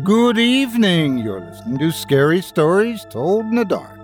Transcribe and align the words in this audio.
Good 0.00 0.38
evening. 0.38 1.18
You're 1.18 1.40
listening 1.40 1.78
to 1.80 1.92
Scary 1.92 2.40
Stories 2.40 3.04
Told 3.04 3.44
in 3.44 3.56
the 3.56 3.64
Dark. 3.66 3.98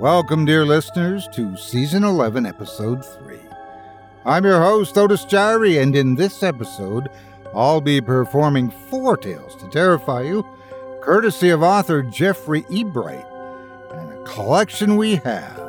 Welcome, 0.00 0.46
dear 0.46 0.64
listeners, 0.64 1.28
to 1.34 1.58
Season 1.58 2.02
11, 2.02 2.46
Episode 2.46 3.04
3. 3.04 3.38
I'm 4.24 4.46
your 4.46 4.62
host, 4.62 4.96
Otis 4.96 5.26
Jiry, 5.26 5.80
and 5.80 5.94
in 5.94 6.14
this 6.14 6.42
episode, 6.42 7.10
I'll 7.54 7.82
be 7.82 8.00
performing 8.00 8.70
four 8.70 9.18
tales 9.18 9.54
to 9.56 9.68
terrify 9.68 10.22
you, 10.22 10.42
courtesy 11.02 11.50
of 11.50 11.62
author 11.62 12.02
Jeffrey 12.02 12.62
Ebright, 12.62 13.26
and 13.92 14.10
a 14.10 14.24
collection 14.24 14.96
we 14.96 15.16
have 15.16 15.60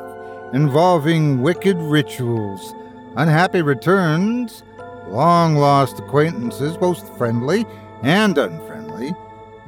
involving 0.54 1.42
wicked 1.42 1.76
rituals, 1.76 2.72
unhappy 3.16 3.60
returns, 3.60 4.62
long 5.08 5.56
lost 5.56 5.98
acquaintances, 5.98 6.78
both 6.78 7.18
friendly 7.18 7.66
and 8.02 8.38
unfriendly, 8.38 9.14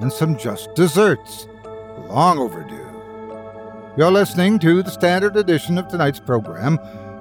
and 0.00 0.12
some 0.12 0.36
just 0.36 0.74
desserts, 0.74 1.48
long 2.08 2.38
overdue. 2.38 2.84
You're 3.96 4.12
listening 4.12 4.58
to 4.60 4.82
the 4.82 4.90
standard 4.90 5.36
edition 5.36 5.78
of 5.78 5.88
tonight's 5.88 6.20
program, 6.20 6.78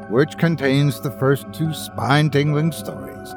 which 0.09 0.38
contains 0.38 1.02
the 1.02 1.11
first 1.11 1.52
two 1.52 1.73
spine 1.73 2.30
tingling 2.30 2.72
stories. 2.72 3.33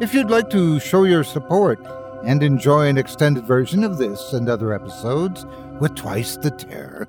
If 0.00 0.14
you'd 0.14 0.30
like 0.30 0.48
to 0.50 0.80
show 0.80 1.04
your 1.04 1.24
support 1.24 1.78
and 2.24 2.42
enjoy 2.42 2.86
an 2.86 2.98
extended 2.98 3.44
version 3.44 3.84
of 3.84 3.98
this 3.98 4.32
and 4.32 4.48
other 4.48 4.72
episodes 4.72 5.44
with 5.80 5.94
twice 5.94 6.36
the 6.36 6.50
terror, 6.50 7.06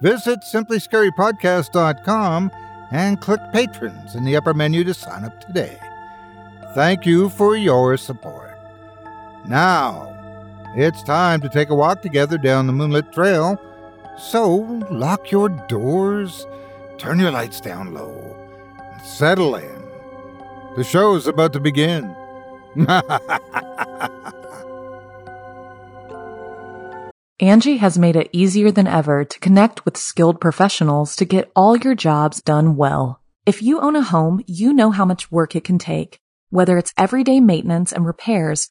visit 0.00 0.40
simplyscarypodcast.com 0.40 2.50
and 2.90 3.20
click 3.20 3.40
Patrons 3.52 4.16
in 4.16 4.24
the 4.24 4.36
upper 4.36 4.52
menu 4.52 4.82
to 4.84 4.94
sign 4.94 5.24
up 5.24 5.40
today. 5.40 5.78
Thank 6.74 7.06
you 7.06 7.30
for 7.30 7.56
your 7.56 7.96
support. 7.96 8.58
Now, 9.46 10.09
it's 10.76 11.02
time 11.02 11.40
to 11.40 11.48
take 11.48 11.70
a 11.70 11.74
walk 11.74 12.00
together 12.00 12.38
down 12.38 12.66
the 12.66 12.72
moonlit 12.72 13.12
trail. 13.12 13.60
So, 14.16 14.54
lock 14.90 15.30
your 15.30 15.48
doors, 15.48 16.46
turn 16.98 17.18
your 17.18 17.30
lights 17.32 17.60
down 17.60 17.92
low, 17.92 18.36
and 18.78 19.06
settle 19.06 19.56
in. 19.56 19.82
The 20.76 20.84
show 20.84 21.16
is 21.16 21.26
about 21.26 21.52
to 21.54 21.60
begin. 21.60 22.14
Angi 27.40 27.78
has 27.78 27.98
made 27.98 28.16
it 28.16 28.28
easier 28.32 28.70
than 28.70 28.86
ever 28.86 29.24
to 29.24 29.40
connect 29.40 29.84
with 29.84 29.96
skilled 29.96 30.40
professionals 30.40 31.16
to 31.16 31.24
get 31.24 31.50
all 31.56 31.76
your 31.76 31.94
jobs 31.94 32.42
done 32.42 32.76
well. 32.76 33.20
If 33.46 33.62
you 33.62 33.80
own 33.80 33.96
a 33.96 34.02
home, 34.02 34.44
you 34.46 34.72
know 34.72 34.90
how 34.90 35.06
much 35.06 35.32
work 35.32 35.56
it 35.56 35.64
can 35.64 35.78
take, 35.78 36.20
whether 36.50 36.76
it's 36.76 36.92
everyday 36.98 37.40
maintenance 37.40 37.92
and 37.92 38.06
repairs 38.06 38.70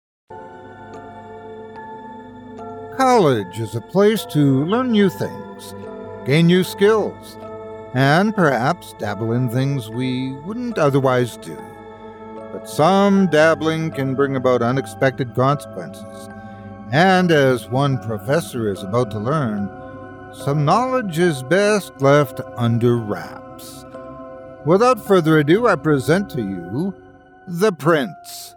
College 3.01 3.59
is 3.59 3.73
a 3.73 3.81
place 3.81 4.27
to 4.27 4.63
learn 4.65 4.91
new 4.91 5.09
things, 5.09 5.73
gain 6.23 6.45
new 6.45 6.63
skills, 6.63 7.35
and 7.95 8.35
perhaps 8.35 8.93
dabble 8.99 9.31
in 9.31 9.49
things 9.49 9.89
we 9.89 10.33
wouldn't 10.45 10.77
otherwise 10.77 11.35
do. 11.37 11.57
But 12.53 12.69
some 12.69 13.25
dabbling 13.25 13.89
can 13.89 14.13
bring 14.13 14.35
about 14.35 14.61
unexpected 14.61 15.33
consequences. 15.33 16.29
And 16.91 17.31
as 17.31 17.67
one 17.69 17.97
professor 18.03 18.71
is 18.71 18.83
about 18.83 19.09
to 19.11 19.19
learn, 19.19 19.67
some 20.45 20.63
knowledge 20.63 21.17
is 21.17 21.41
best 21.41 21.99
left 22.03 22.39
under 22.55 22.97
wraps. 22.97 23.83
Without 24.63 25.03
further 25.03 25.39
ado, 25.39 25.67
I 25.67 25.75
present 25.75 26.29
to 26.31 26.41
you 26.43 26.93
The 27.47 27.71
Prince. 27.71 28.55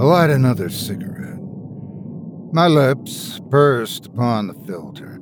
I 0.00 0.02
light 0.02 0.30
another 0.30 0.70
cigarette. 0.70 1.42
My 2.54 2.68
lips 2.68 3.38
pursed 3.50 4.06
upon 4.06 4.46
the 4.46 4.54
filter. 4.54 5.20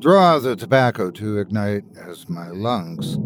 Draw 0.00 0.40
the 0.40 0.54
tobacco 0.54 1.10
to 1.12 1.38
ignite 1.38 1.84
as 1.96 2.28
my 2.28 2.48
lungs 2.48 3.16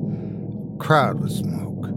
crowd 0.78 1.18
with 1.18 1.32
smoke. 1.32 1.88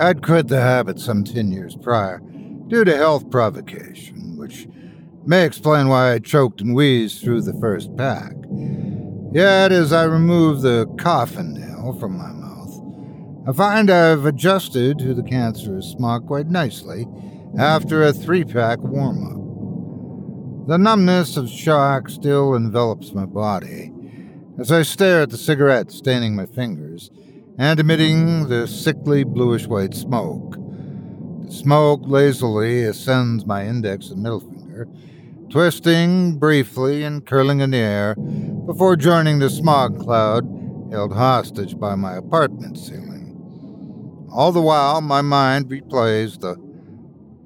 I'd 0.00 0.24
quit 0.24 0.48
the 0.48 0.60
habit 0.60 0.98
some 0.98 1.22
ten 1.22 1.52
years 1.52 1.76
prior 1.76 2.20
due 2.66 2.82
to 2.82 2.96
health 2.96 3.30
provocation, 3.30 4.36
which 4.36 4.66
may 5.24 5.44
explain 5.44 5.86
why 5.86 6.12
I 6.12 6.18
choked 6.18 6.60
and 6.60 6.74
wheezed 6.74 7.22
through 7.22 7.42
the 7.42 7.54
first 7.60 7.96
pack. 7.96 8.32
Yet, 9.30 9.70
as 9.70 9.92
I 9.92 10.02
remove 10.06 10.62
the 10.62 10.92
coffin 10.98 11.54
nail 11.54 11.96
from 12.00 12.18
my 12.18 12.32
mouth, 12.32 13.46
I 13.48 13.52
find 13.52 13.88
I've 13.88 14.26
adjusted 14.26 14.98
to 14.98 15.14
the 15.14 15.22
cancerous 15.22 15.92
smoke 15.92 16.26
quite 16.26 16.48
nicely 16.48 17.06
after 17.58 18.02
a 18.02 18.12
three 18.12 18.44
pack 18.44 18.78
warm 18.80 19.24
up. 19.26 20.68
The 20.68 20.78
numbness 20.78 21.36
of 21.36 21.48
shock 21.48 22.08
still 22.08 22.54
envelops 22.54 23.12
my 23.12 23.24
body 23.24 23.92
as 24.58 24.72
I 24.72 24.82
stare 24.82 25.22
at 25.22 25.30
the 25.30 25.38
cigarette 25.38 25.90
staining 25.90 26.34
my 26.34 26.46
fingers 26.46 27.10
and 27.58 27.78
emitting 27.78 28.48
the 28.48 28.66
sickly 28.66 29.24
bluish 29.24 29.66
white 29.66 29.94
smoke. 29.94 30.56
The 31.44 31.52
smoke 31.52 32.02
lazily 32.04 32.82
ascends 32.84 33.46
my 33.46 33.66
index 33.66 34.10
and 34.10 34.22
middle 34.22 34.40
finger, 34.40 34.88
twisting 35.50 36.38
briefly 36.38 37.04
and 37.04 37.24
curling 37.24 37.60
in 37.60 37.70
the 37.70 37.78
air 37.78 38.14
before 38.66 38.96
joining 38.96 39.38
the 39.38 39.48
smog 39.48 39.98
cloud 40.00 40.44
held 40.90 41.12
hostage 41.12 41.78
by 41.78 41.94
my 41.94 42.16
apartment 42.16 42.78
ceiling. 42.78 44.26
All 44.32 44.52
the 44.52 44.60
while, 44.60 45.00
my 45.00 45.22
mind 45.22 45.66
replays 45.66 46.40
the 46.40 46.56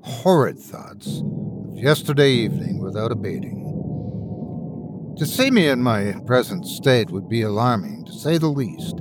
horrid 0.02 0.58
thoughts 0.58 1.22
of 1.68 1.76
yesterday 1.76 2.30
evening 2.30 2.80
without 2.80 3.12
abating. 3.12 3.66
To 5.18 5.26
see 5.26 5.50
me 5.50 5.68
in 5.68 5.82
my 5.82 6.14
present 6.26 6.66
state 6.66 7.10
would 7.10 7.28
be 7.28 7.42
alarming, 7.42 8.04
to 8.06 8.12
say 8.12 8.38
the 8.38 8.48
least, 8.48 8.98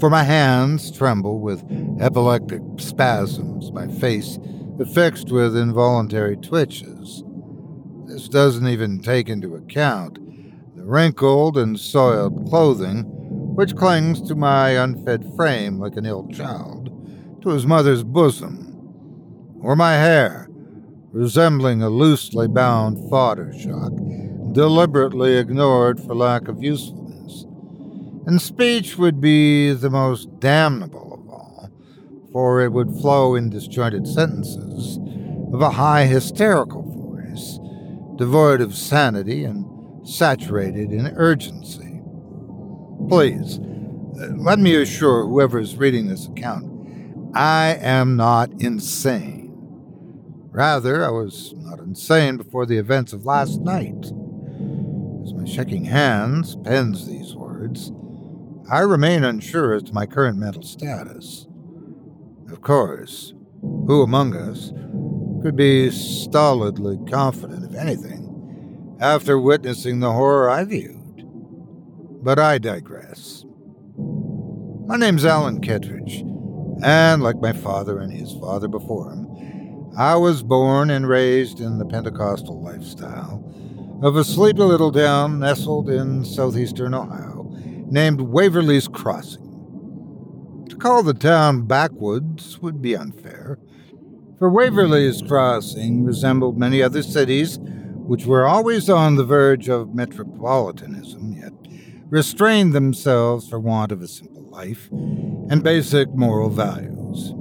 for 0.00 0.10
my 0.10 0.24
hands 0.24 0.90
tremble 0.90 1.38
with 1.38 1.62
epileptic 2.00 2.62
spasms, 2.78 3.70
my 3.70 3.86
face 3.86 4.38
affixed 4.80 5.30
with 5.30 5.56
involuntary 5.56 6.36
twitches. 6.36 7.22
This 8.06 8.28
doesn't 8.28 8.66
even 8.66 9.00
take 9.00 9.28
into 9.28 9.54
account 9.54 10.18
the 10.76 10.84
wrinkled 10.84 11.56
and 11.56 11.78
soiled 11.78 12.48
clothing 12.48 13.04
which 13.54 13.76
clings 13.76 14.20
to 14.22 14.34
my 14.34 14.70
unfed 14.70 15.24
frame 15.36 15.78
like 15.78 15.96
an 15.96 16.06
ill 16.06 16.26
child 16.28 16.90
to 17.42 17.50
his 17.50 17.66
mother's 17.66 18.02
bosom, 18.02 18.63
or 19.64 19.74
my 19.74 19.94
hair, 19.94 20.46
resembling 21.10 21.82
a 21.82 21.88
loosely 21.88 22.46
bound 22.46 22.98
fodder 23.08 23.50
shock, 23.58 23.92
deliberately 24.52 25.38
ignored 25.38 25.98
for 25.98 26.14
lack 26.14 26.48
of 26.48 26.62
usefulness. 26.62 27.44
And 28.26 28.42
speech 28.42 28.98
would 28.98 29.22
be 29.22 29.72
the 29.72 29.88
most 29.88 30.38
damnable 30.38 31.14
of 31.14 31.28
all, 31.30 31.70
for 32.30 32.60
it 32.60 32.72
would 32.72 32.90
flow 33.00 33.34
in 33.34 33.48
disjointed 33.48 34.06
sentences 34.06 34.98
of 35.54 35.62
a 35.62 35.70
high 35.70 36.04
hysterical 36.04 36.82
voice, 36.82 37.58
devoid 38.16 38.60
of 38.60 38.74
sanity 38.74 39.44
and 39.44 39.64
saturated 40.06 40.92
in 40.92 41.06
urgency. 41.16 42.02
Please, 43.08 43.58
uh, 43.58 44.28
let 44.36 44.58
me 44.58 44.74
assure 44.74 45.26
whoever 45.26 45.58
is 45.58 45.76
reading 45.76 46.08
this 46.08 46.26
account 46.26 46.70
I 47.34 47.78
am 47.80 48.14
not 48.16 48.50
insane. 48.60 49.43
Rather, 50.54 51.04
I 51.04 51.10
was 51.10 51.52
not 51.56 51.80
insane 51.80 52.36
before 52.36 52.64
the 52.64 52.78
events 52.78 53.12
of 53.12 53.26
last 53.26 53.60
night. 53.60 54.04
As 55.24 55.34
my 55.34 55.44
shaking 55.44 55.86
hands 55.86 56.54
pens 56.54 57.08
these 57.08 57.34
words, 57.34 57.90
I 58.70 58.78
remain 58.78 59.24
unsure 59.24 59.74
as 59.74 59.82
to 59.82 59.92
my 59.92 60.06
current 60.06 60.38
mental 60.38 60.62
status. 60.62 61.48
Of 62.52 62.62
course, 62.62 63.34
who 63.62 64.02
among 64.02 64.36
us 64.36 64.72
could 65.42 65.56
be 65.56 65.90
stolidly 65.90 67.00
confident 67.10 67.64
of 67.64 67.74
anything 67.74 68.96
after 69.00 69.40
witnessing 69.40 69.98
the 69.98 70.12
horror 70.12 70.48
I 70.48 70.62
viewed? 70.62 71.26
But 72.22 72.38
I 72.38 72.58
digress. 72.58 73.44
My 74.86 74.96
name's 74.96 75.24
Alan 75.24 75.60
Kettridge, 75.60 76.20
and 76.84 77.24
like 77.24 77.40
my 77.40 77.52
father 77.52 77.98
and 77.98 78.12
his 78.12 78.32
father 78.34 78.68
before 78.68 79.10
him, 79.10 79.23
I 79.96 80.16
was 80.16 80.42
born 80.42 80.90
and 80.90 81.08
raised 81.08 81.60
in 81.60 81.78
the 81.78 81.84
Pentecostal 81.84 82.60
lifestyle 82.60 83.44
of 84.02 84.16
a 84.16 84.24
sleepy 84.24 84.62
little 84.62 84.90
town 84.90 85.38
nestled 85.38 85.88
in 85.88 86.24
southeastern 86.24 86.94
Ohio 86.94 87.48
named 87.90 88.20
Waverly's 88.20 88.88
Crossing. 88.88 90.66
To 90.68 90.74
call 90.74 91.04
the 91.04 91.14
town 91.14 91.66
backwoods 91.68 92.58
would 92.58 92.82
be 92.82 92.96
unfair, 92.96 93.60
for 94.40 94.50
Waverly's 94.50 95.22
Crossing 95.22 96.02
resembled 96.04 96.58
many 96.58 96.82
other 96.82 97.04
cities 97.04 97.60
which 97.60 98.26
were 98.26 98.46
always 98.46 98.90
on 98.90 99.14
the 99.14 99.24
verge 99.24 99.68
of 99.68 99.94
metropolitanism, 99.94 101.34
yet 101.34 101.52
restrained 102.08 102.72
themselves 102.72 103.48
for 103.48 103.60
want 103.60 103.92
of 103.92 104.02
a 104.02 104.08
simple 104.08 104.42
life 104.42 104.88
and 104.90 105.62
basic 105.62 106.12
moral 106.14 106.50
values. 106.50 107.32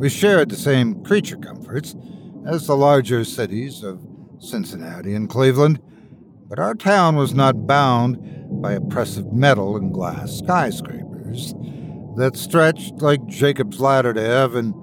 We 0.00 0.08
shared 0.08 0.50
the 0.50 0.56
same 0.56 1.02
creature 1.04 1.36
comforts 1.70 1.94
as 2.46 2.66
the 2.66 2.76
larger 2.76 3.24
cities 3.24 3.82
of 3.82 4.00
Cincinnati 4.38 5.14
and 5.14 5.28
Cleveland, 5.28 5.80
but 6.48 6.58
our 6.58 6.74
town 6.74 7.16
was 7.16 7.34
not 7.34 7.66
bound 7.66 8.18
by 8.62 8.72
oppressive 8.72 9.32
metal 9.32 9.76
and 9.76 9.92
glass 9.92 10.38
skyscrapers 10.38 11.54
that 12.16 12.36
stretched 12.36 12.94
like 12.96 13.24
Jacob's 13.26 13.80
ladder 13.80 14.12
to 14.12 14.20
heaven 14.20 14.74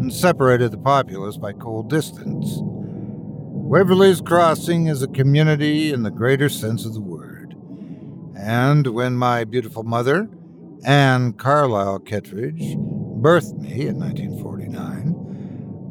and 0.00 0.12
separated 0.12 0.72
the 0.72 0.78
populace 0.78 1.36
by 1.36 1.52
cold 1.52 1.88
distance. 1.88 2.58
Waverly's 2.60 4.20
Crossing 4.20 4.88
is 4.88 5.02
a 5.02 5.08
community 5.08 5.92
in 5.92 6.02
the 6.02 6.10
greater 6.10 6.48
sense 6.48 6.84
of 6.84 6.94
the 6.94 7.00
word. 7.00 7.54
And 8.36 8.88
when 8.88 9.14
my 9.14 9.44
beautiful 9.44 9.84
mother, 9.84 10.28
Anne 10.84 11.34
Carlisle 11.34 12.00
Kettridge, 12.00 12.76
birthed 13.22 13.56
me 13.58 13.86
in 13.86 14.00
1949, 14.00 15.21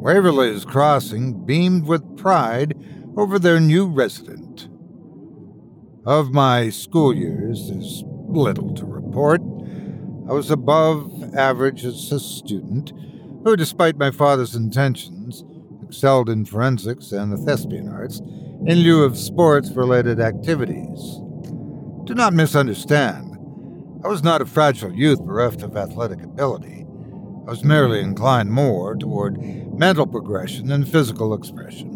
Waverly's 0.01 0.65
Crossing 0.65 1.45
beamed 1.45 1.85
with 1.85 2.17
pride 2.17 2.75
over 3.15 3.37
their 3.37 3.59
new 3.59 3.85
resident. 3.85 4.67
Of 6.07 6.31
my 6.31 6.71
school 6.71 7.15
years, 7.15 7.69
there's 7.69 8.03
little 8.27 8.73
to 8.73 8.85
report. 8.87 9.41
I 10.27 10.33
was 10.33 10.49
above 10.49 11.35
average 11.35 11.85
as 11.85 12.11
a 12.11 12.19
student, 12.19 12.93
who, 13.43 13.55
despite 13.55 13.99
my 13.99 14.09
father's 14.09 14.55
intentions, 14.55 15.43
excelled 15.83 16.29
in 16.29 16.45
forensics 16.45 17.11
and 17.11 17.31
the 17.31 17.37
thespian 17.37 17.87
arts 17.87 18.21
in 18.65 18.79
lieu 18.79 19.03
of 19.03 19.19
sports 19.19 19.69
related 19.69 20.19
activities. 20.19 21.21
Do 22.05 22.15
not 22.15 22.33
misunderstand. 22.33 23.37
I 24.03 24.07
was 24.07 24.23
not 24.23 24.41
a 24.41 24.47
fragile 24.47 24.91
youth 24.91 25.23
bereft 25.23 25.61
of 25.61 25.77
athletic 25.77 26.23
ability. 26.23 26.80
I 27.47 27.49
was 27.49 27.63
merely 27.63 28.01
inclined 28.01 28.51
more 28.51 28.95
toward 28.95 29.41
mental 29.77 30.05
progression 30.05 30.67
than 30.67 30.85
physical 30.85 31.33
expression. 31.33 31.89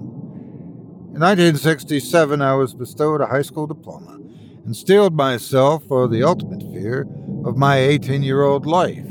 In 1.13 1.21
1967, 1.21 2.41
I 2.41 2.55
was 2.55 2.73
bestowed 2.73 3.21
a 3.21 3.27
high 3.27 3.43
school 3.43 3.67
diploma 3.67 4.19
and 4.65 4.75
steeled 4.75 5.15
myself 5.15 5.83
for 5.87 6.07
the 6.07 6.23
ultimate 6.23 6.63
fear 6.73 7.07
of 7.45 7.57
my 7.57 7.77
18 7.77 8.23
year 8.23 8.41
old 8.41 8.65
life 8.65 9.05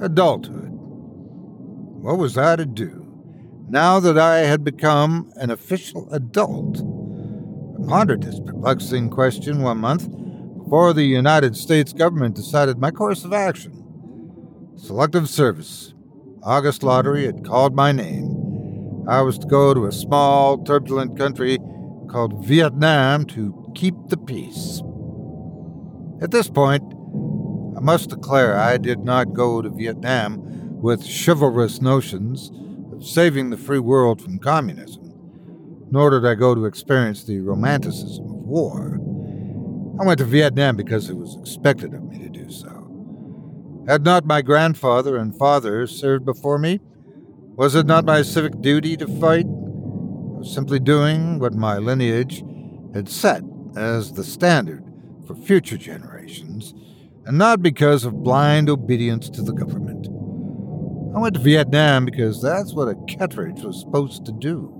adulthood. 0.00 0.70
What 2.02 2.18
was 2.18 2.36
I 2.36 2.56
to 2.56 2.66
do 2.66 2.98
now 3.68 4.00
that 4.00 4.18
I 4.18 4.38
had 4.38 4.64
become 4.64 5.32
an 5.36 5.52
official 5.52 6.12
adult? 6.12 6.78
I 6.78 7.86
pondered 7.88 8.24
this 8.24 8.40
perplexing 8.40 9.10
question 9.10 9.62
one 9.62 9.78
month 9.78 10.08
before 10.58 10.92
the 10.92 11.04
United 11.04 11.56
States 11.56 11.92
government 11.92 12.34
decided 12.34 12.78
my 12.78 12.90
course 12.90 13.24
of 13.24 13.32
action. 13.32 13.81
Selective 14.76 15.28
service. 15.28 15.94
August 16.42 16.82
Lottery 16.82 17.26
had 17.26 17.44
called 17.44 17.74
my 17.74 17.92
name. 17.92 19.04
I 19.08 19.20
was 19.20 19.38
to 19.38 19.46
go 19.46 19.74
to 19.74 19.86
a 19.86 19.92
small, 19.92 20.58
turbulent 20.64 21.16
country 21.16 21.58
called 22.08 22.44
Vietnam 22.46 23.24
to 23.26 23.70
keep 23.74 23.94
the 24.08 24.16
peace. 24.16 24.82
At 26.20 26.30
this 26.30 26.48
point, 26.48 26.82
I 27.76 27.80
must 27.80 28.10
declare 28.10 28.58
I 28.58 28.76
did 28.76 29.00
not 29.00 29.34
go 29.34 29.62
to 29.62 29.70
Vietnam 29.70 30.38
with 30.80 31.06
chivalrous 31.06 31.80
notions 31.80 32.50
of 32.92 33.06
saving 33.06 33.50
the 33.50 33.56
free 33.56 33.78
world 33.78 34.20
from 34.20 34.38
communism, 34.38 35.12
nor 35.90 36.10
did 36.10 36.26
I 36.26 36.34
go 36.34 36.54
to 36.54 36.64
experience 36.64 37.24
the 37.24 37.40
romanticism 37.40 38.24
of 38.24 38.36
war. 38.36 38.98
I 40.00 40.04
went 40.04 40.18
to 40.18 40.24
Vietnam 40.24 40.76
because 40.76 41.08
it 41.08 41.16
was 41.16 41.36
expected 41.36 41.94
of 41.94 42.02
me 42.04 42.18
to 42.18 42.28
do 42.28 42.50
so. 42.50 42.81
Had 43.86 44.04
not 44.04 44.24
my 44.24 44.42
grandfather 44.42 45.16
and 45.16 45.36
father 45.36 45.86
served 45.86 46.24
before 46.24 46.58
me? 46.58 46.80
Was 47.56 47.74
it 47.74 47.86
not 47.86 48.04
my 48.04 48.22
civic 48.22 48.60
duty 48.60 48.96
to 48.96 49.06
fight? 49.06 49.46
I 49.46 50.38
was 50.38 50.52
simply 50.52 50.78
doing 50.78 51.38
what 51.38 51.54
my 51.54 51.78
lineage 51.78 52.44
had 52.94 53.08
set 53.08 53.42
as 53.76 54.12
the 54.12 54.24
standard 54.24 54.84
for 55.26 55.34
future 55.34 55.76
generations, 55.76 56.74
and 57.26 57.38
not 57.38 57.62
because 57.62 58.04
of 58.04 58.22
blind 58.22 58.68
obedience 58.68 59.28
to 59.30 59.42
the 59.42 59.52
government. 59.52 60.06
I 61.14 61.20
went 61.20 61.34
to 61.34 61.40
Vietnam 61.40 62.04
because 62.04 62.40
that's 62.40 62.74
what 62.74 62.88
a 62.88 62.94
Kettridge 62.94 63.64
was 63.64 63.80
supposed 63.80 64.24
to 64.26 64.32
do. 64.32 64.78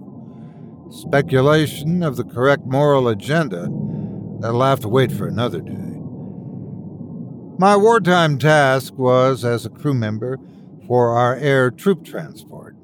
Speculation 0.91 2.03
of 2.03 2.17
the 2.17 2.25
correct 2.25 2.65
moral 2.67 3.09
agenda 3.09 3.69
That'll 4.43 4.63
have 4.65 4.81
to 4.81 4.89
wait 4.89 5.13
for 5.13 5.29
another 5.29 5.61
day. 5.61 5.82
My 7.63 7.77
wartime 7.77 8.39
task 8.39 8.95
was 8.99 9.45
as 9.45 9.65
a 9.65 9.71
crew 9.71 9.95
member 9.95 10.37
for 10.89 11.11
our 11.11 11.37
air 11.37 11.71
troop 11.71 12.05
transport. 12.05 12.75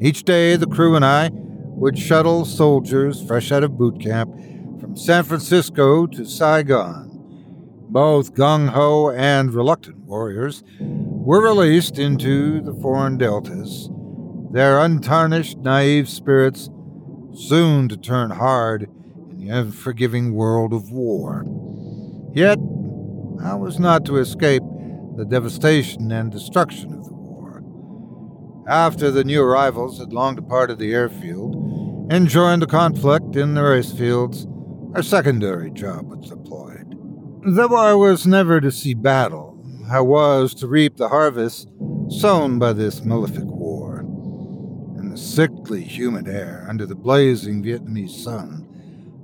Each 0.00 0.22
day, 0.22 0.56
the 0.56 0.66
crew 0.66 0.96
and 0.96 1.04
I 1.04 1.28
would 1.34 1.98
shuttle 1.98 2.46
soldiers 2.46 3.22
fresh 3.22 3.52
out 3.52 3.62
of 3.62 3.76
boot 3.76 4.00
camp 4.00 4.34
from 4.80 4.96
San 4.96 5.22
Francisco 5.24 6.06
to 6.06 6.24
Saigon. 6.24 7.10
Both 7.90 8.32
gung 8.32 8.70
ho 8.70 9.10
and 9.10 9.52
reluctant 9.52 9.98
warriors 9.98 10.64
were 10.80 11.42
released 11.42 11.98
into 11.98 12.62
the 12.62 12.72
foreign 12.72 13.18
deltas, 13.18 13.90
their 14.50 14.78
untarnished, 14.80 15.58
naive 15.58 16.08
spirits 16.08 16.70
soon 17.34 17.86
to 17.90 17.98
turn 17.98 18.30
hard 18.30 18.88
in 19.30 19.36
the 19.40 19.50
unforgiving 19.50 20.32
world 20.32 20.72
of 20.72 20.90
war. 20.90 21.44
Yet, 22.32 22.58
I 23.42 23.54
was 23.54 23.78
not 23.78 24.04
to 24.06 24.16
escape 24.16 24.62
the 25.16 25.24
devastation 25.24 26.10
and 26.10 26.30
destruction 26.30 26.92
of 26.92 27.04
the 27.04 27.14
war. 27.14 27.62
After 28.68 29.10
the 29.10 29.24
new 29.24 29.42
arrivals 29.42 29.98
had 29.98 30.12
long 30.12 30.34
departed 30.36 30.78
the 30.78 30.92
airfield 30.92 31.54
and 32.10 32.28
joined 32.28 32.62
the 32.62 32.66
conflict 32.66 33.36
in 33.36 33.54
the 33.54 33.62
race 33.62 33.92
fields, 33.92 34.46
our 34.94 35.02
secondary 35.02 35.70
job 35.70 36.08
was 36.08 36.30
deployed. 36.30 36.94
Though 37.44 37.76
I 37.76 37.94
was 37.94 38.26
never 38.26 38.60
to 38.60 38.72
see 38.72 38.94
battle, 38.94 39.62
I 39.90 40.00
was 40.00 40.54
to 40.54 40.66
reap 40.66 40.96
the 40.96 41.08
harvest 41.08 41.68
sown 42.08 42.58
by 42.58 42.72
this 42.72 43.04
malefic 43.04 43.44
war. 43.44 44.00
In 44.98 45.10
the 45.10 45.18
sickly, 45.18 45.84
humid 45.84 46.28
air, 46.28 46.66
under 46.68 46.86
the 46.86 46.94
blazing 46.94 47.62
Vietnamese 47.62 48.22
sun, 48.22 48.66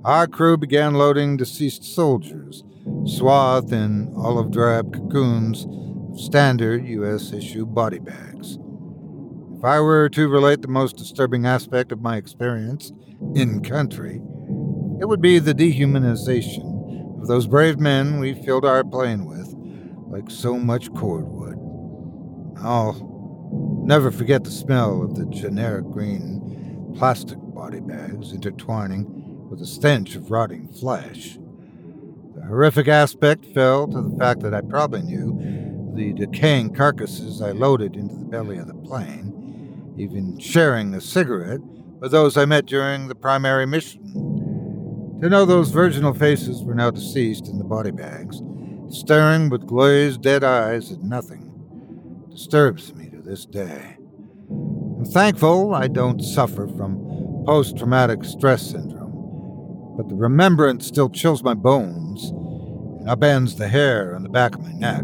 our 0.05 0.27
crew 0.27 0.57
began 0.57 0.93
loading 0.93 1.37
deceased 1.37 1.83
soldiers, 1.83 2.63
swathed 3.05 3.71
in 3.71 4.13
olive 4.15 4.51
drab 4.51 4.93
cocoons 4.93 5.65
of 6.11 6.19
standard 6.19 6.85
U.S. 6.87 7.31
issue 7.31 7.65
body 7.65 7.99
bags. 7.99 8.57
If 9.57 9.63
I 9.63 9.79
were 9.79 10.09
to 10.09 10.27
relate 10.27 10.61
the 10.61 10.67
most 10.67 10.97
disturbing 10.97 11.45
aspect 11.45 11.91
of 11.91 12.01
my 12.01 12.17
experience 12.17 12.91
in 13.35 13.63
country, 13.63 14.21
it 14.99 15.07
would 15.07 15.21
be 15.21 15.39
the 15.39 15.53
dehumanization 15.53 17.21
of 17.21 17.27
those 17.27 17.47
brave 17.47 17.79
men 17.79 18.19
we 18.19 18.33
filled 18.33 18.65
our 18.65 18.83
plane 18.83 19.25
with 19.25 19.53
like 20.07 20.29
so 20.29 20.57
much 20.57 20.93
cordwood. 20.93 21.57
I'll 22.61 23.09
never 23.85 24.11
forget 24.11 24.43
the 24.43 24.51
smell 24.51 25.01
of 25.01 25.15
the 25.15 25.25
generic 25.25 25.85
green 25.85 26.93
plastic 26.97 27.37
body 27.39 27.79
bags 27.79 28.31
intertwining 28.31 29.49
with 29.49 29.59
the 29.59 29.65
stench 29.65 30.15
of 30.15 30.29
rotting 30.31 30.67
flesh. 30.67 31.37
Horrific 32.47 32.87
aspect 32.87 33.45
fell 33.53 33.87
to 33.87 34.01
the 34.01 34.15
fact 34.17 34.41
that 34.41 34.53
I 34.53 34.61
probably 34.61 35.01
knew 35.01 35.91
the 35.95 36.13
decaying 36.13 36.73
carcasses 36.73 37.41
I 37.41 37.51
loaded 37.51 37.95
into 37.95 38.15
the 38.15 38.25
belly 38.25 38.57
of 38.57 38.67
the 38.67 38.73
plane, 38.73 39.93
even 39.97 40.39
sharing 40.39 40.93
a 40.93 41.01
cigarette 41.01 41.61
with 41.99 42.11
those 42.11 42.37
I 42.37 42.45
met 42.45 42.65
during 42.65 43.07
the 43.07 43.15
primary 43.15 43.65
mission. 43.65 45.19
To 45.21 45.29
know 45.29 45.45
those 45.45 45.69
virginal 45.69 46.13
faces 46.13 46.63
were 46.63 46.75
now 46.75 46.91
deceased 46.91 47.47
in 47.47 47.57
the 47.57 47.63
body 47.63 47.91
bags 47.91 48.41
staring 48.93 49.49
with 49.49 49.65
glazed 49.65 50.21
dead 50.21 50.43
eyes 50.43 50.91
at 50.91 51.01
nothing, 51.01 51.51
disturbs 52.29 52.93
me 52.93 53.09
to 53.09 53.21
this 53.21 53.45
day. 53.45 53.97
I'm 54.49 55.05
thankful 55.05 55.73
I 55.73 55.87
don't 55.87 56.21
suffer 56.21 56.67
from 56.67 57.43
post 57.45 57.77
traumatic 57.77 58.23
stress 58.23 58.69
syndrome, 58.69 59.02
but 59.95 60.09
the 60.09 60.15
remembrance 60.15 60.87
still 60.87 61.09
chills 61.09 61.43
my 61.43 61.53
bones 61.53 62.29
and 62.29 63.07
upends 63.07 63.57
the 63.57 63.67
hair 63.67 64.15
on 64.15 64.23
the 64.23 64.29
back 64.29 64.55
of 64.55 64.61
my 64.61 64.73
neck. 64.73 65.03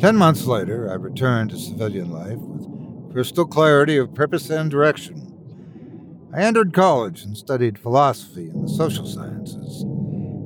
Ten 0.00 0.16
months 0.16 0.46
later, 0.46 0.90
I 0.90 0.94
returned 0.94 1.50
to 1.50 1.58
civilian 1.58 2.10
life 2.10 2.38
with 2.38 3.12
crystal 3.12 3.46
clarity 3.46 3.96
of 3.96 4.14
purpose 4.14 4.50
and 4.50 4.70
direction. 4.70 5.28
I 6.34 6.40
entered 6.40 6.72
college 6.72 7.24
and 7.24 7.36
studied 7.36 7.78
philosophy 7.78 8.48
and 8.48 8.64
the 8.66 8.72
social 8.72 9.06
sciences. 9.06 9.84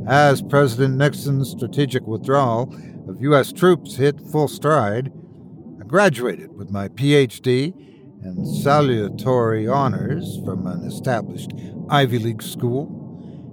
As 0.07 0.43
President 0.43 0.97
Nixon's 0.97 1.51
strategic 1.51 2.07
withdrawal 2.07 2.75
of 3.09 3.21
U.S. 3.23 3.53
troops 3.53 3.97
hit 3.97 4.21
full 4.21 4.49
stride, 4.49 5.13
I 5.81 5.85
graduated 5.85 6.57
with 6.57 6.71
my 6.71 6.89
PhD 6.89 7.73
and 8.27 8.47
salutary 8.47 9.69
honors 9.69 10.41
from 10.45 10.67
an 10.67 10.83
established 10.85 11.53
Ivy 11.89 12.19
League 12.19 12.43
school 12.43 12.91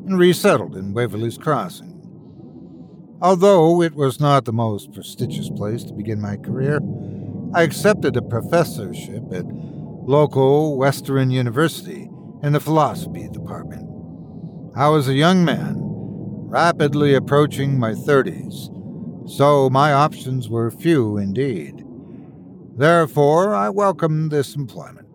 and 0.08 0.18
resettled 0.18 0.76
in 0.76 0.94
Waverly's 0.94 1.38
Crossing. 1.38 1.92
Although 3.22 3.82
it 3.82 3.94
was 3.94 4.20
not 4.20 4.46
the 4.46 4.52
most 4.52 4.92
prestigious 4.92 5.50
place 5.52 5.84
to 5.84 5.94
begin 5.94 6.20
my 6.20 6.38
career, 6.38 6.80
I 7.54 7.62
accepted 7.62 8.18
a 8.18 8.22
professorship 8.22 9.24
at 9.32 9.46
local 9.46 10.76
Western 10.76 11.30
University 11.30 12.10
in 12.42 12.54
the 12.54 12.60
philosophy 12.60 13.30
department. 13.30 13.88
I 14.76 14.90
was 14.90 15.08
a 15.08 15.14
young 15.14 15.46
man 15.46 15.76
rapidly 15.78 17.14
approaching 17.14 17.80
my 17.80 17.92
30s, 17.92 19.30
so 19.30 19.70
my 19.70 19.94
options 19.94 20.50
were 20.50 20.70
few 20.72 21.18
indeed. 21.18 21.73
Therefore, 22.76 23.54
I 23.54 23.70
welcomed 23.70 24.32
this 24.32 24.56
employment. 24.56 25.08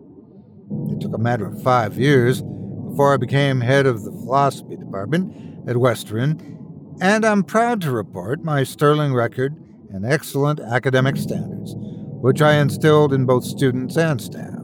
It 0.89 1.01
took 1.01 1.13
a 1.13 1.19
matter 1.19 1.45
of 1.45 1.61
five 1.61 1.97
years 1.97 2.41
before 2.41 3.13
I 3.13 3.17
became 3.17 3.61
head 3.61 3.85
of 3.85 4.03
the 4.03 4.11
philosophy 4.11 4.77
department 4.77 5.67
at 5.67 5.77
Western, 5.77 6.57
and 7.01 7.25
I'm 7.25 7.43
proud 7.43 7.81
to 7.81 7.91
report 7.91 8.43
my 8.43 8.63
sterling 8.63 9.13
record 9.13 9.55
and 9.91 10.05
excellent 10.05 10.59
academic 10.59 11.17
standards, 11.17 11.73
which 11.75 12.41
I 12.41 12.55
instilled 12.55 13.13
in 13.13 13.25
both 13.25 13.43
students 13.43 13.97
and 13.97 14.21
staff. 14.21 14.59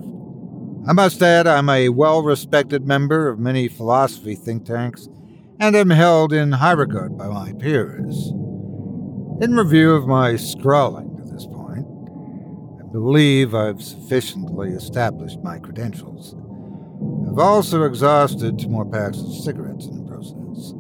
I 0.87 0.93
must 0.93 1.21
add, 1.21 1.47
I'm 1.47 1.69
a 1.69 1.89
well 1.89 2.21
respected 2.21 2.85
member 2.85 3.27
of 3.27 3.39
many 3.39 3.67
philosophy 3.67 4.35
think 4.35 4.65
tanks 4.65 5.09
and 5.59 5.75
am 5.75 5.89
held 5.89 6.31
in 6.31 6.51
high 6.51 6.73
regard 6.73 7.17
by 7.17 7.27
my 7.27 7.53
peers. 7.53 8.31
In 9.41 9.55
review 9.55 9.93
of 9.93 10.07
my 10.07 10.35
scrawling 10.35 11.15
to 11.17 11.23
this 11.23 11.47
point, 11.47 11.87
I 12.79 12.84
believe 12.95 13.53
I've 13.53 13.83
sufficiently 13.83 14.69
established 14.69 15.43
my 15.43 15.59
credentials. 15.59 16.33
I've 17.29 17.39
also 17.39 17.83
exhausted 17.83 18.57
two 18.57 18.69
more 18.69 18.85
packs 18.85 19.19
of 19.19 19.33
cigarettes 19.33 19.87
in 19.87 19.97
the 19.97 20.09
process. 20.09 20.73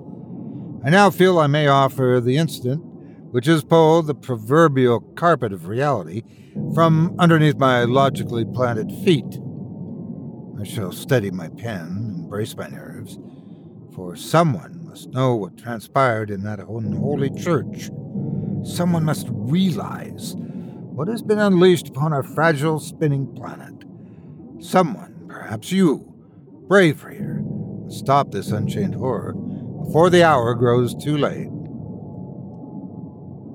I 0.85 0.91
now 0.91 1.09
feel 1.09 1.39
I 1.39 1.47
may 1.47 1.67
offer 1.67 2.21
the 2.23 2.37
incident 2.37 2.81
which 3.31 3.47
has 3.47 3.65
pulled 3.65 4.07
the 4.07 4.15
proverbial 4.15 5.01
carpet 5.01 5.51
of 5.51 5.67
reality 5.67 6.23
from 6.73 7.13
underneath 7.19 7.57
my 7.57 7.83
logically 7.83 8.45
planted 8.45 8.93
feet. 9.03 9.37
I 10.57 10.63
shall 10.63 10.93
steady 10.93 11.31
my 11.31 11.49
pen 11.49 11.81
and 11.81 12.29
brace 12.29 12.55
my 12.55 12.69
nerves 12.69 13.19
for 13.93 14.15
someone 14.15 14.85
must 14.85 15.09
know 15.09 15.35
what 15.35 15.57
transpired 15.57 16.31
in 16.31 16.43
that 16.43 16.59
unholy 16.59 17.29
church. 17.31 17.89
Someone 18.63 19.03
must 19.03 19.27
realize 19.29 20.33
what 20.95 21.09
has 21.09 21.21
been 21.21 21.39
unleashed 21.39 21.89
upon 21.89 22.13
our 22.13 22.23
fragile, 22.23 22.79
spinning 22.79 23.27
planet. 23.35 23.83
Someone, 24.63 25.25
perhaps 25.27 25.69
you, 25.69 26.13
brave 26.69 27.03
reader, 27.03 27.43
stop 27.89 28.31
this 28.31 28.49
unchained 28.51 28.95
horror 28.95 29.33
before 29.33 30.09
the 30.09 30.23
hour 30.23 30.55
grows 30.55 30.95
too 30.95 31.17
late. 31.17 31.49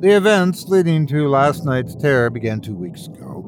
The 0.03 0.15
events 0.17 0.67
leading 0.69 1.07
to 1.07 1.29
last 1.29 1.65
night's 1.65 1.95
terror 1.95 2.29
began 2.29 2.61
two 2.61 2.77
weeks 2.77 3.07
ago, 3.07 3.43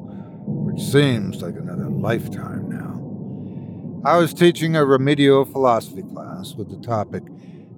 which 0.46 0.82
seems 0.82 1.42
like 1.42 1.56
another 1.56 1.90
lifetime 1.90 2.70
now. 2.70 4.08
I 4.10 4.16
was 4.16 4.32
teaching 4.32 4.74
a 4.74 4.86
remedial 4.86 5.44
philosophy 5.44 6.02
class 6.02 6.54
with 6.54 6.70
the 6.70 6.78
topic 6.78 7.24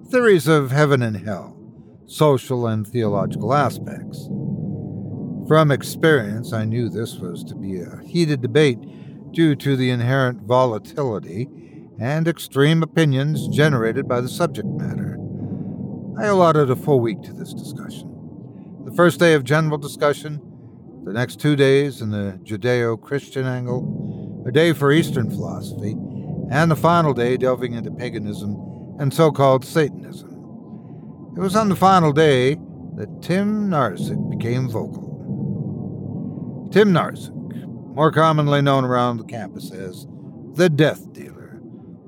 Theories 0.09 0.47
of 0.47 0.71
Heaven 0.71 1.01
and 1.01 1.25
Hell, 1.27 1.57
Social 2.05 2.67
and 2.67 2.87
Theological 2.87 3.53
Aspects. 3.53 4.29
From 5.47 5.69
experience, 5.69 6.53
I 6.53 6.65
knew 6.65 6.89
this 6.89 7.17
was 7.17 7.43
to 7.43 7.55
be 7.55 7.79
a 7.79 8.01
heated 8.03 8.41
debate 8.41 8.79
due 9.31 9.55
to 9.57 9.75
the 9.75 9.91
inherent 9.91 10.41
volatility 10.41 11.47
and 11.99 12.27
extreme 12.27 12.81
opinions 12.81 13.47
generated 13.49 14.07
by 14.07 14.21
the 14.21 14.27
subject 14.27 14.67
matter. 14.67 15.19
I 16.19 16.25
allotted 16.25 16.71
a 16.71 16.75
full 16.75 16.99
week 16.99 17.21
to 17.23 17.33
this 17.33 17.53
discussion. 17.53 18.11
The 18.85 18.93
first 18.93 19.19
day 19.19 19.33
of 19.33 19.43
general 19.43 19.77
discussion, 19.77 20.41
the 21.03 21.13
next 21.13 21.39
two 21.39 21.55
days 21.55 22.01
in 22.01 22.09
the 22.09 22.39
Judeo 22.43 22.99
Christian 22.99 23.45
angle, 23.45 24.43
a 24.47 24.51
day 24.51 24.73
for 24.73 24.91
Eastern 24.91 25.29
philosophy, 25.29 25.95
and 26.49 26.71
the 26.71 26.75
final 26.75 27.13
day 27.13 27.37
delving 27.37 27.73
into 27.73 27.91
paganism 27.91 28.55
and 28.99 29.13
so 29.13 29.31
called 29.31 29.63
Satanism. 29.63 30.31
It 31.37 31.39
was 31.39 31.55
on 31.55 31.69
the 31.69 31.75
final 31.75 32.13
day 32.13 32.55
that 32.95 33.21
Tim 33.21 33.69
Narsick 33.69 34.29
became 34.31 34.69
vocal. 34.69 35.04
Tim 36.71 36.91
Narsick, 36.91 37.33
more 37.95 38.11
commonly 38.11 38.61
known 38.61 38.83
around 38.83 39.17
the 39.17 39.23
campus 39.23 39.71
as 39.71 40.07
the 40.53 40.69
Death 40.69 41.13
Dealer, 41.13 41.59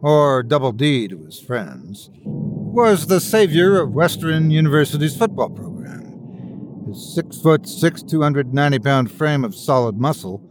or 0.01 0.43
Double 0.43 0.71
D 0.71 1.07
to 1.07 1.23
his 1.25 1.39
friends, 1.39 2.09
was 2.23 3.07
the 3.07 3.19
savior 3.19 3.79
of 3.79 3.93
Western 3.93 4.51
University's 4.51 5.15
football 5.15 5.49
program. 5.49 6.85
His 6.87 7.13
six 7.15 7.37
foot 7.39 7.67
six, 7.67 8.03
290 8.03 8.79
pound 8.79 9.11
frame 9.11 9.43
of 9.43 9.55
solid 9.55 9.97
muscle 9.97 10.43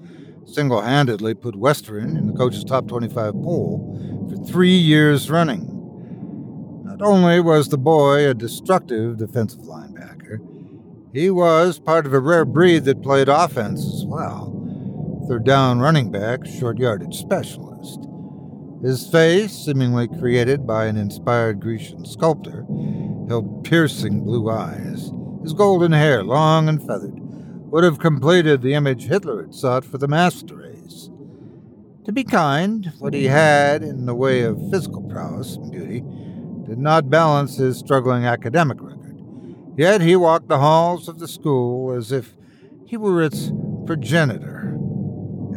single 0.47 0.81
handedly 0.81 1.35
put 1.35 1.57
Western 1.57 2.17
in 2.17 2.27
the 2.27 2.33
coach's 2.33 2.65
top 2.65 2.87
25 2.89 3.35
poll 3.35 4.29
for 4.31 4.45
three 4.45 4.77
years 4.77 5.31
running. 5.31 5.73
Not 6.85 7.03
only 7.03 7.41
was 7.41 7.69
the 7.69 7.79
boy 7.79 8.29
a 8.29 8.35
destructive 8.35 9.19
defensive 9.19 9.61
linebacker, 9.63 10.39
he 11.17 11.31
was 11.31 11.79
part 11.79 12.05
of 12.05 12.13
a 12.13 12.21
rare 12.21 12.45
breed 12.45 12.85
that 12.85 13.03
played 13.03 13.27
offense 13.27 13.81
as 13.81 14.05
well. 14.05 14.53
Third 15.27 15.45
down 15.45 15.79
running 15.79 16.11
back, 16.11 16.45
short 16.45 16.79
yardage 16.79 17.17
specialist. 17.17 18.07
His 18.83 19.09
face, 19.09 19.53
seemingly 19.53 20.09
created 20.09 20.67
by 20.67 20.85
an 20.85 20.99
inspired 20.99 21.59
Grecian 21.59 22.05
sculptor, 22.05 22.67
held 23.29 23.65
piercing 23.65 24.25
blue 24.25 24.51
eyes. 24.51 25.11
His 25.43 25.55
golden 25.55 25.93
hair, 25.93 26.23
long 26.23 26.69
and 26.69 26.87
feathered, 26.87 27.19
would 27.71 27.83
have 27.83 27.99
completed 27.99 28.61
the 28.61 28.75
image 28.75 29.05
Hitler 29.05 29.41
had 29.41 29.55
sought 29.55 29.87
for 29.87 29.97
the 29.97 30.07
master 30.07 30.57
race. 30.57 31.09
To 32.05 32.13
be 32.13 32.25
kind, 32.25 32.93
what 32.99 33.15
he 33.15 33.25
had 33.25 33.83
in 33.83 34.05
the 34.05 34.15
way 34.15 34.43
of 34.43 34.71
physical 34.71 35.03
prowess 35.09 35.57
and 35.57 35.73
beauty 35.73 36.01
did 36.69 36.79
not 36.79 37.09
balance 37.09 37.57
his 37.57 37.79
struggling 37.79 38.27
academic 38.27 38.83
record. 38.83 38.96
Yet 39.77 40.01
he 40.01 40.17
walked 40.17 40.49
the 40.49 40.59
halls 40.59 41.07
of 41.07 41.19
the 41.19 41.29
school 41.29 41.93
as 41.93 42.11
if 42.11 42.35
he 42.87 42.97
were 42.97 43.23
its 43.23 43.53
progenitor. 43.85 44.79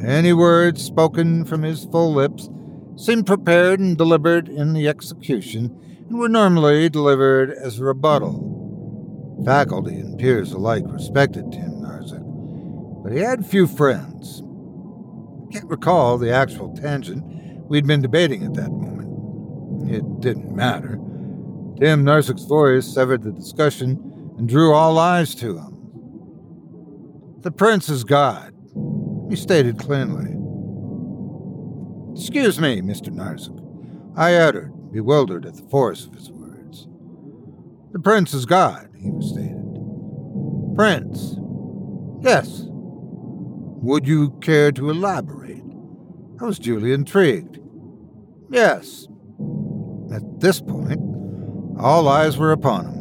Any 0.05 0.33
words 0.33 0.83
spoken 0.83 1.45
from 1.45 1.63
his 1.63 1.85
full 1.85 2.13
lips 2.13 2.49
seemed 2.97 3.27
prepared 3.27 3.79
and 3.79 3.97
delivered 3.97 4.49
in 4.49 4.73
the 4.73 4.89
execution, 4.89 5.73
and 6.09 6.19
were 6.19 6.27
normally 6.27 6.89
delivered 6.89 7.49
as 7.51 7.79
a 7.79 7.85
rebuttal. 7.85 9.39
Faculty 9.45 9.95
and 9.95 10.19
peers 10.19 10.51
alike 10.51 10.83
respected 10.87 11.49
Tim 11.51 11.81
Narzik, 11.81 13.03
but 13.03 13.13
he 13.13 13.19
had 13.19 13.45
few 13.45 13.67
friends. 13.67 14.41
I 14.41 15.53
can't 15.53 15.69
recall 15.69 16.17
the 16.17 16.31
actual 16.31 16.75
tangent 16.75 17.23
we'd 17.69 17.87
been 17.87 18.01
debating 18.01 18.43
at 18.43 18.53
that 18.55 18.71
moment. 18.71 19.89
It 19.89 20.19
didn't 20.19 20.53
matter. 20.53 20.99
Tim 21.79 22.03
Narzik's 22.03 22.43
voice 22.43 22.85
severed 22.85 23.23
the 23.23 23.31
discussion 23.31 24.08
and 24.39 24.47
drew 24.47 24.73
all 24.73 24.97
eyes 24.97 25.35
to 25.35 25.57
him. 25.57 25.75
The 27.41 27.51
prince 27.51 27.89
is 27.89 28.05
God, 28.05 28.53
he 29.29 29.35
stated 29.35 29.77
cleanly. 29.77 30.31
Excuse 32.17 32.57
me, 32.59 32.81
Mr. 32.81 33.09
Narzik, 33.09 33.59
I 34.15 34.35
uttered, 34.35 34.71
bewildered 34.93 35.45
at 35.45 35.55
the 35.55 35.69
force 35.69 36.05
of 36.05 36.13
his 36.13 36.31
words. 36.31 36.87
The 37.91 37.99
prince 37.99 38.33
is 38.33 38.45
God, 38.45 38.89
he 38.95 39.11
stated. 39.19 39.57
Prince? 40.73 41.35
Yes. 42.21 42.63
Would 43.81 44.07
you 44.07 44.31
care 44.39 44.71
to 44.71 44.89
elaborate? 44.89 45.63
I 46.39 46.45
was 46.45 46.59
duly 46.59 46.93
intrigued. 46.93 47.59
Yes. 48.49 49.05
At 50.13 50.39
this 50.39 50.61
point, 50.61 51.01
all 51.77 52.07
eyes 52.07 52.37
were 52.37 52.53
upon 52.53 52.85
him. 52.85 52.98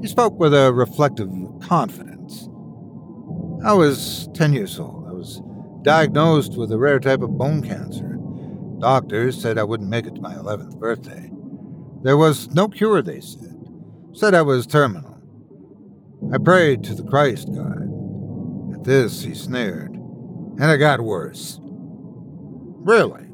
He 0.00 0.08
spoke 0.08 0.38
with 0.38 0.54
a 0.54 0.72
reflective 0.72 1.30
confidence. 1.60 2.48
I 3.64 3.72
was 3.72 4.28
ten 4.34 4.52
years 4.52 4.78
old. 4.78 5.08
I 5.08 5.12
was 5.12 5.40
diagnosed 5.82 6.56
with 6.56 6.70
a 6.72 6.78
rare 6.78 7.00
type 7.00 7.22
of 7.22 7.38
bone 7.38 7.62
cancer. 7.62 8.18
Doctors 8.78 9.40
said 9.40 9.58
I 9.58 9.64
wouldn't 9.64 9.88
make 9.88 10.06
it 10.06 10.14
to 10.16 10.20
my 10.20 10.34
11th 10.34 10.78
birthday. 10.78 11.30
There 12.02 12.16
was 12.16 12.50
no 12.50 12.68
cure, 12.68 13.02
they 13.02 13.20
said. 13.20 13.56
Said 14.12 14.34
I 14.34 14.42
was 14.42 14.66
terminal. 14.66 15.20
I 16.32 16.38
prayed 16.38 16.84
to 16.84 16.94
the 16.94 17.04
Christ 17.04 17.48
God. 17.54 17.88
At 18.74 18.84
this, 18.84 19.22
he 19.22 19.34
sneered. 19.34 19.92
And 19.92 20.70
it 20.70 20.78
got 20.78 21.00
worse. 21.00 21.58
Really? 21.62 23.26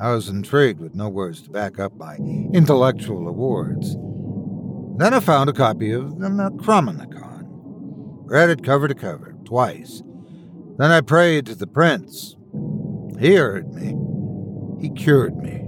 I 0.00 0.12
was 0.12 0.28
intrigued 0.28 0.80
with 0.80 0.94
no 0.94 1.08
words 1.08 1.42
to 1.42 1.50
back 1.50 1.78
up 1.78 1.96
my 1.96 2.16
intellectual 2.16 3.28
awards. 3.28 3.96
Then 4.96 5.12
I 5.12 5.20
found 5.20 5.50
a 5.50 5.52
copy 5.52 5.90
of 5.90 6.20
the 6.20 6.28
Necronomicon. 6.28 7.44
Read 8.26 8.50
it 8.50 8.62
cover 8.62 8.86
to 8.86 8.94
cover, 8.94 9.34
twice. 9.44 10.02
Then 10.78 10.90
I 10.90 11.00
prayed 11.00 11.46
to 11.46 11.54
the 11.54 11.66
prince. 11.66 12.36
He 13.18 13.34
heard 13.34 13.72
me. 13.72 13.94
He 14.80 14.90
cured 14.90 15.36
me. 15.36 15.62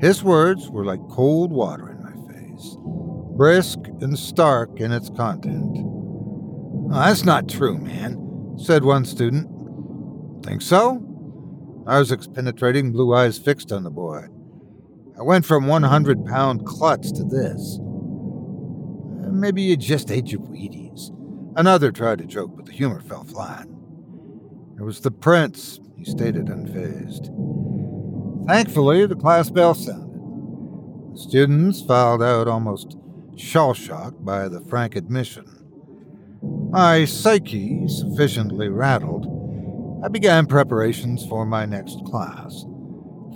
His 0.00 0.22
words 0.24 0.68
were 0.70 0.84
like 0.84 1.00
cold 1.08 1.52
water 1.52 1.90
in 1.90 2.02
my 2.02 2.12
face, 2.32 2.76
brisk 3.36 3.78
and 4.00 4.18
stark 4.18 4.80
in 4.80 4.92
its 4.92 5.10
content. 5.10 5.78
Oh, 5.78 6.88
that's 6.90 7.24
not 7.24 7.48
true, 7.48 7.78
man, 7.78 8.56
said 8.58 8.84
one 8.84 9.04
student. 9.04 9.48
Think 10.44 10.60
so? 10.60 10.98
Narzik's 11.84 12.26
penetrating 12.26 12.92
blue 12.92 13.14
eyes 13.14 13.38
fixed 13.38 13.72
on 13.72 13.84
the 13.84 13.90
boy. 13.90 14.26
I 15.16 15.22
went 15.22 15.46
from 15.46 15.68
100 15.68 16.26
pound 16.26 16.66
klutz 16.66 17.12
to 17.12 17.22
this. 17.22 17.78
Uh, 17.78 19.30
maybe 19.30 19.62
you 19.62 19.76
just 19.76 20.10
ate 20.10 20.32
your 20.32 20.40
Wheaties. 20.40 21.10
Another 21.56 21.92
tried 21.92 22.18
to 22.18 22.24
joke, 22.24 22.56
but 22.56 22.66
the 22.66 22.72
humor 22.72 23.00
fell 23.00 23.22
flat. 23.22 23.68
It 24.76 24.82
was 24.82 25.00
the 25.00 25.12
prince, 25.12 25.78
he 25.96 26.04
stated 26.04 26.46
unfazed. 26.46 27.30
Thankfully, 28.48 29.06
the 29.06 29.14
class 29.14 29.50
bell 29.50 29.74
sounded. 29.74 31.14
The 31.14 31.20
students 31.20 31.80
filed 31.80 32.22
out 32.22 32.48
almost 32.48 32.96
shell 33.36 33.72
shocked 33.72 34.24
by 34.24 34.48
the 34.48 34.62
frank 34.62 34.96
admission. 34.96 35.46
My 36.70 37.04
psyche 37.04 37.86
sufficiently 37.86 38.68
rattled, 38.68 39.26
I 40.04 40.08
began 40.08 40.46
preparations 40.46 41.24
for 41.24 41.46
my 41.46 41.66
next 41.66 42.04
class 42.04 42.64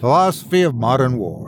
Philosophy 0.01 0.63
of 0.63 0.75
Modern 0.75 1.19
War. 1.19 1.48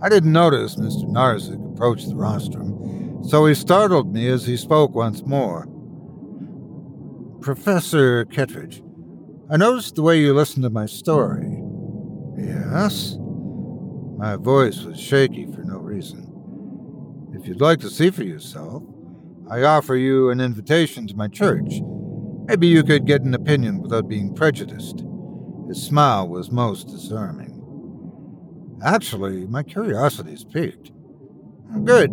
I 0.00 0.08
didn't 0.08 0.32
notice 0.32 0.76
Mr. 0.76 1.04
Narzik 1.04 1.74
approach 1.74 2.04
the 2.06 2.14
rostrum, 2.14 3.24
so 3.24 3.46
he 3.46 3.54
startled 3.54 4.12
me 4.12 4.28
as 4.28 4.46
he 4.46 4.56
spoke 4.56 4.94
once 4.94 5.22
more. 5.24 5.66
Professor 7.40 8.24
Kettridge, 8.24 8.82
I 9.50 9.56
noticed 9.56 9.94
the 9.94 10.02
way 10.02 10.20
you 10.20 10.34
listened 10.34 10.64
to 10.64 10.70
my 10.70 10.86
story. 10.86 11.62
Yes? 12.36 13.16
My 14.16 14.36
voice 14.36 14.82
was 14.82 15.00
shaky 15.00 15.46
for 15.46 15.62
no 15.62 15.78
reason. 15.78 16.24
If 17.34 17.46
you'd 17.46 17.60
like 17.60 17.80
to 17.80 17.90
see 17.90 18.10
for 18.10 18.24
yourself, 18.24 18.82
I 19.50 19.62
offer 19.62 19.96
you 19.96 20.30
an 20.30 20.40
invitation 20.40 21.06
to 21.06 21.16
my 21.16 21.28
church 21.28 21.80
Maybe 22.48 22.66
you 22.66 22.82
could 22.82 23.04
get 23.04 23.20
an 23.20 23.34
opinion 23.34 23.82
without 23.82 24.08
being 24.08 24.34
prejudiced. 24.34 25.04
His 25.68 25.82
smile 25.82 26.26
was 26.26 26.50
most 26.50 26.88
disarming. 26.88 27.47
Actually, 28.82 29.46
my 29.46 29.62
curiosity 29.62 30.32
is 30.32 30.44
piqued. 30.44 30.92
Oh, 31.74 31.80
good. 31.80 32.10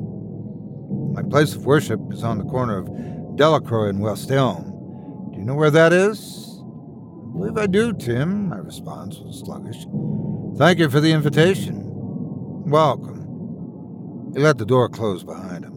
My 1.13 1.23
place 1.23 1.55
of 1.55 1.65
worship 1.65 1.99
is 2.11 2.23
on 2.23 2.37
the 2.37 2.43
corner 2.45 2.77
of 2.77 3.35
Delacroix 3.35 3.89
and 3.89 3.99
West 3.99 4.31
Elm. 4.31 5.31
Do 5.31 5.39
you 5.39 5.45
know 5.45 5.55
where 5.55 5.71
that 5.71 5.93
is? 5.93 6.59
I 6.59 7.37
believe 7.37 7.57
I 7.57 7.67
do, 7.67 7.93
Tim. 7.93 8.49
My 8.49 8.57
response 8.57 9.19
was 9.19 9.39
sluggish. 9.39 9.85
Thank 10.57 10.79
you 10.79 10.89
for 10.89 10.99
the 10.99 11.11
invitation. 11.11 11.83
Welcome. 12.69 14.31
He 14.33 14.39
let 14.41 14.57
the 14.57 14.65
door 14.65 14.89
close 14.89 15.23
behind 15.23 15.65
him. 15.65 15.73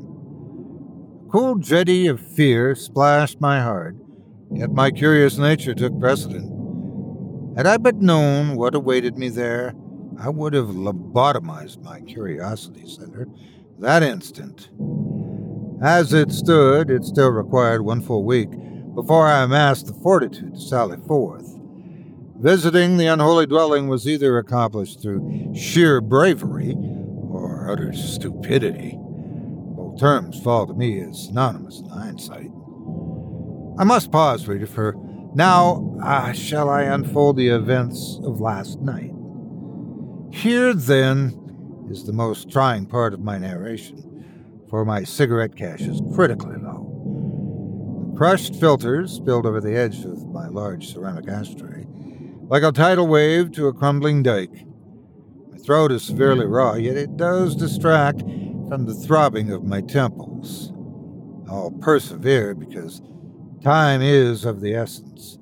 A 1.26 1.30
cool 1.30 1.56
jetty 1.56 2.06
of 2.06 2.20
fear 2.20 2.74
splashed 2.74 3.40
my 3.40 3.60
heart 3.60 3.96
Yet 4.50 4.70
my 4.70 4.90
curious 4.90 5.36
nature 5.36 5.74
took 5.74 5.98
precedent. 6.00 6.54
Had 7.56 7.66
I 7.66 7.76
but 7.76 7.96
known 7.96 8.56
what 8.56 8.74
awaited 8.74 9.18
me 9.18 9.28
there, 9.28 9.74
I 10.20 10.28
would 10.30 10.52
have 10.52 10.66
lobotomized 10.66 11.82
my 11.82 12.00
curiosity 12.00 12.88
center 12.88 13.28
that 13.78 14.02
instant. 14.02 14.70
As 15.80 16.12
it 16.12 16.32
stood, 16.32 16.90
it 16.90 17.04
still 17.04 17.30
required 17.30 17.82
one 17.82 18.00
full 18.00 18.24
week 18.24 18.50
before 18.94 19.28
I 19.28 19.44
amassed 19.44 19.86
the 19.86 19.94
fortitude 19.94 20.54
to 20.54 20.60
sally 20.60 20.98
forth. 21.06 21.56
Visiting 22.40 22.96
the 22.96 23.06
unholy 23.06 23.46
dwelling 23.46 23.86
was 23.86 24.08
either 24.08 24.38
accomplished 24.38 25.00
through 25.00 25.52
sheer 25.54 26.00
bravery 26.00 26.74
or 27.30 27.70
utter 27.70 27.92
stupidity. 27.92 28.98
Both 28.98 30.00
terms 30.00 30.40
fall 30.42 30.66
to 30.66 30.74
me 30.74 31.00
as 31.00 31.26
synonymous 31.26 31.78
in 31.78 31.88
hindsight. 31.88 32.50
I 33.78 33.84
must 33.84 34.10
pause, 34.10 34.48
reader, 34.48 34.66
for 34.66 34.96
now 35.34 35.96
uh, 36.02 36.32
shall 36.32 36.68
I 36.68 36.82
unfold 36.82 37.36
the 37.36 37.48
events 37.48 38.18
of 38.24 38.40
last 38.40 38.80
night. 38.80 39.12
Here, 40.30 40.74
then, 40.74 41.86
is 41.90 42.04
the 42.04 42.12
most 42.12 42.50
trying 42.50 42.86
part 42.86 43.14
of 43.14 43.20
my 43.20 43.38
narration, 43.38 44.64
for 44.68 44.84
my 44.84 45.04
cigarette 45.04 45.56
cache 45.56 45.82
is 45.82 46.02
critically 46.14 46.56
low. 46.56 48.10
The 48.10 48.16
crushed 48.16 48.56
filters 48.56 49.12
spilled 49.12 49.46
over 49.46 49.60
the 49.60 49.76
edge 49.76 50.04
of 50.04 50.26
my 50.28 50.48
large 50.48 50.92
ceramic 50.92 51.28
ashtray, 51.28 51.86
like 52.48 52.62
a 52.62 52.72
tidal 52.72 53.06
wave 53.06 53.52
to 53.52 53.68
a 53.68 53.72
crumbling 53.72 54.22
dike. 54.22 54.66
My 55.50 55.58
throat 55.58 55.92
is 55.92 56.02
severely 56.02 56.46
raw, 56.46 56.74
yet 56.74 56.96
it 56.96 57.16
does 57.16 57.56
distract 57.56 58.20
from 58.20 58.86
the 58.86 58.94
throbbing 58.94 59.50
of 59.50 59.64
my 59.64 59.80
temples. 59.80 60.72
I'll 61.48 61.70
persevere 61.70 62.54
because 62.54 63.00
Time 63.62 64.00
is 64.00 64.44
of 64.44 64.60
the 64.60 64.72
essence. 64.72 65.36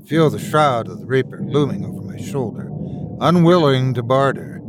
I 0.00 0.06
feel 0.06 0.30
the 0.30 0.38
shroud 0.38 0.88
of 0.88 1.00
the 1.00 1.06
Reaper 1.06 1.40
looming 1.42 1.84
over 1.84 2.00
my 2.00 2.16
shoulder, 2.18 2.68
unwilling 3.20 3.94
to 3.94 4.02
barter. 4.02 4.60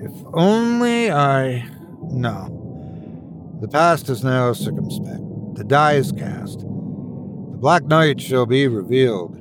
If 0.00 0.12
only 0.34 1.10
I. 1.10 1.68
No. 2.02 3.58
The 3.60 3.68
past 3.68 4.08
is 4.08 4.22
now 4.22 4.52
circumspect. 4.52 5.22
The 5.54 5.64
die 5.64 5.94
is 5.94 6.12
cast. 6.12 6.60
The 6.60 7.58
Black 7.58 7.84
Night 7.84 8.20
shall 8.20 8.46
be 8.46 8.68
revealed. 8.68 9.40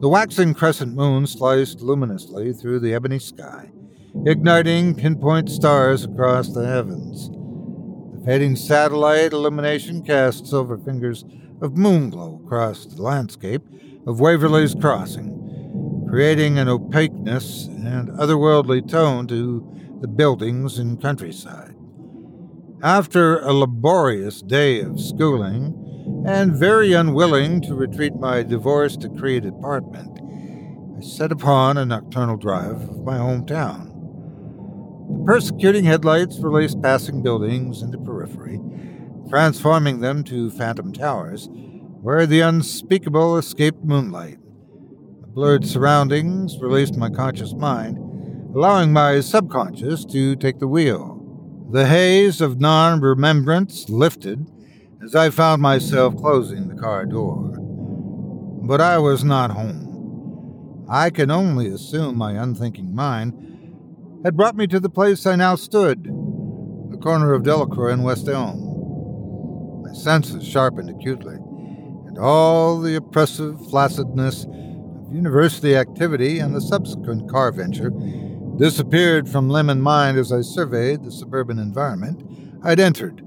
The 0.00 0.08
waxing 0.08 0.54
crescent 0.54 0.94
moon 0.94 1.26
sliced 1.26 1.80
luminously 1.80 2.52
through 2.52 2.80
the 2.80 2.92
ebony 2.92 3.18
sky, 3.18 3.70
igniting 4.26 4.94
pinpoint 4.94 5.48
stars 5.48 6.04
across 6.04 6.48
the 6.48 6.66
heavens. 6.66 7.30
The 7.30 8.22
fading 8.26 8.56
satellite 8.56 9.32
illumination 9.32 10.02
cast 10.02 10.46
silver 10.46 10.76
fingers 10.76 11.24
of 11.62 11.72
moonglow 11.72 12.44
across 12.44 12.84
the 12.84 13.00
landscape 13.00 13.62
of 14.06 14.20
Waverly's 14.20 14.74
Crossing, 14.74 15.43
creating 16.14 16.60
an 16.60 16.68
opaqueness 16.68 17.66
and 17.66 18.08
otherworldly 18.10 18.88
tone 18.88 19.26
to 19.26 19.98
the 20.00 20.06
buildings 20.06 20.78
and 20.78 21.02
countryside. 21.02 21.74
After 22.84 23.40
a 23.40 23.52
laborious 23.52 24.40
day 24.40 24.80
of 24.80 25.00
schooling, 25.00 25.74
and 26.24 26.54
very 26.54 26.92
unwilling 26.92 27.60
to 27.62 27.74
retreat 27.74 28.14
my 28.14 28.44
divorce 28.44 28.96
decreed 28.96 29.44
apartment, 29.44 30.20
I 30.96 31.00
set 31.00 31.32
upon 31.32 31.78
a 31.78 31.84
nocturnal 31.84 32.36
drive 32.36 32.88
of 32.88 33.02
my 33.02 33.18
hometown. 33.18 33.88
The 35.08 35.24
persecuting 35.24 35.82
headlights 35.82 36.38
released 36.38 36.80
passing 36.80 37.24
buildings 37.24 37.82
into 37.82 37.98
periphery, 37.98 38.60
transforming 39.28 39.98
them 39.98 40.22
to 40.24 40.52
phantom 40.52 40.92
towers, 40.92 41.48
where 42.02 42.24
the 42.24 42.38
unspeakable 42.38 43.36
escaped 43.36 43.82
moonlight. 43.82 44.38
Blurred 45.34 45.66
surroundings 45.66 46.60
released 46.60 46.96
my 46.96 47.10
conscious 47.10 47.54
mind, 47.54 47.98
allowing 48.54 48.92
my 48.92 49.18
subconscious 49.18 50.04
to 50.04 50.36
take 50.36 50.60
the 50.60 50.68
wheel. 50.68 51.20
The 51.72 51.88
haze 51.88 52.40
of 52.40 52.60
non 52.60 53.00
remembrance 53.00 53.88
lifted 53.88 54.48
as 55.02 55.16
I 55.16 55.30
found 55.30 55.60
myself 55.60 56.16
closing 56.16 56.68
the 56.68 56.80
car 56.80 57.04
door. 57.04 57.50
But 58.62 58.80
I 58.80 58.98
was 58.98 59.24
not 59.24 59.50
home. 59.50 60.86
I 60.88 61.10
can 61.10 61.32
only 61.32 61.66
assume 61.66 62.16
my 62.16 62.40
unthinking 62.40 62.94
mind 62.94 64.20
had 64.24 64.36
brought 64.36 64.54
me 64.54 64.68
to 64.68 64.78
the 64.78 64.88
place 64.88 65.26
I 65.26 65.34
now 65.34 65.56
stood, 65.56 66.04
the 66.04 66.98
corner 67.02 67.32
of 67.32 67.42
Delacroix 67.42 67.92
and 67.92 68.04
West 68.04 68.28
Elm. 68.28 69.82
My 69.82 69.94
senses 69.94 70.46
sharpened 70.46 70.90
acutely, 70.90 71.34
and 72.06 72.18
all 72.18 72.80
the 72.80 72.94
oppressive 72.94 73.56
flaccidness 73.68 74.46
university 75.14 75.76
activity 75.76 76.40
and 76.40 76.54
the 76.54 76.60
subsequent 76.60 77.30
car 77.30 77.52
venture 77.52 77.90
disappeared 78.58 79.28
from 79.28 79.48
and 79.70 79.82
mind 79.82 80.18
as 80.18 80.32
I 80.32 80.40
surveyed 80.40 81.04
the 81.04 81.12
suburban 81.12 81.58
environment 81.58 82.60
I'd 82.64 82.80
entered. 82.80 83.22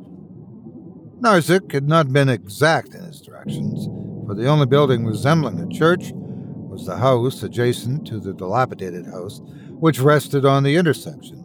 Narzik 1.22 1.72
had 1.72 1.88
not 1.88 2.12
been 2.12 2.30
exact 2.30 2.94
in 2.94 3.04
his 3.04 3.22
directions, 3.22 3.88
for 4.26 4.36
the 4.36 4.48
only 4.48 4.66
building 4.66 5.06
resembling 5.06 5.60
a 5.60 5.68
church 5.74 6.12
was 6.14 6.86
the 6.86 6.98
house 6.98 7.42
adjacent 7.42 8.06
to 8.08 8.20
the 8.20 8.34
dilapidated 8.34 9.06
house 9.06 9.42
which 9.80 10.00
rested 10.00 10.46
on 10.46 10.64
the 10.64 10.76
intersection. 10.76 11.44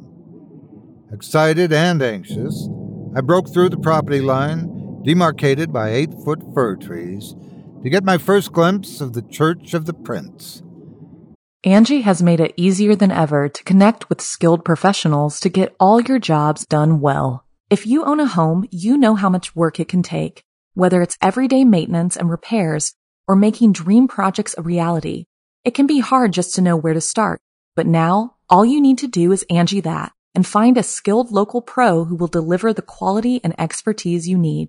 Excited 1.12 1.72
and 1.72 2.02
anxious, 2.02 2.68
I 3.14 3.20
broke 3.20 3.52
through 3.52 3.68
the 3.68 3.78
property 3.78 4.20
line, 4.20 5.02
demarcated 5.04 5.72
by 5.72 5.90
eight 5.90 6.12
foot 6.24 6.42
fir 6.54 6.76
trees, 6.76 7.34
to 7.82 7.90
get 7.90 8.04
my 8.04 8.16
first 8.16 8.52
glimpse 8.52 9.00
of 9.00 9.12
the 9.12 9.22
Church 9.22 9.74
of 9.74 9.86
the 9.86 9.92
Prince. 9.92 10.62
Angi 11.66 12.02
has 12.02 12.22
made 12.22 12.40
it 12.40 12.54
easier 12.56 12.94
than 12.94 13.10
ever 13.10 13.48
to 13.48 13.64
connect 13.64 14.08
with 14.08 14.20
skilled 14.20 14.64
professionals 14.64 15.40
to 15.40 15.48
get 15.48 15.74
all 15.78 16.00
your 16.00 16.18
jobs 16.18 16.64
done 16.66 17.00
well. 17.00 17.44
If 17.70 17.86
you 17.86 18.04
own 18.04 18.20
a 18.20 18.26
home, 18.26 18.66
you 18.70 18.96
know 18.96 19.14
how 19.14 19.28
much 19.28 19.56
work 19.56 19.80
it 19.80 19.88
can 19.88 20.02
take, 20.02 20.44
whether 20.74 21.02
it's 21.02 21.18
everyday 21.20 21.64
maintenance 21.64 22.16
and 22.16 22.30
repairs 22.30 22.94
or 23.26 23.36
making 23.36 23.72
dream 23.72 24.08
projects 24.08 24.54
a 24.58 24.62
reality. 24.62 25.26
It 25.64 25.74
can 25.74 25.86
be 25.86 26.00
hard 26.00 26.32
just 26.32 26.54
to 26.56 26.62
know 26.62 26.76
where 26.76 26.94
to 26.94 27.00
start, 27.00 27.40
but 27.76 27.86
now 27.86 28.36
all 28.50 28.64
you 28.64 28.80
need 28.80 28.98
to 28.98 29.08
do 29.08 29.32
is 29.32 29.46
Angi 29.50 29.82
that 29.84 30.12
and 30.34 30.46
find 30.46 30.76
a 30.76 30.82
skilled 30.82 31.30
local 31.30 31.62
pro 31.62 32.04
who 32.04 32.16
will 32.16 32.28
deliver 32.28 32.72
the 32.72 32.82
quality 32.82 33.40
and 33.44 33.54
expertise 33.58 34.28
you 34.28 34.38
need. 34.38 34.68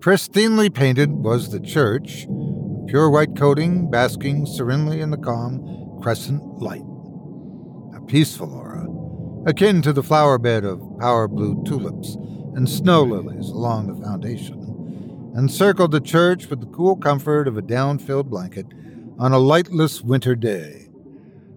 Pristinely 0.00 0.72
painted 0.72 1.10
was 1.12 1.50
the 1.50 1.60
church, 1.60 2.26
pure 2.86 3.10
white 3.10 3.36
coating 3.36 3.90
basking 3.90 4.46
serenely 4.46 5.02
in 5.02 5.10
the 5.10 5.18
calm 5.18 5.98
crescent 6.00 6.42
light. 6.58 6.86
A 7.94 8.00
peaceful 8.06 8.54
aura, 8.54 8.86
akin 9.44 9.82
to 9.82 9.92
the 9.92 10.02
flower 10.02 10.38
bed 10.38 10.64
of 10.64 10.80
power 10.98 11.28
blue 11.28 11.62
tulips 11.64 12.14
and 12.54 12.66
snow 12.66 13.02
lilies 13.02 13.50
along 13.50 13.88
the 13.88 14.02
foundation, 14.02 15.34
encircled 15.36 15.90
the 15.92 16.00
church 16.00 16.48
with 16.48 16.60
the 16.60 16.74
cool 16.74 16.96
comfort 16.96 17.46
of 17.46 17.58
a 17.58 17.62
down 17.62 17.98
filled 17.98 18.30
blanket 18.30 18.68
on 19.18 19.32
a 19.34 19.38
lightless 19.38 20.00
winter 20.00 20.34
day. 20.34 20.88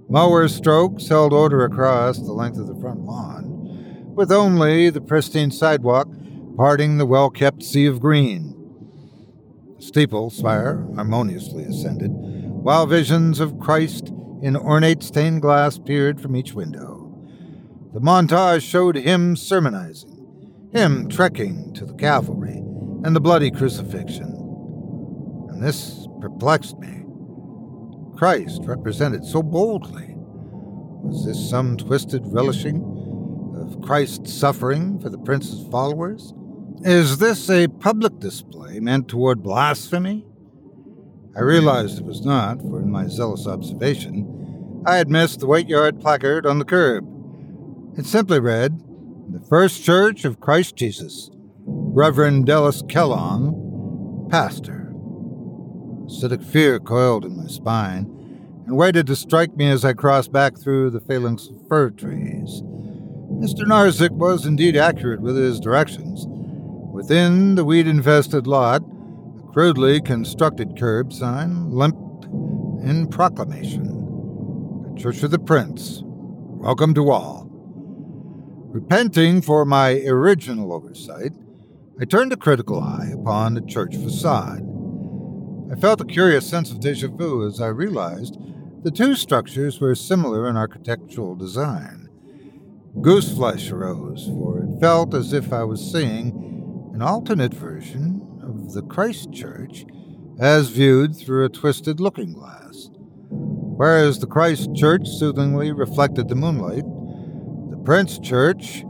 Mower 0.09 0.49
strokes 0.49 1.07
held 1.07 1.31
order 1.31 1.63
across 1.63 2.17
the 2.17 2.33
length 2.33 2.59
of 2.59 2.67
the 2.67 2.75
front 2.81 3.05
lawn, 3.05 4.13
with 4.15 4.33
only 4.33 4.89
the 4.89 4.99
pristine 4.99 5.49
sidewalk 5.49 6.09
parting 6.55 6.97
the 6.97 7.05
well 7.05 7.29
kept 7.29 7.63
sea 7.63 7.85
of 7.85 7.99
green. 7.99 8.55
The 9.77 9.83
steeple 9.83 10.29
spire 10.29 10.87
harmoniously 10.95 11.63
ascended, 11.63 12.11
while 12.11 12.85
visions 12.85 13.39
of 13.39 13.59
Christ 13.59 14.09
in 14.41 14.55
ornate 14.55 15.03
stained 15.03 15.41
glass 15.41 15.77
peered 15.79 16.19
from 16.21 16.35
each 16.35 16.53
window. 16.53 17.09
The 17.93 18.01
montage 18.01 18.61
showed 18.61 18.95
him 18.95 19.35
sermonizing, 19.35 20.69
him 20.71 21.07
trekking 21.09 21.73
to 21.75 21.85
the 21.85 21.93
cavalry 21.93 22.57
and 23.03 23.15
the 23.15 23.21
bloody 23.21 23.51
crucifixion. 23.51 24.31
And 25.49 25.63
this 25.63 26.07
perplexed 26.19 26.79
me. 26.79 27.03
Christ 28.15 28.61
represented 28.63 29.25
so 29.25 29.43
boldly. 29.43 30.15
Was 30.15 31.25
this 31.25 31.49
some 31.49 31.77
twisted 31.77 32.23
relishing 32.25 32.81
of 33.55 33.81
Christ's 33.81 34.33
suffering 34.33 34.99
for 34.99 35.09
the 35.09 35.17
prince's 35.17 35.67
followers? 35.67 36.33
Is 36.85 37.17
this 37.17 37.49
a 37.49 37.69
public 37.69 38.19
display 38.19 38.81
meant 38.81 39.07
toward 39.07 39.41
blasphemy? 39.41 40.25
I 41.33 41.39
realized 41.39 41.97
it 41.97 42.05
was 42.05 42.25
not, 42.25 42.59
for 42.59 42.81
in 42.81 42.91
my 42.91 43.07
zealous 43.07 43.47
observation, 43.47 44.83
I 44.85 44.97
had 44.97 45.09
missed 45.09 45.39
the 45.39 45.47
White 45.47 45.69
Yard 45.69 46.01
placard 46.01 46.45
on 46.45 46.59
the 46.59 46.65
curb. 46.65 47.07
It 47.97 48.05
simply 48.05 48.41
read, 48.41 48.83
The 49.31 49.39
First 49.39 49.85
Church 49.85 50.25
of 50.25 50.41
Christ 50.41 50.75
Jesus, 50.75 51.29
Reverend 51.65 52.47
Dallas 52.47 52.83
Kellogg, 52.89 54.29
Pastor. 54.29 54.93
Acidic 56.07 56.43
fear 56.43 56.81
coiled 56.81 57.23
in 57.23 57.37
my 57.37 57.47
spine 57.47 58.09
and 58.67 58.75
waited 58.75 59.07
to 59.07 59.15
strike 59.15 59.55
me 59.55 59.69
as 59.69 59.85
I 59.85 59.93
crossed 59.93 60.33
back 60.33 60.57
through 60.57 60.89
the 60.89 60.99
phalanx 60.99 61.47
of 61.47 61.65
fir 61.69 61.91
trees. 61.91 62.61
Mr. 63.39 63.65
Narzik 63.65 64.11
was 64.11 64.45
indeed 64.45 64.75
accurate 64.75 65.21
with 65.21 65.37
his 65.37 65.61
directions. 65.61 66.27
Within 66.93 67.55
the 67.55 67.65
weed 67.65 67.87
infested 67.87 68.45
lot, 68.45 68.83
a 68.83 69.51
crudely 69.51 69.99
constructed 69.99 70.77
curb 70.77 71.11
sign 71.11 71.71
limped 71.71 72.25
in 72.85 73.07
proclamation 73.07 73.85
The 74.83 75.01
Church 75.01 75.23
of 75.23 75.31
the 75.31 75.39
Prince. 75.39 76.03
Welcome 76.05 76.93
to 76.93 77.09
all. 77.09 77.49
Repenting 78.67 79.41
for 79.41 79.65
my 79.65 80.01
original 80.01 80.71
oversight, 80.71 81.31
I 81.99 82.05
turned 82.05 82.31
a 82.31 82.37
critical 82.37 82.79
eye 82.79 83.09
upon 83.11 83.55
the 83.55 83.61
church 83.61 83.95
facade. 83.95 84.61
I 85.71 85.75
felt 85.75 85.99
a 85.99 86.05
curious 86.05 86.47
sense 86.47 86.69
of 86.69 86.79
deja 86.79 87.07
vu 87.07 87.47
as 87.47 87.59
I 87.59 87.69
realized 87.69 88.37
the 88.83 88.91
two 88.91 89.15
structures 89.15 89.81
were 89.81 89.95
similar 89.95 90.47
in 90.47 90.57
architectural 90.57 91.33
design. 91.33 92.07
Gooseflesh 92.97 93.71
arose, 93.71 94.27
for 94.27 94.59
it 94.59 94.79
felt 94.79 95.15
as 95.15 95.33
if 95.33 95.51
I 95.51 95.63
was 95.63 95.91
seeing 95.91 96.52
an 96.93 97.01
alternate 97.01 97.53
version 97.55 98.21
of 98.43 98.73
the 98.73 98.83
Christ 98.83 99.33
Church 99.33 99.83
as 100.39 100.69
viewed 100.69 101.17
through 101.17 101.43
a 101.43 101.49
twisted 101.49 101.99
looking 101.99 102.33
glass. 102.33 102.91
Whereas 103.29 104.19
the 104.19 104.27
Christ 104.27 104.75
Church 104.75 105.07
soothingly 105.07 105.71
reflected 105.71 106.27
the 106.27 106.35
moonlight, 106.35 106.83
the 107.71 107.81
Prince 107.83 108.19
Church 108.19 108.81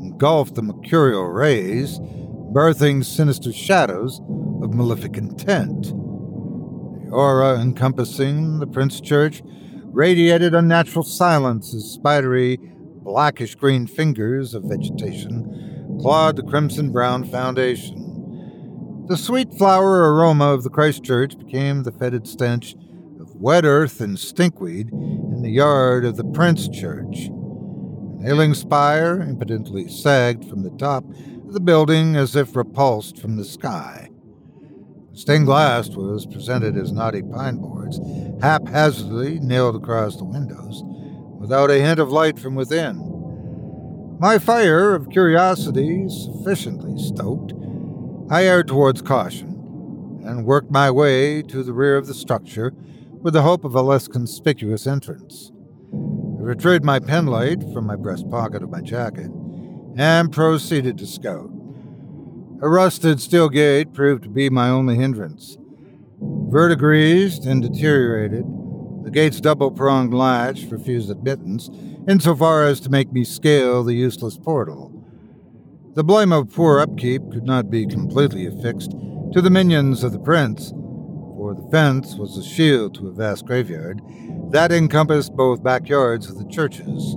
engulfed 0.00 0.54
the 0.54 0.62
mercurial 0.62 1.26
rays, 1.26 1.98
birthing 2.00 3.04
sinister 3.04 3.52
shadows 3.52 4.20
of 4.62 4.72
malefic 4.72 5.18
intent. 5.18 5.82
The 5.84 7.10
aura 7.12 7.60
encompassing 7.60 8.60
the 8.60 8.66
Prince 8.66 9.02
Church 9.02 9.42
radiated 9.84 10.54
unnatural 10.54 11.04
silence 11.04 11.74
as 11.74 11.84
spidery, 11.84 12.58
blackish 13.02 13.54
green 13.54 13.86
fingers 13.86 14.54
of 14.54 14.62
vegetation 14.64 15.69
clawed 16.00 16.36
the 16.36 16.42
crimson 16.42 16.90
brown 16.90 17.24
foundation. 17.24 19.04
The 19.06 19.18
sweet 19.18 19.52
flower 19.52 20.14
aroma 20.14 20.46
of 20.46 20.62
the 20.62 20.70
Christ 20.70 21.04
Church 21.04 21.36
became 21.36 21.82
the 21.82 21.92
fetid 21.92 22.26
stench 22.26 22.74
of 23.20 23.34
wet 23.34 23.66
earth 23.66 24.00
and 24.00 24.16
stinkweed 24.16 24.90
in 24.92 25.42
the 25.42 25.50
yard 25.50 26.06
of 26.06 26.16
the 26.16 26.24
Prince 26.24 26.68
Church. 26.68 27.26
An 27.26 28.22
ailing 28.24 28.54
spire 28.54 29.20
impotently 29.20 29.88
sagged 29.88 30.48
from 30.48 30.62
the 30.62 30.70
top 30.70 31.04
of 31.46 31.52
the 31.52 31.60
building 31.60 32.16
as 32.16 32.34
if 32.34 32.56
repulsed 32.56 33.18
from 33.18 33.36
the 33.36 33.44
sky. 33.44 34.08
Stained 35.12 35.44
glass 35.44 35.90
was 35.90 36.24
presented 36.24 36.78
as 36.78 36.92
knotty 36.92 37.20
pine 37.20 37.56
boards, 37.56 38.00
haphazardly 38.40 39.38
nailed 39.40 39.76
across 39.76 40.16
the 40.16 40.24
windows, 40.24 40.82
without 41.38 41.70
a 41.70 41.80
hint 41.80 41.98
of 41.98 42.10
light 42.10 42.38
from 42.38 42.54
within. 42.54 43.19
My 44.20 44.38
fire 44.38 44.94
of 44.94 45.08
curiosity 45.08 46.06
sufficiently 46.10 47.02
stoked, 47.02 47.54
I 48.28 48.44
erred 48.44 48.68
towards 48.68 49.00
caution 49.00 50.20
and 50.26 50.44
worked 50.44 50.70
my 50.70 50.90
way 50.90 51.40
to 51.40 51.62
the 51.62 51.72
rear 51.72 51.96
of 51.96 52.06
the 52.06 52.12
structure 52.12 52.74
with 53.22 53.32
the 53.32 53.40
hope 53.40 53.64
of 53.64 53.74
a 53.74 53.80
less 53.80 54.08
conspicuous 54.08 54.86
entrance. 54.86 55.52
I 55.94 56.42
retrieved 56.42 56.84
my 56.84 56.98
penlight 56.98 57.72
from 57.72 57.86
my 57.86 57.96
breast 57.96 58.28
pocket 58.28 58.62
of 58.62 58.68
my 58.68 58.82
jacket 58.82 59.30
and 59.96 60.30
proceeded 60.30 60.98
to 60.98 61.06
scout. 61.06 61.50
A 62.60 62.68
rusted 62.68 63.22
steel 63.22 63.48
gate 63.48 63.94
proved 63.94 64.24
to 64.24 64.28
be 64.28 64.50
my 64.50 64.68
only 64.68 64.96
hindrance. 64.96 65.56
Verdigrised 66.20 67.46
and 67.46 67.62
deteriorated, 67.62 68.44
the 69.02 69.10
gate's 69.10 69.40
double 69.40 69.70
pronged 69.70 70.12
latch 70.12 70.64
refused 70.64 71.10
admittance, 71.10 71.70
insofar 72.10 72.64
as 72.66 72.80
to 72.80 72.90
make 72.90 73.12
me 73.12 73.22
scale 73.22 73.84
the 73.84 73.94
useless 73.94 74.36
portal. 74.36 74.92
The 75.94 76.02
blame 76.02 76.32
of 76.32 76.52
poor 76.52 76.80
upkeep 76.80 77.22
could 77.30 77.44
not 77.44 77.70
be 77.70 77.86
completely 77.86 78.46
affixed 78.46 78.90
to 79.32 79.40
the 79.40 79.48
minions 79.48 80.02
of 80.02 80.10
the 80.10 80.18
prince, 80.18 80.70
for 80.70 81.54
the 81.54 81.68
fence 81.70 82.16
was 82.16 82.36
a 82.36 82.42
shield 82.42 82.96
to 82.96 83.06
a 83.06 83.12
vast 83.12 83.46
graveyard 83.46 84.02
that 84.50 84.72
encompassed 84.72 85.36
both 85.36 85.62
backyards 85.62 86.28
of 86.28 86.36
the 86.36 86.48
churches. 86.48 87.14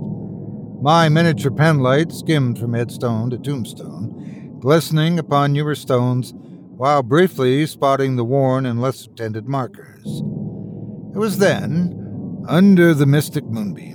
My 0.80 1.08
miniature 1.08 1.50
penlight 1.50 2.12
skimmed 2.12 2.60
from 2.60 2.74
headstone 2.74 3.30
to 3.30 3.38
tombstone, 3.38 4.58
glistening 4.60 5.18
upon 5.18 5.54
newer 5.54 5.74
stones 5.74 6.32
while 6.36 7.02
briefly 7.02 7.66
spotting 7.66 8.14
the 8.14 8.24
worn 8.24 8.64
and 8.64 8.80
less 8.80 9.06
attended 9.06 9.48
markers. 9.48 10.04
It 10.04 11.18
was 11.18 11.38
then, 11.38 12.44
under 12.48 12.94
the 12.94 13.06
mystic 13.06 13.44
moonbeam, 13.44 13.93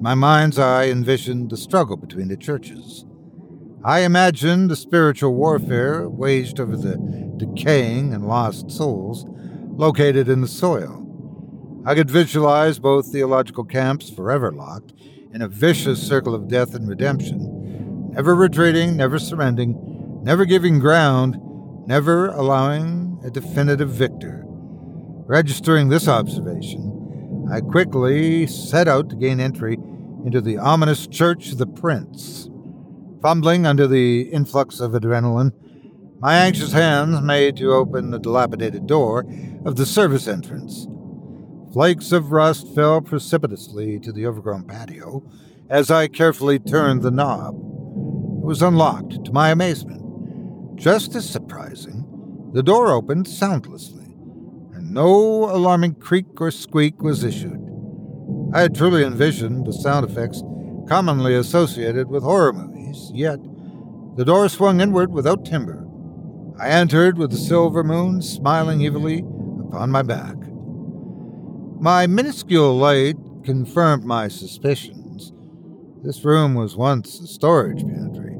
my 0.00 0.14
mind's 0.14 0.58
eye 0.58 0.86
envisioned 0.86 1.50
the 1.50 1.56
struggle 1.56 1.96
between 1.96 2.28
the 2.28 2.36
churches. 2.36 3.04
I 3.84 4.00
imagined 4.00 4.70
the 4.70 4.76
spiritual 4.76 5.34
warfare 5.34 6.08
waged 6.08 6.58
over 6.60 6.76
the 6.76 6.96
decaying 7.36 8.12
and 8.12 8.26
lost 8.26 8.70
souls 8.70 9.24
located 9.28 10.28
in 10.28 10.40
the 10.40 10.48
soil. 10.48 11.02
I 11.84 11.94
could 11.94 12.10
visualize 12.10 12.78
both 12.78 13.12
theological 13.12 13.64
camps 13.64 14.10
forever 14.10 14.52
locked 14.52 14.92
in 15.32 15.42
a 15.42 15.48
vicious 15.48 16.04
circle 16.04 16.34
of 16.34 16.48
death 16.48 16.74
and 16.74 16.88
redemption 16.88 17.56
never 18.16 18.34
retreating, 18.34 18.96
never 18.96 19.18
surrendering, 19.18 20.22
never 20.24 20.46
giving 20.46 20.78
ground, 20.78 21.36
never 21.86 22.28
allowing 22.28 23.20
a 23.22 23.30
definitive 23.30 23.90
victor. 23.90 24.42
Registering 25.26 25.90
this 25.90 26.08
observation, 26.08 26.95
I 27.50 27.60
quickly 27.60 28.46
set 28.46 28.88
out 28.88 29.08
to 29.10 29.16
gain 29.16 29.38
entry 29.38 29.78
into 30.24 30.40
the 30.40 30.58
ominous 30.58 31.06
Church 31.06 31.52
of 31.52 31.58
the 31.58 31.66
Prince. 31.66 32.50
Fumbling 33.22 33.64
under 33.66 33.86
the 33.86 34.22
influx 34.22 34.80
of 34.80 34.92
adrenaline, 34.92 35.52
my 36.18 36.34
anxious 36.34 36.72
hands 36.72 37.20
made 37.20 37.56
to 37.58 37.72
open 37.72 38.10
the 38.10 38.18
dilapidated 38.18 38.86
door 38.86 39.24
of 39.64 39.76
the 39.76 39.86
service 39.86 40.26
entrance. 40.26 40.88
Flakes 41.72 42.10
of 42.10 42.32
rust 42.32 42.74
fell 42.74 43.00
precipitously 43.00 44.00
to 44.00 44.12
the 44.12 44.26
overgrown 44.26 44.64
patio 44.64 45.22
as 45.68 45.90
I 45.90 46.08
carefully 46.08 46.58
turned 46.58 47.02
the 47.02 47.10
knob 47.10 47.54
It 47.54 48.44
was 48.44 48.62
unlocked, 48.62 49.24
to 49.24 49.32
my 49.32 49.50
amazement. 49.50 50.76
Just 50.76 51.14
as 51.14 51.28
surprising, 51.28 52.50
the 52.52 52.62
door 52.62 52.88
opened 52.92 53.28
soundlessly, 53.28 53.95
no 54.96 55.44
alarming 55.54 55.94
creak 55.96 56.40
or 56.40 56.50
squeak 56.50 57.02
was 57.02 57.22
issued. 57.22 57.60
I 58.54 58.62
had 58.62 58.74
truly 58.74 59.04
envisioned 59.04 59.66
the 59.66 59.72
sound 59.74 60.08
effects 60.08 60.42
commonly 60.88 61.34
associated 61.34 62.08
with 62.08 62.22
horror 62.22 62.54
movies, 62.54 63.10
yet 63.12 63.38
the 64.16 64.24
door 64.24 64.48
swung 64.48 64.80
inward 64.80 65.12
without 65.12 65.44
timber. 65.44 65.86
I 66.58 66.70
entered 66.70 67.18
with 67.18 67.30
the 67.30 67.36
silver 67.36 67.84
moon 67.84 68.22
smiling 68.22 68.86
evilly 68.86 69.18
upon 69.68 69.90
my 69.90 70.00
back. 70.00 70.36
My 71.78 72.06
minuscule 72.06 72.74
light 72.74 73.16
confirmed 73.44 74.04
my 74.04 74.28
suspicions. 74.28 75.30
This 76.02 76.24
room 76.24 76.54
was 76.54 76.74
once 76.74 77.20
a 77.20 77.26
storage 77.26 77.82
pantry. 77.84 78.38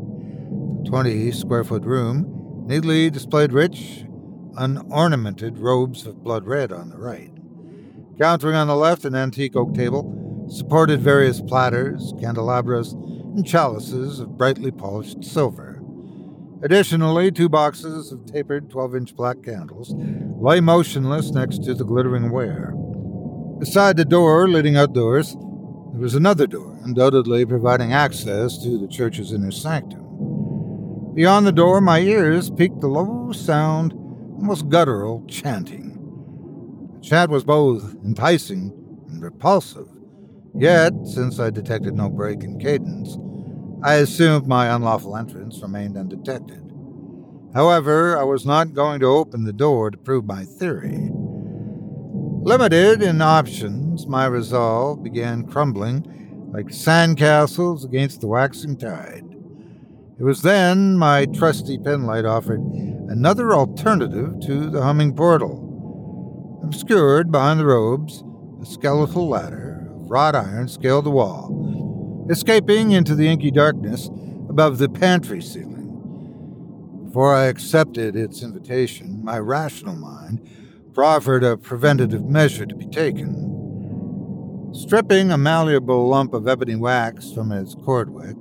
20 0.87 1.33
square 1.33 1.65
foot 1.65 1.85
room 1.85 2.65
neatly 2.67 3.11
displayed 3.11 3.53
rich, 3.53 4.07
unornamented 4.57 5.59
robes 5.59 6.07
of 6.07 6.23
blood 6.23 6.47
red 6.47 6.73
on 6.73 6.91
the 6.91 6.99
right. 6.99 7.33
Countering 8.19 8.57
on 8.57 8.67
the 8.67 8.77
left, 8.77 9.05
an 9.05 9.15
antique 9.15 9.57
oak 9.57 9.75
table 9.75 10.47
supported 10.49 11.01
various 11.01 11.41
platters, 11.41 12.15
candelabras, 12.21 12.93
and 12.93 13.47
chalices 13.47 14.21
of 14.21 14.39
brightly 14.39 14.71
polished 14.71 15.25
silver. 15.25 15.83
Additionally, 16.63 17.31
two 17.31 17.49
boxes 17.49 18.13
of 18.13 18.25
tapered 18.27 18.71
12 18.71 18.97
inch 18.97 19.17
black 19.17 19.43
candles 19.43 19.93
lay 20.41 20.61
motionless 20.61 21.31
next 21.31 21.63
to 21.65 21.75
the 21.75 21.85
glittering 21.85 22.31
ware. 22.31 22.73
Beside 23.59 23.97
the 23.97 24.05
door 24.05 24.49
leading 24.49 24.77
outdoors, 24.77 25.35
there 25.35 26.01
was 26.01 26.15
another 26.15 26.47
door, 26.47 26.79
undoubtedly 26.83 27.45
providing 27.45 27.93
access 27.93 28.59
to 28.63 28.79
the 28.79 28.89
church's 28.89 29.33
inner 29.33 29.51
sanctum. 29.51 31.15
Beyond 31.15 31.47
the 31.47 31.53
door, 31.53 31.81
my 31.81 32.01
ears 32.01 32.51
picked 32.51 32.81
the 32.81 32.89
low 32.89 33.33
sound, 33.33 33.95
almost 34.37 34.69
guttural 34.69 35.25
chanting. 35.27 35.95
The 36.95 37.01
chant 37.01 37.31
was 37.31 37.45
both 37.45 37.95
enticing 38.05 38.73
and 39.09 39.23
repulsive, 39.23 39.89
yet, 40.55 40.93
since 41.05 41.41
I 41.41 41.51
detected 41.51 41.95
no 41.95 42.09
break 42.09 42.43
in 42.43 42.59
cadence, 42.59 43.19
I 43.83 43.95
assumed 43.95 44.47
my 44.47 44.75
unlawful 44.75 45.17
entrance 45.17 45.61
remained 45.61 45.97
undetected. 45.97 46.63
However, 47.55 48.19
I 48.19 48.25
was 48.25 48.45
not 48.45 48.75
going 48.75 49.01
to 49.01 49.07
open 49.07 49.45
the 49.45 49.53
door 49.53 49.91
to 49.91 49.97
prove 49.97 50.27
my 50.27 50.45
theory. 50.45 51.09
Limited 52.43 53.03
in 53.03 53.23
options, 53.23 54.07
my 54.07 54.27
resolve 54.27 55.03
began 55.03 55.47
crumbling 55.47 56.51
like 56.53 56.67
sandcastles 56.67 57.85
against 57.85 58.21
the 58.21 58.29
waxing 58.29 58.77
tide. 58.77 59.25
It 60.19 60.23
was 60.23 60.43
then 60.43 60.97
my 60.97 61.27
trusty 61.27 61.79
penlight 61.79 62.29
offered 62.29 62.61
another 63.17 63.55
alternative 63.55 64.39
to 64.41 64.69
the 64.69 64.83
humming 64.83 65.17
portal. 65.17 66.61
Obscured 66.63 67.33
behind 67.33 67.59
the 67.59 67.65
robes, 67.65 68.23
a 68.61 68.67
skeletal 68.67 69.27
ladder 69.27 69.89
of 69.91 70.11
wrought 70.11 70.35
iron 70.35 70.69
scaled 70.69 71.07
the 71.07 71.11
wall, 71.11 72.27
escaping 72.31 72.91
into 72.91 73.15
the 73.15 73.27
inky 73.27 73.51
darkness 73.51 74.11
above 74.51 74.77
the 74.77 74.87
pantry 74.87 75.41
ceiling. 75.41 77.07
Before 77.07 77.35
I 77.35 77.45
accepted 77.45 78.17
its 78.17 78.43
invitation, 78.43 79.25
my 79.25 79.39
rational 79.39 79.97
mind 79.97 80.47
proffered 80.93 81.43
a 81.43 81.57
preventative 81.57 82.27
measure 82.27 82.67
to 82.67 82.75
be 82.75 82.87
taken. 82.87 84.75
Stripping 84.75 85.31
a 85.31 85.39
malleable 85.39 86.07
lump 86.07 86.35
of 86.35 86.47
ebony 86.47 86.77
wax 86.77 87.33
from 87.33 87.51
its 87.51 87.75
cord 87.75 88.11
wick, 88.11 88.37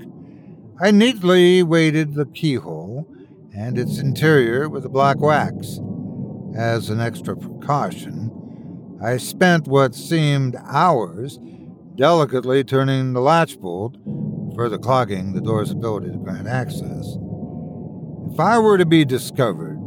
I 0.81 0.91
neatly 0.91 1.63
weighted 1.63 2.15
the 2.15 2.25
keyhole 2.25 2.84
and 3.55 3.77
its 3.77 3.99
interior 3.99 4.67
with 4.67 4.85
a 4.85 4.89
black 4.89 5.19
wax. 5.19 5.79
As 6.57 6.89
an 6.89 6.99
extra 6.99 7.35
precaution, 7.35 8.31
I 9.01 9.17
spent 9.17 9.67
what 9.67 9.95
seemed 9.95 10.55
hours 10.65 11.39
delicately 11.95 12.63
turning 12.63 13.13
the 13.13 13.21
latch 13.21 13.59
bolt, 13.59 13.97
further 14.55 14.77
clogging 14.77 15.33
the 15.33 15.41
door's 15.41 15.71
ability 15.71 16.11
to 16.11 16.17
grant 16.17 16.47
access. 16.47 17.17
If 18.31 18.39
I 18.39 18.59
were 18.59 18.77
to 18.77 18.85
be 18.85 19.05
discovered, 19.05 19.79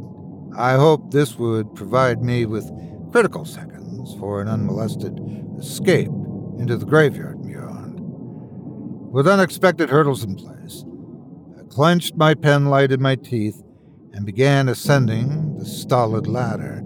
I 0.57 0.75
hoped 0.75 1.11
this 1.11 1.37
would 1.37 1.75
provide 1.75 2.23
me 2.23 2.47
with 2.47 2.71
critical 3.13 3.45
seconds 3.45 4.15
for 4.19 4.41
an 4.41 4.49
unmolested 4.49 5.21
escape 5.59 6.11
into 6.59 6.77
the 6.77 6.87
graveyard 6.87 7.43
beyond. 7.43 7.99
With 9.13 9.29
unexpected 9.29 9.91
hurdles 9.91 10.25
in 10.25 10.37
place, 10.37 10.85
clenched 11.71 12.17
my 12.17 12.35
pen 12.35 12.67
light 12.67 12.93
in 12.93 13.01
my 13.01 13.17
teeth 13.17 13.63
and 14.13 14.27
began 14.27 14.69
ascending 14.69 15.57
the 15.59 15.65
stolid 15.65 16.27
ladder. 16.27 16.83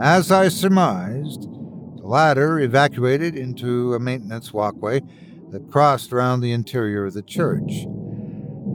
As 0.00 0.32
I 0.32 0.48
surmised, 0.48 1.42
the 1.42 2.06
ladder 2.06 2.58
evacuated 2.58 3.36
into 3.36 3.94
a 3.94 4.00
maintenance 4.00 4.52
walkway 4.52 5.02
that 5.50 5.70
crossed 5.70 6.12
around 6.12 6.40
the 6.40 6.52
interior 6.52 7.04
of 7.04 7.14
the 7.14 7.22
church. 7.22 7.86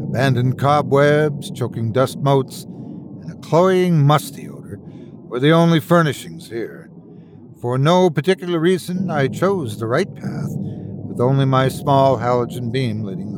Abandoned 0.10 0.60
cobwebs, 0.60 1.50
choking 1.52 1.92
dust 1.92 2.20
motes, 2.20 2.64
and 2.64 3.32
a 3.32 3.38
cloying 3.48 4.06
musty 4.06 4.48
odor 4.48 4.80
were 4.80 5.40
the 5.40 5.52
only 5.52 5.80
furnishings 5.80 6.50
here. 6.50 6.90
For 7.62 7.78
no 7.78 8.10
particular 8.10 8.60
reason, 8.60 9.10
I 9.10 9.28
chose 9.28 9.80
the 9.80 9.88
right 9.88 10.14
path, 10.14 10.52
with 10.52 11.20
only 11.20 11.46
my 11.46 11.70
small 11.70 12.20
halogen 12.20 12.72
beam 12.72 13.04
leading. 13.04 13.35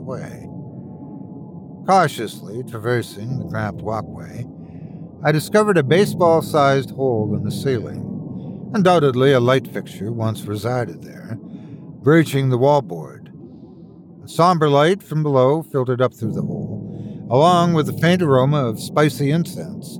Cautiously 1.87 2.63
traversing 2.63 3.39
the 3.39 3.47
cramped 3.47 3.81
walkway, 3.81 4.45
I 5.23 5.31
discovered 5.31 5.77
a 5.77 5.83
baseball 5.83 6.41
sized 6.41 6.91
hole 6.91 7.33
in 7.33 7.45
the 7.45 7.51
ceiling. 7.51 8.71
Undoubtedly, 8.73 9.31
a 9.31 9.39
light 9.39 9.65
fixture 9.65 10.11
once 10.11 10.41
resided 10.41 11.01
there, 11.01 11.37
breaching 11.39 12.49
the 12.49 12.57
wallboard. 12.57 13.31
A 14.21 14.27
somber 14.27 14.67
light 14.67 15.01
from 15.01 15.23
below 15.23 15.63
filtered 15.63 16.01
up 16.01 16.13
through 16.13 16.33
the 16.33 16.41
hole, 16.41 17.27
along 17.31 17.73
with 17.73 17.85
the 17.85 17.97
faint 18.01 18.21
aroma 18.21 18.65
of 18.65 18.81
spicy 18.81 19.31
incense. 19.31 19.97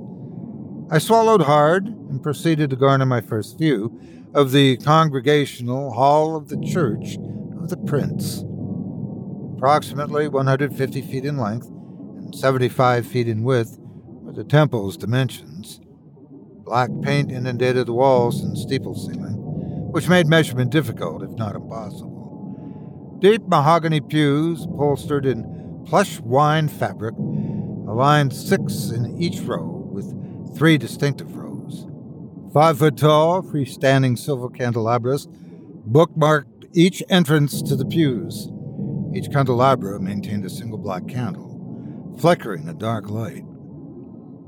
I 0.90 0.98
swallowed 0.98 1.40
hard 1.40 1.86
and 1.86 2.22
proceeded 2.22 2.68
to 2.68 2.76
garner 2.76 3.06
my 3.06 3.22
first 3.22 3.58
view 3.58 3.98
of 4.34 4.52
the 4.52 4.76
congregational 4.76 5.94
hall 5.94 6.36
of 6.36 6.50
the 6.50 6.60
Church 6.60 7.16
of 7.58 7.70
the 7.70 7.78
Prince. 7.78 8.44
Approximately 9.56 10.28
150 10.28 11.00
feet 11.00 11.24
in 11.24 11.38
length 11.38 11.70
and 12.28 12.36
75 12.38 13.06
feet 13.06 13.26
in 13.26 13.42
width 13.42 13.78
were 13.80 14.32
the 14.32 14.44
temple's 14.44 14.98
dimensions. 14.98 15.80
Black 16.62 16.90
paint 17.00 17.32
inundated 17.32 17.86
the 17.86 17.94
walls 17.94 18.42
and 18.42 18.58
steeple 18.58 18.94
ceiling, 18.94 19.32
which 19.92 20.10
made 20.10 20.26
measurement 20.26 20.70
difficult, 20.70 21.22
if 21.22 21.30
not 21.30 21.56
impossible. 21.56 23.16
Deep 23.20 23.48
mahogany 23.48 24.02
pews, 24.02 24.64
upholstered 24.64 25.24
in 25.24 25.82
plush 25.86 26.20
wine 26.20 26.68
fabric, 26.68 27.14
aligned 27.16 28.34
six 28.34 28.90
in 28.90 29.20
each 29.20 29.40
row 29.40 29.64
with 29.90 30.54
three 30.54 30.76
distinctive 30.76 31.34
rows. 31.34 31.86
Five 32.52 32.78
foot 32.78 32.98
tall, 32.98 33.42
freestanding 33.42 34.18
silver 34.18 34.50
candelabras 34.50 35.26
bookmarked 35.90 36.68
each 36.74 37.02
entrance 37.08 37.62
to 37.62 37.74
the 37.74 37.86
pews. 37.86 38.50
Each 39.14 39.30
candelabra 39.30 39.98
maintained 39.98 40.44
a 40.44 40.50
single 40.50 40.76
black 40.76 41.08
candle, 41.08 41.47
flickering 42.18 42.68
a 42.68 42.74
dark 42.74 43.08
light. 43.10 43.44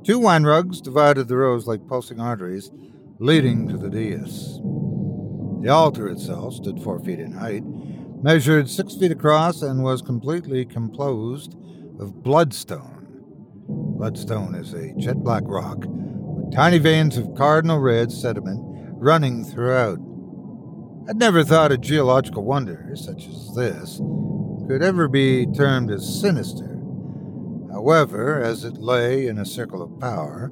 Two 0.04 0.18
wine 0.18 0.44
rugs 0.44 0.80
divided 0.80 1.28
the 1.28 1.37
rows 1.37 1.66
like 1.66 1.87
pulsing 1.87 2.20
arteries, 2.20 2.70
leading 3.18 3.68
to 3.68 3.76
the 3.76 3.90
dais. 3.90 4.61
The 5.62 5.68
altar 5.68 6.09
itself 6.09 6.54
stood 6.54 6.83
four 6.83 6.98
feet 7.00 7.18
in 7.18 7.33
height 7.33 7.64
measured 8.22 8.68
six 8.68 8.94
feet 8.96 9.11
across 9.11 9.62
and 9.62 9.83
was 9.83 10.02
completely 10.02 10.64
composed 10.64 11.54
of 11.98 12.22
bloodstone. 12.22 13.06
Bloodstone 13.66 14.54
is 14.54 14.74
a 14.74 14.92
jet 14.94 15.16
black 15.16 15.42
rock 15.46 15.85
with 15.87 16.54
tiny 16.54 16.78
veins 16.78 17.16
of 17.16 17.35
cardinal 17.35 17.78
red 17.78 18.12
sediment 18.12 18.61
running 18.94 19.44
throughout. 19.44 19.98
I'd 21.09 21.16
never 21.16 21.42
thought 21.44 21.72
a 21.72 21.78
geological 21.78 22.44
wonder 22.44 22.90
such 22.94 23.26
as 23.26 23.54
this 23.54 24.00
could 24.68 24.83
ever 24.83 25.09
be 25.09 25.46
termed 25.46 25.90
as 25.90 26.20
sinister. 26.20 26.80
However, 27.72 28.42
as 28.42 28.64
it 28.64 28.78
lay 28.78 29.26
in 29.26 29.38
a 29.38 29.44
circle 29.44 29.83
of 29.83 30.00
power, 30.00 30.50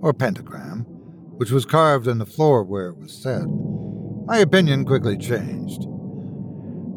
or 0.00 0.12
pentagram, 0.12 0.84
which 1.36 1.50
was 1.50 1.64
carved 1.64 2.06
in 2.06 2.18
the 2.18 2.26
floor 2.26 2.62
where 2.62 2.88
it 2.88 2.96
was 2.96 3.12
set, 3.12 3.46
my 4.26 4.38
opinion 4.38 4.84
quickly 4.84 5.16
changed. 5.16 5.82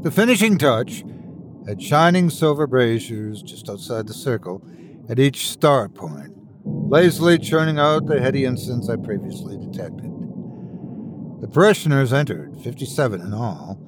The 0.04 0.12
finishing 0.12 0.58
touch 0.58 1.04
had 1.66 1.82
shining 1.82 2.30
silver 2.30 2.68
braziers 2.68 3.42
just 3.42 3.70
outside 3.70 4.08
the 4.08 4.14
circle 4.14 4.66
at 5.10 5.20
each 5.20 5.50
star 5.50 5.90
point, 5.90 6.34
lazily 6.66 7.38
churning 7.38 7.80
out 7.80 8.06
the 8.06 8.20
heady 8.20 8.46
incense 8.46 8.90
I 8.90 8.98
previously 8.98 9.58
detected. 9.58 10.12
The 11.42 11.48
parishioners 11.48 12.14
entered, 12.14 12.60
57 12.62 13.22
in 13.22 13.34
all, 13.34 13.80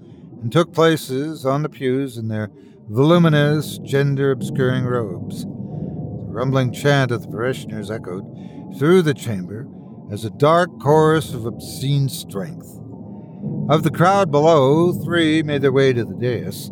and 0.42 0.52
took 0.52 0.74
places 0.74 1.46
on 1.46 1.64
the 1.64 1.70
pews 1.70 2.18
in 2.18 2.28
their 2.28 2.50
voluminous, 2.90 3.78
gender 3.80 4.32
obscuring 4.32 4.86
robes. 4.86 5.46
Rumbling 6.36 6.74
chant 6.74 7.12
of 7.12 7.22
the 7.22 7.30
parishioners 7.30 7.90
echoed 7.90 8.26
through 8.78 9.04
the 9.04 9.14
chamber 9.14 9.70
as 10.12 10.26
a 10.26 10.30
dark 10.30 10.70
chorus 10.82 11.34
of 11.34 11.46
obscene 11.46 12.10
strength. 12.10 12.78
Of 13.70 13.84
the 13.84 13.90
crowd 13.90 14.32
below, 14.32 14.92
three 14.92 15.42
made 15.44 15.62
their 15.62 15.72
way 15.72 15.94
to 15.94 16.04
the 16.04 16.14
dais. 16.14 16.72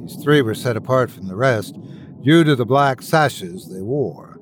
These 0.00 0.22
three 0.22 0.42
were 0.42 0.54
set 0.54 0.76
apart 0.76 1.10
from 1.10 1.26
the 1.26 1.34
rest 1.34 1.76
due 2.22 2.44
to 2.44 2.54
the 2.54 2.64
black 2.64 3.02
sashes 3.02 3.68
they 3.68 3.82
wore. 3.82 4.36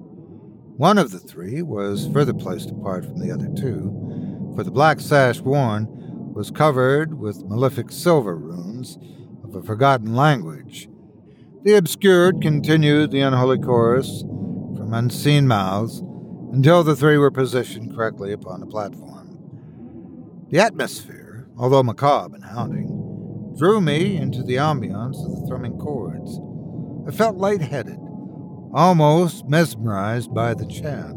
One 0.76 0.98
of 0.98 1.12
the 1.12 1.18
three 1.18 1.62
was 1.62 2.06
further 2.12 2.34
placed 2.34 2.70
apart 2.70 3.06
from 3.06 3.20
the 3.20 3.32
other 3.32 3.48
two, 3.56 4.52
for 4.54 4.64
the 4.64 4.70
black 4.70 5.00
sash 5.00 5.40
worn 5.40 5.86
was 6.34 6.50
covered 6.50 7.18
with 7.18 7.46
malefic 7.46 7.90
silver 7.90 8.36
runes 8.36 8.98
of 9.44 9.54
a 9.54 9.62
forgotten 9.62 10.14
language. 10.14 10.90
The 11.62 11.72
obscured 11.72 12.42
continued 12.42 13.12
the 13.12 13.20
unholy 13.20 13.58
chorus 13.58 14.24
unseen 14.94 15.46
mouths 15.46 16.00
until 16.52 16.84
the 16.84 16.96
three 16.96 17.18
were 17.18 17.30
positioned 17.30 17.94
correctly 17.94 18.32
upon 18.32 18.60
the 18.60 18.66
platform. 18.66 19.38
The 20.50 20.60
atmosphere 20.60 21.22
although 21.58 21.82
macabre 21.82 22.34
and 22.34 22.44
hounding, 22.44 23.54
drew 23.56 23.80
me 23.80 24.16
into 24.16 24.42
the 24.42 24.56
ambiance 24.56 25.24
of 25.24 25.40
the 25.40 25.46
thrumming 25.46 25.78
chords. 25.78 26.40
I 27.06 27.16
felt 27.16 27.36
light-headed, 27.36 27.98
almost 28.74 29.48
mesmerized 29.48 30.34
by 30.34 30.54
the 30.54 30.66
chant. 30.66 31.16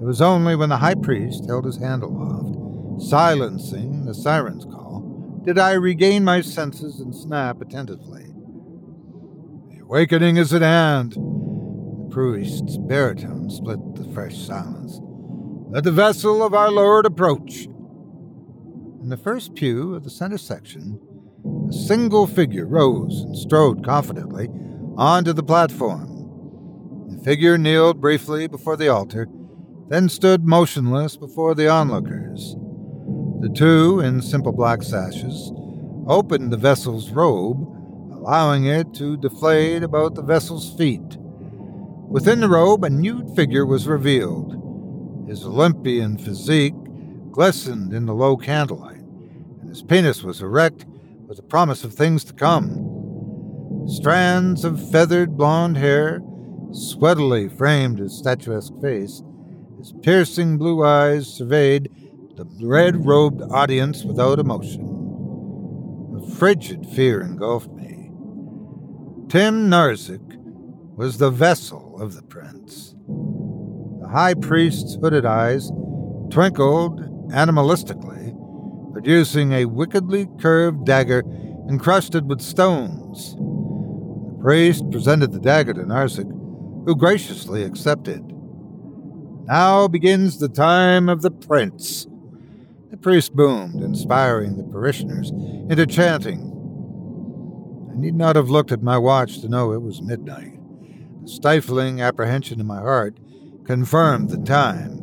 It 0.00 0.06
was 0.06 0.20
only 0.20 0.56
when 0.56 0.70
the 0.70 0.78
high 0.78 0.94
priest 0.94 1.46
held 1.46 1.66
his 1.66 1.76
hand 1.76 2.02
aloft, 2.02 3.02
silencing 3.02 4.06
the 4.06 4.14
siren's 4.14 4.64
call, 4.64 5.40
did 5.44 5.58
I 5.58 5.72
regain 5.72 6.24
my 6.24 6.40
senses 6.40 7.00
and 7.00 7.14
snap 7.14 7.60
attentively. 7.60 8.24
The 9.70 9.82
awakening 9.82 10.36
is 10.36 10.54
at 10.54 10.62
hand. 10.62 11.16
Priest's 12.14 12.76
baritone 12.76 13.50
split 13.50 13.96
the 13.96 14.04
fresh 14.14 14.38
silence. 14.38 15.00
Let 15.70 15.82
the 15.82 15.90
vessel 15.90 16.44
of 16.44 16.54
our 16.54 16.70
Lord 16.70 17.06
approach. 17.06 17.64
In 19.02 19.08
the 19.08 19.16
first 19.16 19.56
pew 19.56 19.96
of 19.96 20.04
the 20.04 20.10
center 20.10 20.38
section, 20.38 21.00
a 21.68 21.72
single 21.72 22.28
figure 22.28 22.66
rose 22.66 23.22
and 23.22 23.36
strode 23.36 23.84
confidently 23.84 24.48
onto 24.96 25.32
the 25.32 25.42
platform. 25.42 27.08
The 27.08 27.24
figure 27.24 27.58
kneeled 27.58 28.00
briefly 28.00 28.46
before 28.46 28.76
the 28.76 28.90
altar, 28.90 29.26
then 29.88 30.08
stood 30.08 30.46
motionless 30.46 31.16
before 31.16 31.56
the 31.56 31.68
onlookers. 31.68 32.54
The 33.40 33.52
two, 33.52 33.98
in 33.98 34.22
simple 34.22 34.52
black 34.52 34.84
sashes, 34.84 35.52
opened 36.06 36.52
the 36.52 36.58
vessel's 36.58 37.10
robe, 37.10 37.58
allowing 38.12 38.66
it 38.66 38.94
to 38.94 39.16
deflate 39.16 39.82
about 39.82 40.14
the 40.14 40.22
vessel's 40.22 40.72
feet. 40.78 41.18
Within 42.08 42.40
the 42.40 42.48
robe, 42.48 42.84
a 42.84 42.90
nude 42.90 43.34
figure 43.34 43.66
was 43.66 43.88
revealed. 43.88 44.60
His 45.28 45.44
Olympian 45.44 46.16
physique 46.16 46.74
glistened 47.30 47.92
in 47.92 48.06
the 48.06 48.14
low 48.14 48.36
candlelight, 48.36 49.02
and 49.60 49.68
his 49.68 49.82
penis 49.82 50.22
was 50.22 50.40
erect 50.40 50.84
with 51.26 51.38
the 51.38 51.42
promise 51.42 51.82
of 51.82 51.94
things 51.94 52.22
to 52.24 52.32
come. 52.32 53.84
Strands 53.86 54.64
of 54.64 54.90
feathered 54.90 55.36
blonde 55.36 55.76
hair 55.76 56.20
sweatily 56.72 57.48
framed 57.48 57.98
his 57.98 58.16
statuesque 58.16 58.72
face. 58.80 59.22
His 59.78 59.92
piercing 60.02 60.58
blue 60.58 60.84
eyes 60.84 61.26
surveyed 61.26 61.90
the 62.36 62.46
red 62.62 63.06
robed 63.06 63.42
audience 63.42 64.04
without 64.04 64.38
emotion. 64.38 64.82
A 66.16 66.30
frigid 66.36 66.86
fear 66.86 67.20
engulfed 67.20 67.70
me. 67.70 68.10
Tim 69.28 69.68
Narzik 69.68 70.20
was 70.96 71.18
the 71.18 71.30
vessel 71.30 71.83
of 72.00 72.14
the 72.14 72.22
prince. 72.22 72.94
The 74.00 74.08
high 74.08 74.34
priest's 74.34 74.96
hooded 74.96 75.24
eyes 75.24 75.70
twinkled 76.30 77.00
animalistically, 77.30 78.32
producing 78.92 79.52
a 79.52 79.64
wickedly 79.64 80.28
curved 80.40 80.84
dagger 80.84 81.22
encrusted 81.68 82.28
with 82.28 82.40
stones. 82.40 83.34
The 83.34 84.38
priest 84.42 84.84
presented 84.90 85.32
the 85.32 85.40
dagger 85.40 85.74
to 85.74 85.82
Narzik, 85.82 86.30
who 86.86 86.94
graciously 86.94 87.62
accepted. 87.62 88.22
Now 89.46 89.88
begins 89.88 90.38
the 90.38 90.48
time 90.48 91.08
of 91.08 91.22
the 91.22 91.30
prince. 91.30 92.06
The 92.90 92.96
priest 92.96 93.34
boomed, 93.34 93.82
inspiring 93.82 94.56
the 94.56 94.64
parishioners 94.64 95.30
into 95.30 95.86
chanting. 95.86 96.50
I 97.92 97.96
need 97.96 98.14
not 98.14 98.36
have 98.36 98.50
looked 98.50 98.72
at 98.72 98.82
my 98.82 98.98
watch 98.98 99.40
to 99.40 99.48
know 99.48 99.72
it 99.72 99.82
was 99.82 100.02
midnight. 100.02 100.53
Stifling 101.26 102.00
apprehension 102.00 102.60
in 102.60 102.66
my 102.66 102.80
heart 102.80 103.18
confirmed 103.64 104.30
the 104.30 104.38
time. 104.38 104.98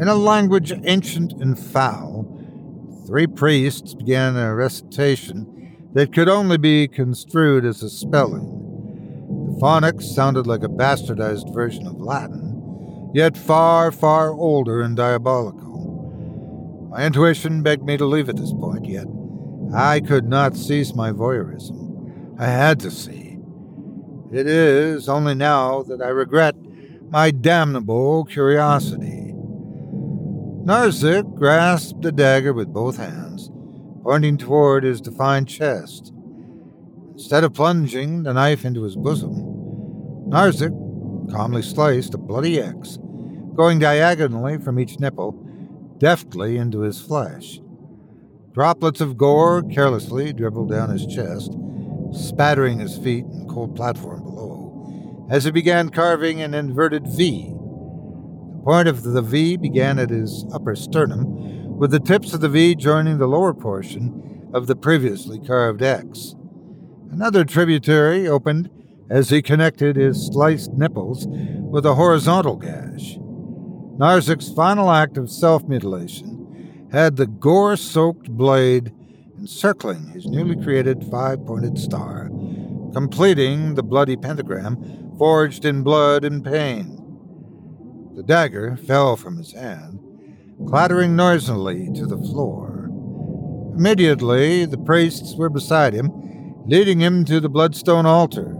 In 0.00 0.08
a 0.08 0.14
language 0.14 0.72
ancient 0.84 1.32
and 1.32 1.58
foul, 1.58 2.24
three 3.06 3.26
priests 3.26 3.94
began 3.94 4.36
a 4.36 4.54
recitation 4.54 5.90
that 5.92 6.12
could 6.12 6.28
only 6.28 6.56
be 6.56 6.88
construed 6.88 7.64
as 7.64 7.82
a 7.82 7.90
spelling. 7.90 8.54
The 9.46 9.60
phonics 9.60 10.04
sounded 10.04 10.46
like 10.46 10.62
a 10.62 10.68
bastardized 10.68 11.52
version 11.52 11.86
of 11.86 12.00
Latin, 12.00 13.10
yet 13.12 13.36
far, 13.36 13.90
far 13.92 14.32
older 14.32 14.80
and 14.80 14.96
diabolical. 14.96 16.88
My 16.90 17.04
intuition 17.04 17.62
begged 17.62 17.84
me 17.84 17.96
to 17.98 18.06
leave 18.06 18.28
at 18.28 18.36
this 18.36 18.52
point, 18.52 18.86
yet 18.86 19.06
I 19.74 20.00
could 20.00 20.26
not 20.26 20.56
cease 20.56 20.94
my 20.94 21.12
voyeurism. 21.12 22.38
I 22.38 22.46
had 22.46 22.80
to 22.80 22.90
see. 22.90 23.27
It 24.30 24.46
is 24.46 25.08
only 25.08 25.34
now 25.34 25.82
that 25.84 26.02
I 26.02 26.08
regret 26.08 26.54
my 27.10 27.30
damnable 27.30 28.26
curiosity. 28.26 29.32
Narzik 30.64 31.34
grasped 31.34 32.02
the 32.02 32.12
dagger 32.12 32.52
with 32.52 32.72
both 32.72 32.98
hands, 32.98 33.50
pointing 34.02 34.36
toward 34.36 34.84
his 34.84 35.00
defined 35.00 35.48
chest. 35.48 36.12
Instead 37.12 37.42
of 37.42 37.54
plunging 37.54 38.24
the 38.24 38.34
knife 38.34 38.66
into 38.66 38.82
his 38.82 38.96
bosom, 38.96 39.32
Narzik 40.28 40.74
calmly 41.30 41.62
sliced 41.62 42.12
a 42.12 42.18
bloody 42.18 42.60
X, 42.60 42.98
going 43.54 43.78
diagonally 43.78 44.58
from 44.58 44.78
each 44.78 45.00
nipple, 45.00 45.32
deftly 45.96 46.58
into 46.58 46.80
his 46.80 47.00
flesh. 47.00 47.60
Droplets 48.52 49.00
of 49.00 49.16
gore 49.16 49.62
carelessly 49.62 50.34
dribbled 50.34 50.70
down 50.70 50.90
his 50.90 51.06
chest, 51.06 51.56
spattering 52.12 52.78
his 52.78 52.96
feet 52.98 53.24
and 53.26 53.48
cold 53.48 53.76
platform 53.76 54.22
below, 54.22 55.26
as 55.30 55.44
he 55.44 55.50
began 55.50 55.88
carving 55.90 56.40
an 56.40 56.54
inverted 56.54 57.06
V 57.06 57.52
The 57.52 58.62
point 58.64 58.88
of 58.88 59.02
the 59.02 59.22
V 59.22 59.56
began 59.56 59.98
at 59.98 60.10
his 60.10 60.44
upper 60.52 60.74
sternum, 60.74 61.76
with 61.78 61.90
the 61.90 62.00
tips 62.00 62.34
of 62.34 62.40
the 62.40 62.48
V 62.48 62.74
joining 62.74 63.18
the 63.18 63.28
lower 63.28 63.54
portion 63.54 64.50
of 64.52 64.66
the 64.66 64.76
previously 64.76 65.38
carved 65.38 65.82
X. 65.82 66.34
Another 67.10 67.44
tributary 67.44 68.26
opened 68.26 68.70
as 69.10 69.30
he 69.30 69.40
connected 69.42 69.96
his 69.96 70.26
sliced 70.26 70.72
nipples 70.72 71.26
with 71.28 71.86
a 71.86 71.94
horizontal 71.94 72.56
gash. 72.56 73.16
Narzik's 73.98 74.52
final 74.52 74.90
act 74.90 75.16
of 75.16 75.30
self 75.30 75.64
mutilation 75.64 76.88
had 76.92 77.16
the 77.16 77.26
gore 77.26 77.76
soaked 77.76 78.30
blade 78.30 78.92
encircling 79.38 80.08
his 80.08 80.26
newly 80.26 80.60
created 80.62 81.06
five 81.10 81.44
pointed 81.46 81.78
star, 81.78 82.28
completing 82.92 83.74
the 83.74 83.82
bloody 83.82 84.16
pentagram 84.16 85.14
forged 85.16 85.64
in 85.64 85.82
blood 85.82 86.24
and 86.24 86.44
pain. 86.44 86.96
The 88.16 88.22
dagger 88.24 88.76
fell 88.76 89.16
from 89.16 89.36
his 89.36 89.52
hand, 89.52 90.00
clattering 90.68 91.14
noisily 91.14 91.88
to 91.94 92.06
the 92.06 92.18
floor. 92.18 92.90
Immediately, 93.76 94.64
the 94.64 94.78
priests 94.78 95.36
were 95.36 95.48
beside 95.48 95.94
him, 95.94 96.10
leading 96.66 97.00
him 97.00 97.24
to 97.26 97.38
the 97.38 97.48
bloodstone 97.48 98.06
altar. 98.06 98.56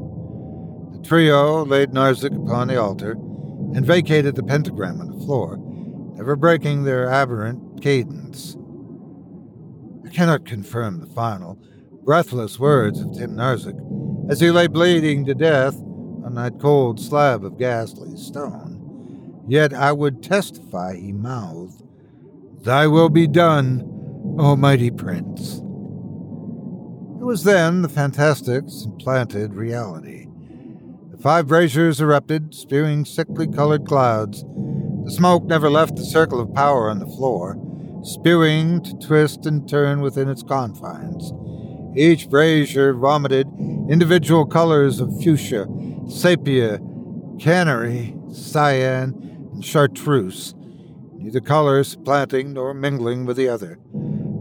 The 0.93 1.03
trio 1.05 1.64
laid 1.64 1.91
Narzik 1.91 2.37
upon 2.37 2.68
the 2.68 2.81
altar 2.81 3.12
and 3.74 3.85
vacated 3.85 4.37
the 4.37 4.45
pentagram 4.45 5.01
on 5.01 5.09
the 5.09 5.24
floor, 5.26 5.59
never 6.14 6.37
breaking 6.37 6.85
their 6.85 7.11
aberrant 7.11 7.83
cadence. 7.83 8.57
I 10.09 10.11
cannot 10.11 10.47
confirm 10.47 11.01
the 11.01 11.07
final, 11.07 11.59
breathless 12.03 12.59
words 12.59 12.99
of 12.99 13.13
Tim 13.13 13.37
Narzik 13.37 13.79
as 14.31 14.41
he 14.41 14.51
lay 14.51 14.67
bleeding 14.67 15.27
to 15.27 15.35
death 15.35 15.75
on 16.25 16.33
that 16.35 16.59
cold 16.59 16.99
slab 16.99 17.45
of 17.45 17.59
ghastly 17.59 18.17
stone. 18.17 19.45
Yet 19.47 19.75
I 19.75 19.93
would 19.93 20.23
testify, 20.23 20.97
he 20.97 21.13
mouthed, 21.13 21.83
Thy 22.63 22.87
will 22.87 23.11
be 23.11 23.27
done, 23.27 23.83
O 24.39 24.57
mighty 24.57 24.91
prince. 24.91 25.59
It 25.59 27.25
was 27.27 27.45
then 27.45 27.83
the 27.83 27.91
fantastics 27.91 28.87
implanted 28.87 29.53
reality. 29.53 30.27
The 31.11 31.19
five 31.19 31.49
braziers 31.49 32.01
erupted, 32.01 32.55
spewing 32.55 33.05
sickly 33.05 33.47
colored 33.47 33.87
clouds. 33.87 34.43
The 35.05 35.13
smoke 35.13 35.45
never 35.45 35.69
left 35.69 35.97
the 35.97 36.07
circle 36.07 36.41
of 36.41 36.55
power 36.55 36.89
on 36.89 36.99
the 36.99 37.07
floor, 37.07 37.63
spewing 38.03 38.83
to 38.83 38.95
twist 38.99 39.47
and 39.47 39.69
turn 39.69 40.01
within 40.01 40.29
its 40.29 40.43
confines. 40.43 41.33
Each 41.97 42.29
brazier 42.29 42.93
vomited 42.93 43.49
individual 43.89 44.47
colors 44.47 45.01
of 45.01 45.21
fuchsia, 45.21 45.67
sepia, 46.09 46.79
canary, 47.41 48.15
cyan, 48.33 49.15
and 49.53 49.65
chartreuse, 49.65 50.55
neither 51.15 51.41
color 51.41 51.83
supplanting 51.83 52.53
nor 52.53 52.75
mingling 52.75 53.25
with 53.27 53.37
the 53.37 53.49
other. 53.49 53.79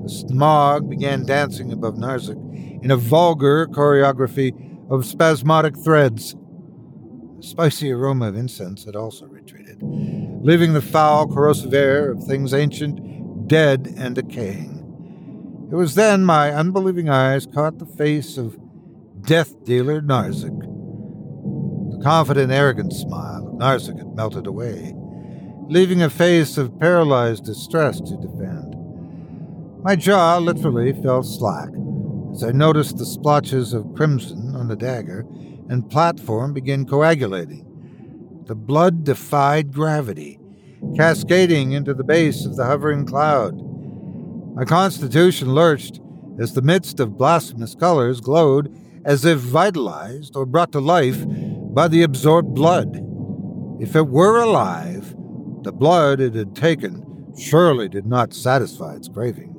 The 0.04 0.10
smog 0.10 0.90
began 0.90 1.26
dancing 1.26 1.72
above 1.72 1.96
Narzik 1.96 2.84
in 2.84 2.92
a 2.92 2.98
vulgar 2.98 3.68
choreography 3.68 4.54
of 4.90 5.06
spasmodic 5.06 5.78
threads. 5.78 6.36
The 7.38 7.44
spicy 7.44 7.92
aroma 7.92 8.30
of 8.30 8.38
incense 8.38 8.86
had 8.86 8.96
also 8.96 9.26
retreated, 9.26 9.80
leaving 9.82 10.74
the 10.74 10.82
foul, 10.82 11.28
corrosive 11.28 11.74
air 11.74 12.12
of 12.12 12.24
things 12.24 12.54
ancient, 12.54 12.97
dead, 13.48 13.94
and 13.98 14.16
decaying. 14.16 15.68
It 15.72 15.76
was 15.76 15.96
then 15.96 16.24
my 16.24 16.52
unbelieving 16.52 17.10
eyes 17.10 17.46
caught 17.46 17.80
the 17.80 17.86
face 17.86 18.38
of 18.38 18.58
death 19.22 19.64
dealer 19.64 20.02
Narzik. 20.02 20.60
The 21.92 22.04
confident, 22.04 22.52
arrogant 22.52 22.94
smile 22.94 23.48
of 23.48 23.54
Narzik 23.56 23.98
had 23.98 24.16
melted 24.16 24.48
away 24.48 24.94
leaving 25.70 26.02
a 26.02 26.10
face 26.10 26.58
of 26.58 26.80
paralyzed 26.80 27.44
distress 27.44 28.00
to 28.00 28.16
defend. 28.18 28.74
My 29.84 29.96
jaw 29.98 30.38
literally 30.38 30.94
fell 30.94 31.24
slack 31.24 31.70
as 32.32 32.44
I 32.44 32.52
noticed 32.52 32.98
the 32.98 33.06
splotches 33.06 33.74
of 33.74 33.94
crimson 33.94 34.56
on 34.56 34.70
the 34.70 34.76
dagger 34.78 35.26
and 35.70 35.90
platform 35.90 36.54
begin 36.54 36.86
coagulating. 36.86 37.66
The 38.46 38.56
blood 38.56 39.04
defied 39.04 39.74
gravity, 39.74 40.40
cascading 40.96 41.72
into 41.72 41.94
the 41.94 42.04
base 42.04 42.46
of 42.46 42.56
the 42.56 42.66
hovering 42.66 43.06
cloud. 43.06 43.54
My 44.56 44.66
constitution 44.66 45.54
lurched 45.54 46.00
as 46.40 46.54
the 46.54 46.62
midst 46.62 47.00
of 47.00 47.18
blasphemous 47.18 47.76
colors 47.76 48.22
glowed 48.22 48.76
as 49.06 49.24
if 49.26 49.40
vitalized 49.40 50.36
or 50.36 50.46
brought 50.46 50.72
to 50.72 50.80
life 50.80 51.24
by 51.74 51.88
the 51.88 52.04
absorbed 52.04 52.54
blood. 52.54 53.04
If 53.80 53.96
it 53.96 54.08
were 54.08 54.42
alive, 54.42 55.16
the 55.64 55.72
blood 55.72 56.20
it 56.20 56.36
had 56.36 56.56
taken 56.56 57.34
surely 57.38 57.88
did 57.88 58.06
not 58.06 58.34
satisfy 58.34 58.96
its 58.96 59.08
craving. 59.08 59.54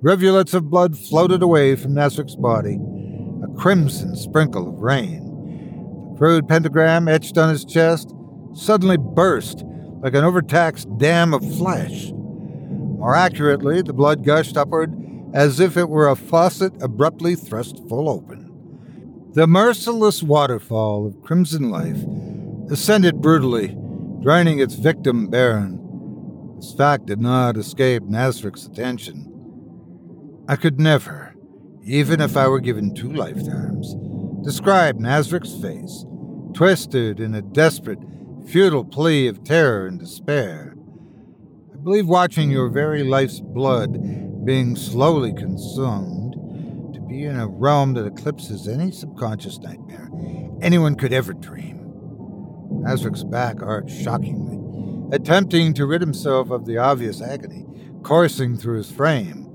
Rivulets 0.00 0.54
of 0.54 0.70
blood 0.70 0.96
floated 0.96 1.42
away 1.42 1.76
from 1.76 1.94
Narzik's 1.94 2.36
body, 2.36 2.78
a 3.42 3.48
crimson 3.58 4.16
sprinkle 4.16 4.68
of 4.68 4.80
rain. 4.80 6.12
The 6.12 6.18
crude 6.18 6.48
pentagram 6.48 7.08
etched 7.08 7.36
on 7.38 7.50
his 7.50 7.64
chest 7.64 8.14
suddenly 8.54 8.96
burst 8.96 9.64
like 10.02 10.14
an 10.14 10.24
overtaxed 10.24 10.98
dam 10.98 11.32
of 11.32 11.42
flesh. 11.56 12.10
More 12.12 13.14
accurately, 13.14 13.82
the 13.82 13.92
blood 13.92 14.24
gushed 14.24 14.56
upward 14.56 14.92
as 15.32 15.60
if 15.60 15.76
it 15.76 15.88
were 15.88 16.08
a 16.08 16.16
faucet 16.16 16.74
abruptly 16.82 17.36
thrust 17.36 17.76
full 17.88 18.08
open. 18.08 19.30
The 19.32 19.46
merciless 19.46 20.22
waterfall 20.22 21.06
of 21.06 21.22
crimson 21.22 21.70
life 21.70 22.04
ascended 22.70 23.22
brutally 23.22 23.76
draining 24.20 24.58
its 24.58 24.74
victim 24.74 25.28
barren. 25.28 25.78
This 26.56 26.74
fact 26.74 27.06
did 27.06 27.20
not 27.20 27.56
escape 27.56 28.02
Narzik's 28.04 28.66
attention. 28.66 29.28
I 30.48 30.56
could 30.56 30.78
never, 30.78 31.34
even 31.84 32.20
if 32.20 32.36
I 32.36 32.46
were 32.46 32.60
given 32.60 32.94
two 32.94 33.12
lifetimes, 33.12 33.94
describe 34.44 34.98
Narzik's 34.98 35.60
face, 35.60 36.04
twisted 36.54 37.18
in 37.18 37.34
a 37.34 37.42
desperate, 37.42 37.98
futile 38.46 38.84
plea 38.84 39.26
of 39.26 39.44
terror 39.44 39.86
and 39.86 39.98
despair. 39.98 40.74
I 41.72 41.76
believe 41.76 42.06
watching 42.06 42.50
your 42.50 42.68
very 42.68 43.02
life's 43.02 43.40
blood 43.40 44.44
being 44.44 44.76
slowly 44.76 45.32
consumed 45.32 46.34
to 46.94 47.00
be 47.00 47.24
in 47.24 47.36
a 47.36 47.46
realm 47.46 47.94
that 47.94 48.06
eclipses 48.06 48.68
any 48.68 48.90
subconscious 48.90 49.58
nightmare 49.58 50.10
anyone 50.62 50.94
could 50.94 51.12
ever 51.12 51.32
dream. 51.32 51.78
Narzik's 52.82 53.24
back 53.24 53.62
arched 53.62 54.02
shockingly, 54.02 54.58
attempting 55.12 55.74
to 55.74 55.86
rid 55.86 56.00
himself 56.00 56.50
of 56.50 56.66
the 56.66 56.78
obvious 56.78 57.20
agony 57.20 57.66
coursing 58.02 58.56
through 58.56 58.78
his 58.78 58.90
frame. 58.90 59.48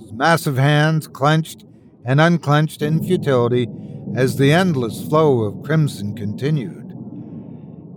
His 0.00 0.12
massive 0.12 0.56
hands 0.56 1.06
clenched 1.06 1.64
and 2.04 2.20
unclenched 2.20 2.82
in 2.82 3.04
futility 3.04 3.68
as 4.16 4.36
the 4.36 4.52
endless 4.52 5.06
flow 5.06 5.42
of 5.42 5.62
crimson 5.62 6.16
continued. 6.16 6.77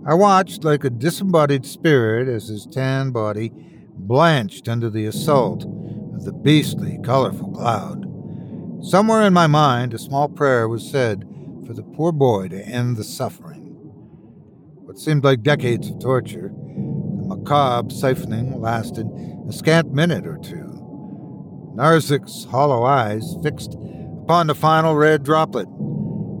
I 0.04 0.14
watched 0.14 0.64
like 0.64 0.82
a 0.82 0.90
disembodied 0.90 1.64
spirit 1.64 2.26
as 2.26 2.48
his 2.48 2.66
tan 2.66 3.12
body 3.12 3.52
blanched 3.94 4.68
under 4.68 4.90
the 4.90 5.06
assault 5.06 5.64
of 5.64 6.24
the 6.24 6.32
beastly, 6.32 6.98
colorful 7.04 7.52
cloud. 7.52 8.08
Somewhere 8.84 9.22
in 9.22 9.32
my 9.32 9.46
mind, 9.46 9.94
a 9.94 9.98
small 9.98 10.28
prayer 10.28 10.66
was 10.66 10.90
said 10.90 11.24
for 11.64 11.72
the 11.72 11.84
poor 11.84 12.10
boy 12.10 12.48
to 12.48 12.66
end 12.66 12.96
the 12.96 13.04
suffering. 13.04 13.60
What 14.74 14.98
seemed 14.98 15.22
like 15.22 15.44
decades 15.44 15.88
of 15.88 16.00
torture, 16.00 16.50
the 16.52 17.24
macabre 17.28 17.94
siphoning 17.94 18.58
lasted 18.58 19.06
a 19.48 19.52
scant 19.52 19.92
minute 19.92 20.26
or 20.26 20.38
two. 20.38 20.68
Narzik's 21.76 22.44
hollow 22.50 22.82
eyes 22.82 23.36
fixed 23.40 23.74
upon 24.24 24.48
the 24.48 24.54
final 24.56 24.96
red 24.96 25.22
droplet. 25.22 25.68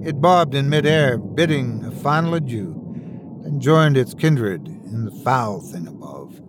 It 0.04 0.20
bobbed 0.20 0.56
in 0.56 0.68
midair, 0.68 1.16
bidding 1.16 1.84
a 1.84 1.92
final 1.92 2.34
adieu, 2.34 2.81
then 3.52 3.60
joined 3.60 3.96
its 3.96 4.14
kindred 4.14 4.66
in 4.66 5.04
the 5.04 5.22
foul 5.22 5.60
thing 5.60 5.86
above. 5.86 6.40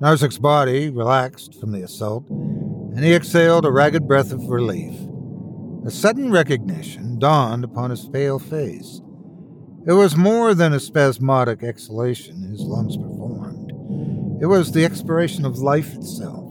Narzik's 0.00 0.38
body 0.38 0.90
relaxed 0.90 1.58
from 1.60 1.72
the 1.72 1.82
assault, 1.82 2.28
and 2.30 3.04
he 3.04 3.14
exhaled 3.14 3.64
a 3.64 3.70
ragged 3.70 4.06
breath 4.06 4.32
of 4.32 4.48
relief. 4.48 4.94
A 5.86 5.90
sudden 5.90 6.30
recognition 6.30 7.18
dawned 7.18 7.64
upon 7.64 7.90
his 7.90 8.08
pale 8.08 8.38
face. 8.38 9.00
It 9.86 9.92
was 9.92 10.16
more 10.16 10.54
than 10.54 10.72
a 10.72 10.80
spasmodic 10.80 11.62
exhalation 11.62 12.42
his 12.42 12.60
lungs 12.60 12.96
performed. 12.96 13.72
It 14.40 14.46
was 14.46 14.72
the 14.72 14.84
expiration 14.84 15.44
of 15.44 15.58
life 15.58 15.94
itself. 15.94 16.46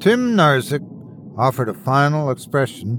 Tim 0.00 0.36
Narzik 0.36 0.86
offered 1.36 1.68
a 1.68 1.74
final 1.74 2.30
expression 2.30 2.98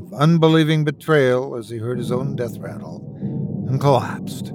of 0.00 0.14
unbelieving 0.14 0.84
betrayal 0.84 1.54
as 1.56 1.68
he 1.68 1.78
heard 1.78 1.98
his 1.98 2.10
own 2.10 2.36
death 2.36 2.58
rattle 2.58 3.04
and 3.68 3.80
collapsed. 3.80 4.52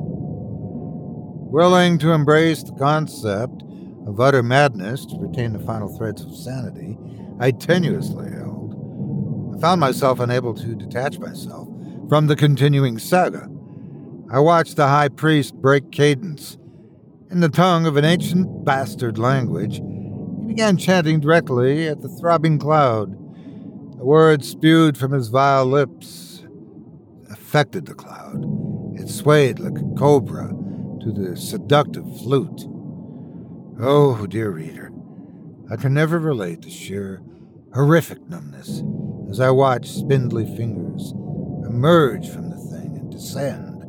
Willing 1.53 1.99
to 1.99 2.13
embrace 2.13 2.63
the 2.63 2.71
concept 2.71 3.61
of 4.07 4.19
utter 4.19 4.41
madness 4.41 5.05
to 5.05 5.19
retain 5.19 5.53
the 5.53 5.59
final 5.59 5.87
threads 5.87 6.23
of 6.23 6.35
sanity 6.35 6.97
I 7.39 7.51
tenuously 7.51 8.35
held, 8.35 9.53
I 9.55 9.61
found 9.61 9.79
myself 9.79 10.19
unable 10.19 10.55
to 10.55 10.73
detach 10.73 11.19
myself 11.19 11.67
from 12.09 12.25
the 12.25 12.35
continuing 12.35 12.97
saga. 12.97 13.47
I 14.31 14.39
watched 14.39 14.77
the 14.77 14.87
high 14.87 15.09
priest 15.09 15.53
break 15.53 15.91
cadence. 15.91 16.57
In 17.29 17.41
the 17.41 17.49
tongue 17.49 17.85
of 17.85 17.97
an 17.97 18.03
ancient 18.03 18.65
bastard 18.65 19.19
language, 19.19 19.75
he 19.75 20.47
began 20.47 20.75
chanting 20.75 21.19
directly 21.19 21.87
at 21.87 22.01
the 22.01 22.09
throbbing 22.09 22.57
cloud. 22.57 23.11
The 23.99 24.05
words 24.05 24.49
spewed 24.49 24.97
from 24.97 25.11
his 25.11 25.27
vile 25.27 25.67
lips 25.67 26.43
affected 27.29 27.85
the 27.85 27.93
cloud. 27.93 28.43
It 28.95 29.07
swayed 29.07 29.59
like 29.59 29.77
a 29.77 29.95
cobra 29.95 30.52
to 31.03 31.11
the 31.11 31.35
seductive 31.35 32.05
flute. 32.21 32.65
Oh, 33.77 34.25
dear 34.25 34.51
reader, 34.51 34.89
I 35.69 35.75
can 35.75 35.93
never 35.93 36.17
relate 36.17 36.61
the 36.61 36.69
sheer 36.69 37.21
horrific 37.73 38.21
numbness 38.29 38.81
as 39.29 39.41
I 39.41 39.49
watched 39.49 39.91
spindly 39.91 40.45
fingers 40.55 41.11
emerge 41.67 42.29
from 42.29 42.49
the 42.49 42.55
thing 42.55 42.95
and 42.95 43.11
descend. 43.11 43.81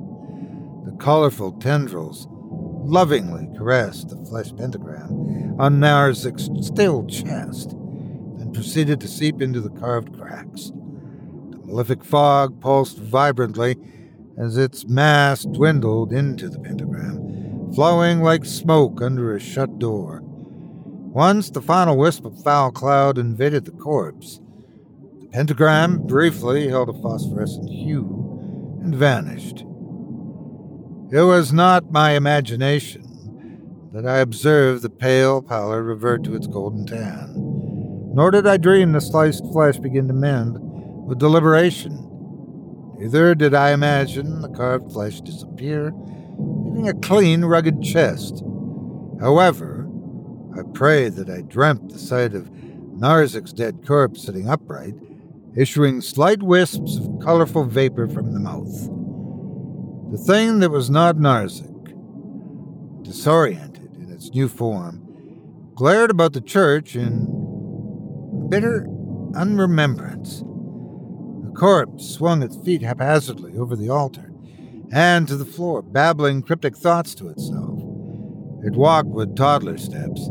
The 0.87 0.97
colorful 0.99 1.53
tendrils 1.53 2.27
lovingly 2.31 3.49
caressed 3.57 4.09
the 4.09 4.25
flesh 4.25 4.51
pentagram 4.57 5.55
on 5.61 5.79
Narzik's 5.79 6.51
still 6.67 7.07
chest, 7.07 7.71
then 8.39 8.51
proceeded 8.53 9.01
to 9.01 9.09
seep 9.09 9.41
into 9.41 9.61
the 9.61 9.71
carved 9.71 10.19
cracks. 10.19 10.73
The 11.51 11.61
malefic 11.65 12.03
fog 12.03 12.61
pulsed 12.61 12.99
vibrantly 12.99 13.77
as 14.39 14.57
its 14.57 14.87
mass 14.87 15.45
dwindled 15.45 16.13
into 16.13 16.49
the 16.49 16.59
pentagram, 16.59 17.73
flowing 17.75 18.21
like 18.21 18.45
smoke 18.45 19.01
under 19.01 19.35
a 19.35 19.41
shut 19.41 19.79
door. 19.79 20.21
Once 20.23 21.51
the 21.51 21.63
final 21.63 21.97
wisp 21.97 22.25
of 22.25 22.43
foul 22.43 22.73
cloud 22.73 23.19
invaded 23.19 23.65
the 23.65 23.71
corpse, 23.71 24.41
the 25.21 25.29
pentagram 25.29 26.05
briefly 26.07 26.69
held 26.69 26.89
a 26.89 27.03
phosphorescent 27.03 27.69
hue 27.69 28.81
and 28.83 28.95
vanished. 28.95 29.65
It 31.13 31.23
was 31.23 31.53
not 31.53 31.93
my 31.93 32.13
imagination 32.13 33.91
that 33.93 34.05
I 34.05 34.19
observed 34.19 34.83
the 34.83 34.91
pale 34.91 35.41
pallor 35.41 35.83
revert 35.85 36.25
to 36.25 36.35
its 36.35 36.49
golden 36.49 36.85
tan, 36.85 37.33
nor 38.13 38.33
did 38.33 38.45
I 38.45 38.57
dream 38.57 38.91
the 38.91 39.01
sliced 39.01 39.45
flesh 39.53 39.79
begin 39.79 40.09
to 40.09 40.15
mend 40.15 40.57
with 41.07 41.21
deliberation. 41.21 42.04
Neither 42.99 43.35
did 43.35 43.55
I 43.55 43.73
imagine 43.73 44.41
the 44.41 44.49
carved 44.49 44.93
flesh 44.93 45.21
disappear, 45.21 45.93
leaving 46.39 46.89
a 46.89 46.95
clean, 46.95 47.45
rugged 47.45 47.83
chest. 47.83 48.43
However, 49.21 49.89
I 50.57 50.63
pray 50.73 51.09
that 51.09 51.29
I 51.29 51.43
dreamt 51.43 51.93
the 51.93 51.99
sight 51.99 52.35
of 52.35 52.51
Narzik's 52.51 53.53
dead 53.53 53.85
corpse 53.87 54.23
sitting 54.23 54.49
upright, 54.49 54.95
issuing 55.57 56.01
slight 56.01 56.43
wisps 56.43 56.97
of 56.99 57.19
colorful 57.21 57.65
vapor 57.65 58.09
from 58.09 58.33
the 58.33 58.41
mouth. 58.41 58.89
The 60.13 60.19
thing 60.19 60.61
that 60.61 60.71
was 60.71 60.91
not 60.91 61.17
Narzik, 61.17 61.73
disoriented 63.03 63.97
in 63.97 64.13
its 64.13 64.31
new 64.31 64.49
form, 64.49 65.01
glared 65.75 66.11
about 66.11 66.33
the 66.33 66.41
church 66.41 66.95
in 66.95 67.27
bitter 68.49 68.87
unremembrance. 69.35 70.45
Corpse 71.55 72.09
swung 72.09 72.43
its 72.43 72.57
feet 72.57 72.83
haphazardly 72.83 73.57
over 73.57 73.77
the 73.77 73.89
altar 73.89 74.33
and 74.93 75.27
to 75.29 75.37
the 75.37 75.45
floor, 75.45 75.83
babbling 75.83 76.43
cryptic 76.43 76.77
thoughts 76.77 77.15
to 77.17 77.29
itself. 77.29 77.79
It 78.65 78.75
walked 78.75 79.09
with 79.09 79.37
toddler 79.37 79.79
steps, 79.79 80.29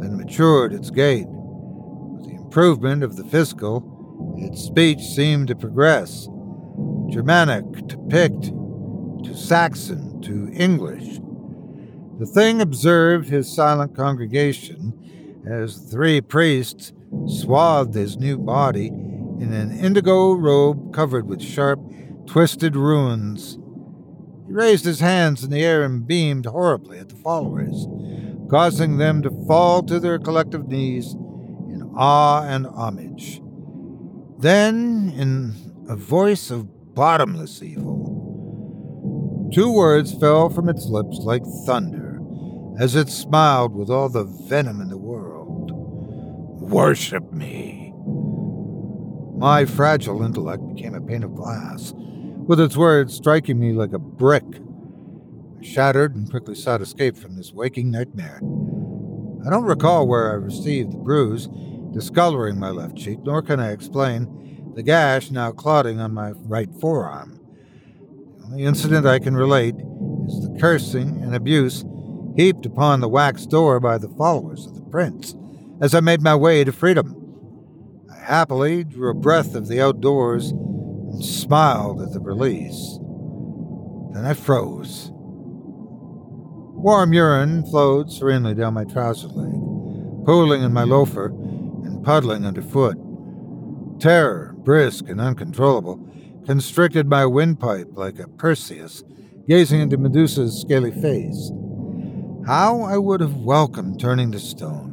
then 0.00 0.16
matured 0.16 0.72
its 0.72 0.90
gait. 0.90 1.26
With 1.28 2.26
the 2.26 2.36
improvement 2.36 3.02
of 3.02 3.16
the 3.16 3.24
physical, 3.24 4.36
its 4.38 4.62
speech 4.62 5.00
seemed 5.00 5.48
to 5.48 5.56
progress. 5.56 6.28
Germanic 7.10 7.88
to 7.88 7.98
Pict 8.08 8.44
to 9.24 9.34
Saxon 9.34 10.20
to 10.22 10.50
English. 10.52 11.18
The 12.18 12.26
thing 12.26 12.60
observed 12.60 13.28
his 13.28 13.52
silent 13.52 13.96
congregation 13.96 15.42
as 15.46 15.76
three 15.76 16.20
priests 16.20 16.92
swathed 17.26 17.94
his 17.94 18.16
new 18.18 18.38
body 18.38 18.90
in 19.44 19.52
an 19.52 19.78
indigo 19.78 20.32
robe 20.32 20.94
covered 20.94 21.26
with 21.26 21.42
sharp, 21.42 21.80
twisted 22.26 22.74
runes. 22.76 23.58
He 24.46 24.52
raised 24.52 24.84
his 24.84 25.00
hands 25.00 25.44
in 25.44 25.50
the 25.50 25.62
air 25.62 25.82
and 25.82 26.06
beamed 26.06 26.46
horribly 26.46 26.98
at 26.98 27.10
the 27.10 27.16
followers, 27.16 27.86
causing 28.50 28.96
them 28.96 29.22
to 29.22 29.44
fall 29.46 29.82
to 29.82 30.00
their 30.00 30.18
collective 30.18 30.68
knees 30.68 31.12
in 31.12 31.92
awe 31.96 32.44
and 32.44 32.66
homage. 32.66 33.40
Then, 34.38 35.12
in 35.16 35.54
a 35.88 35.96
voice 35.96 36.50
of 36.50 36.94
bottomless 36.94 37.62
evil, 37.62 38.20
Two 39.52 39.72
words 39.72 40.12
fell 40.12 40.48
from 40.48 40.68
its 40.68 40.86
lips 40.86 41.18
like 41.18 41.44
thunder 41.64 42.18
as 42.80 42.96
it 42.96 43.08
smiled 43.08 43.72
with 43.76 43.88
all 43.88 44.08
the 44.08 44.24
venom 44.24 44.80
in 44.80 44.88
the 44.88 44.98
world 44.98 45.34
Worship 46.70 47.30
me. 47.30 47.83
My 49.36 49.64
fragile 49.64 50.22
intellect 50.22 50.62
became 50.74 50.94
a 50.94 51.00
pane 51.00 51.24
of 51.24 51.34
glass, 51.34 51.92
with 52.46 52.60
its 52.60 52.76
words 52.76 53.14
striking 53.14 53.58
me 53.58 53.72
like 53.72 53.92
a 53.92 53.98
brick. 53.98 54.44
I 55.58 55.64
shattered 55.64 56.14
and 56.14 56.30
quickly 56.30 56.54
sought 56.54 56.80
escape 56.80 57.16
from 57.16 57.36
this 57.36 57.52
waking 57.52 57.90
nightmare. 57.90 58.40
I 59.44 59.50
don't 59.50 59.64
recall 59.64 60.06
where 60.06 60.30
I 60.30 60.34
received 60.34 60.92
the 60.92 60.98
bruise 60.98 61.48
discoloring 61.92 62.58
my 62.58 62.70
left 62.70 62.96
cheek, 62.96 63.18
nor 63.24 63.42
can 63.42 63.60
I 63.60 63.72
explain 63.72 64.72
the 64.74 64.82
gash 64.82 65.30
now 65.30 65.52
clotting 65.52 66.00
on 66.00 66.14
my 66.14 66.30
right 66.30 66.70
forearm. 66.80 67.40
The 68.50 68.64
incident 68.64 69.04
I 69.04 69.18
can 69.18 69.36
relate 69.36 69.74
is 70.28 70.40
the 70.40 70.56
cursing 70.60 71.20
and 71.22 71.34
abuse 71.34 71.84
heaped 72.36 72.66
upon 72.66 73.00
the 73.00 73.08
wax 73.08 73.46
door 73.46 73.80
by 73.80 73.98
the 73.98 74.08
followers 74.08 74.66
of 74.66 74.74
the 74.74 74.82
prince 74.82 75.34
as 75.80 75.94
I 75.94 76.00
made 76.00 76.22
my 76.22 76.34
way 76.34 76.62
to 76.62 76.72
freedom. 76.72 77.23
Happily 78.24 78.84
drew 78.84 79.10
a 79.10 79.14
breath 79.14 79.54
of 79.54 79.68
the 79.68 79.82
outdoors 79.82 80.50
and 80.50 81.22
smiled 81.22 82.00
at 82.00 82.14
the 82.14 82.20
release. 82.20 82.98
Then 84.14 84.24
I 84.24 84.32
froze. 84.32 85.10
Warm 86.72 87.12
urine 87.12 87.66
flowed 87.66 88.10
serenely 88.10 88.54
down 88.54 88.72
my 88.72 88.84
trouser 88.84 89.28
leg, 89.28 89.52
pooling 90.24 90.62
in 90.62 90.72
my 90.72 90.84
loafer 90.84 91.26
and 91.26 92.02
puddling 92.02 92.46
underfoot. 92.46 92.96
Terror, 94.00 94.54
brisk 94.56 95.06
and 95.06 95.20
uncontrollable, 95.20 96.00
constricted 96.46 97.06
my 97.06 97.26
windpipe 97.26 97.88
like 97.92 98.18
a 98.18 98.26
Perseus 98.26 99.04
gazing 99.46 99.82
into 99.82 99.98
Medusa's 99.98 100.58
scaly 100.58 100.92
face. 100.92 101.52
How 102.46 102.80
I 102.80 102.96
would 102.96 103.20
have 103.20 103.36
welcomed 103.36 104.00
turning 104.00 104.32
to 104.32 104.40
stone. 104.40 104.92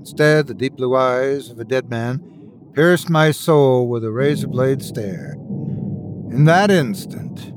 Instead, 0.00 0.46
the 0.46 0.52
deep 0.52 0.76
blue 0.76 0.94
eyes 0.94 1.48
of 1.48 1.58
a 1.58 1.64
dead 1.64 1.88
man 1.88 2.32
pierced 2.74 3.08
my 3.08 3.30
soul 3.30 3.88
with 3.88 4.04
a 4.04 4.10
razor 4.10 4.48
blade 4.48 4.82
stare. 4.82 5.34
In 6.30 6.44
that 6.44 6.72
instant, 6.72 7.52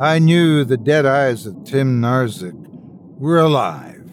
I 0.00 0.18
knew 0.18 0.64
the 0.64 0.78
dead 0.78 1.04
eyes 1.04 1.44
of 1.44 1.64
Tim 1.64 2.00
Narzik 2.00 2.56
were 3.18 3.38
alive 3.38 4.10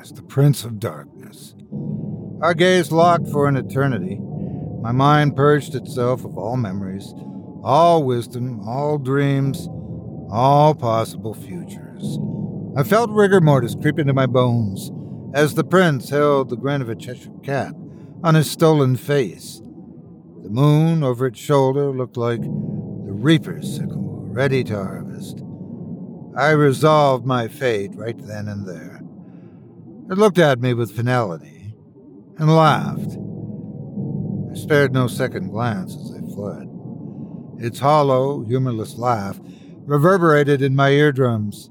as 0.00 0.10
the 0.10 0.22
Prince 0.22 0.64
of 0.64 0.80
Darkness. 0.80 1.54
Our 2.40 2.54
gaze 2.54 2.90
locked 2.90 3.28
for 3.28 3.46
an 3.46 3.56
eternity. 3.56 4.18
My 4.80 4.92
mind 4.92 5.36
purged 5.36 5.74
itself 5.74 6.24
of 6.24 6.38
all 6.38 6.56
memories, 6.56 7.12
all 7.62 8.02
wisdom, 8.02 8.66
all 8.66 8.96
dreams, 8.96 9.68
all 10.30 10.74
possible 10.74 11.34
futures. 11.34 12.18
I 12.76 12.82
felt 12.82 13.10
rigor 13.10 13.42
mortis 13.42 13.76
creep 13.80 13.98
into 13.98 14.14
my 14.14 14.26
bones 14.26 14.90
as 15.34 15.54
the 15.54 15.64
prince 15.64 16.08
held 16.08 16.48
the 16.48 16.56
grin 16.56 16.80
of 16.80 16.88
a 16.88 16.96
Cheshire 16.96 17.30
cat 17.42 17.74
on 18.24 18.34
his 18.34 18.50
stolen 18.50 18.96
face. 18.96 19.61
The 20.42 20.50
moon 20.50 21.04
over 21.04 21.26
its 21.26 21.38
shoulder 21.38 21.90
looked 21.90 22.16
like 22.16 22.40
the 22.40 23.12
reaper's 23.12 23.76
sickle, 23.76 24.26
ready 24.26 24.64
to 24.64 24.74
harvest. 24.76 25.40
I 26.36 26.50
resolved 26.50 27.24
my 27.24 27.46
fate 27.46 27.92
right 27.94 28.18
then 28.18 28.48
and 28.48 28.66
there. 28.66 29.00
It 30.10 30.18
looked 30.18 30.38
at 30.38 30.60
me 30.60 30.74
with 30.74 30.96
finality 30.96 31.74
and 32.38 32.54
laughed. 32.54 33.16
I 34.50 34.54
spared 34.58 34.92
no 34.92 35.06
second 35.06 35.50
glance 35.50 35.94
as 35.94 36.12
I 36.12 36.34
fled. 36.34 36.68
Its 37.58 37.78
hollow, 37.78 38.44
humorless 38.44 38.96
laugh 38.98 39.38
reverberated 39.84 40.60
in 40.60 40.74
my 40.74 40.90
eardrums. 40.90 41.70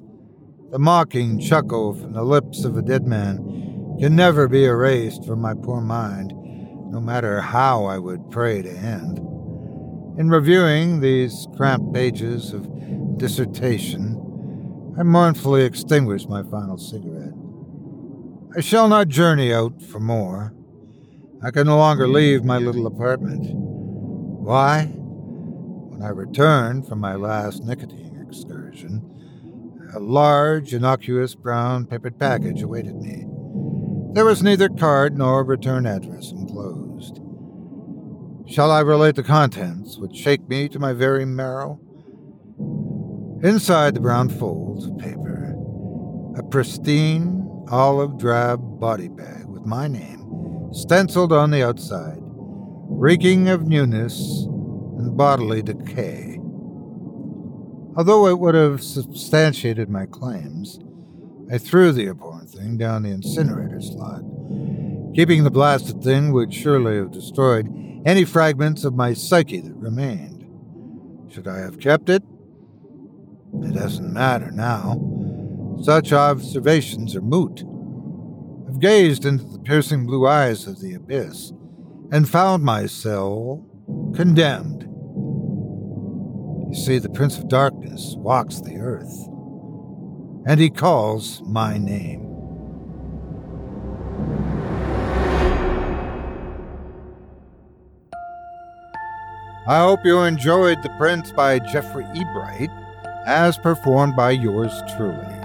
The 0.72 0.80
mocking 0.80 1.40
chuckle 1.40 1.94
from 1.94 2.14
the 2.14 2.24
lips 2.24 2.64
of 2.64 2.78
a 2.78 2.82
dead 2.82 3.06
man 3.06 3.98
can 4.00 4.16
never 4.16 4.48
be 4.48 4.64
erased 4.64 5.26
from 5.26 5.42
my 5.42 5.54
poor 5.54 5.82
mind, 5.82 6.34
no 6.92 7.00
matter 7.00 7.40
how 7.40 7.86
I 7.86 7.98
would 7.98 8.30
pray 8.30 8.62
to 8.62 8.70
end. 8.70 9.18
In 10.20 10.30
reviewing 10.30 11.00
these 11.00 11.48
cramped 11.56 11.94
pages 11.94 12.52
of 12.52 12.68
dissertation, 13.18 14.18
I 15.00 15.04
mournfully 15.04 15.64
extinguished 15.64 16.28
my 16.28 16.44
final 16.44 16.78
cigarette. 16.78 17.34
I 18.58 18.60
shall 18.60 18.90
not 18.90 19.08
journey 19.08 19.54
out 19.54 19.82
for 19.82 20.02
more. 20.02 20.54
I 21.42 21.52
can 21.52 21.68
no 21.68 21.78
longer 21.78 22.10
leave 22.10 22.44
my 22.44 22.58
little 22.58 22.86
apartment. 22.86 23.48
Why? 23.52 24.88
When 24.88 26.02
I 26.04 26.10
returned 26.10 26.88
from 26.88 27.00
my 27.00 27.16
last 27.16 27.64
nicotine 27.64 28.22
excursion, 28.28 29.02
a 29.94 30.00
large, 30.00 30.74
innocuous 30.74 31.36
brown 31.36 31.86
papered 31.86 32.20
package 32.20 32.62
awaited 32.62 32.98
me. 32.98 33.26
There 34.14 34.26
was 34.26 34.44
neither 34.44 34.68
card 34.68 35.18
nor 35.18 35.46
return 35.46 35.86
address 35.86 36.32
enclosed. 36.32 36.81
Shall 38.52 38.70
I 38.70 38.82
relate 38.82 39.16
the 39.16 39.24
contents, 39.24 39.98
which 39.98 40.14
shake 40.14 40.50
me 40.50 40.68
to 40.68 40.78
my 40.78 40.92
very 40.92 41.24
marrow? 41.24 41.80
Inside 43.42 43.94
the 43.94 44.02
brown 44.02 44.28
folds 44.28 44.86
of 44.86 44.98
paper, 44.98 45.56
a 46.36 46.44
pristine 46.44 47.48
olive 47.72 48.18
drab 48.18 48.60
body 48.78 49.08
bag 49.08 49.46
with 49.46 49.66
my 49.66 49.88
name 49.88 50.70
stenciled 50.74 51.32
on 51.32 51.52
the 51.52 51.64
outside, 51.64 52.20
reeking 52.20 53.48
of 53.48 53.70
newness 53.70 54.20
and 54.98 55.16
bodily 55.16 55.62
decay. 55.62 56.38
Although 57.96 58.28
it 58.28 58.38
would 58.38 58.56
have 58.56 58.84
substantiated 58.84 59.90
my 59.90 60.06
claims, 60.08 60.78
I 61.50 61.58
threw 61.58 61.94
the 61.94 62.10
abhorrent 62.10 62.50
thing 62.50 62.76
down 62.76 63.04
the 63.04 63.12
incinerator 63.12 63.80
slot. 63.80 64.24
Keeping 65.16 65.46
the 65.46 65.52
blasted 65.52 66.04
thing 66.04 66.34
would 66.34 66.54
surely 66.54 66.98
have 66.98 67.12
destroyed 67.12 67.70
any 68.06 68.26
fragments 68.26 68.84
of 68.84 68.96
my 68.96 69.14
psyche 69.14 69.62
that 69.62 69.76
remained. 69.76 70.46
Should 71.32 71.48
I 71.48 71.60
have 71.60 71.80
kept 71.80 72.10
it? 72.10 72.24
It 73.62 73.74
doesn't 73.74 74.12
matter 74.12 74.52
now. 74.52 75.00
Such 75.82 76.12
observations 76.14 77.16
are 77.16 77.22
moot. 77.22 77.64
I've 78.68 78.80
gazed 78.80 79.26
into 79.26 79.46
the 79.46 79.60
piercing 79.60 80.06
blue 80.06 80.28
eyes 80.28 80.68
of 80.68 80.80
the 80.80 80.94
abyss 80.94 81.52
and 82.12 82.28
found 82.30 82.64
my 82.64 82.86
cell 82.86 83.66
condemned. 84.16 84.84
You 86.70 86.76
see, 86.76 87.00
the 87.00 87.10
Prince 87.10 87.38
of 87.38 87.50
Darkness 87.50 88.16
walks 88.18 88.62
the 88.62 88.78
earth, 88.78 89.28
and 90.46 90.60
he 90.60 90.70
calls 90.70 91.42
my 91.46 91.78
name. 91.78 92.31
I 99.68 99.80
hope 99.80 100.04
you 100.04 100.22
enjoyed 100.22 100.82
The 100.82 100.90
Prince 100.98 101.32
by 101.32 101.60
Jeffrey 101.60 102.06
Ebright, 102.16 102.72
as 103.28 103.60
performed 103.60 104.16
by 104.16 104.32
yours 104.32 104.74
truly. 104.96 105.36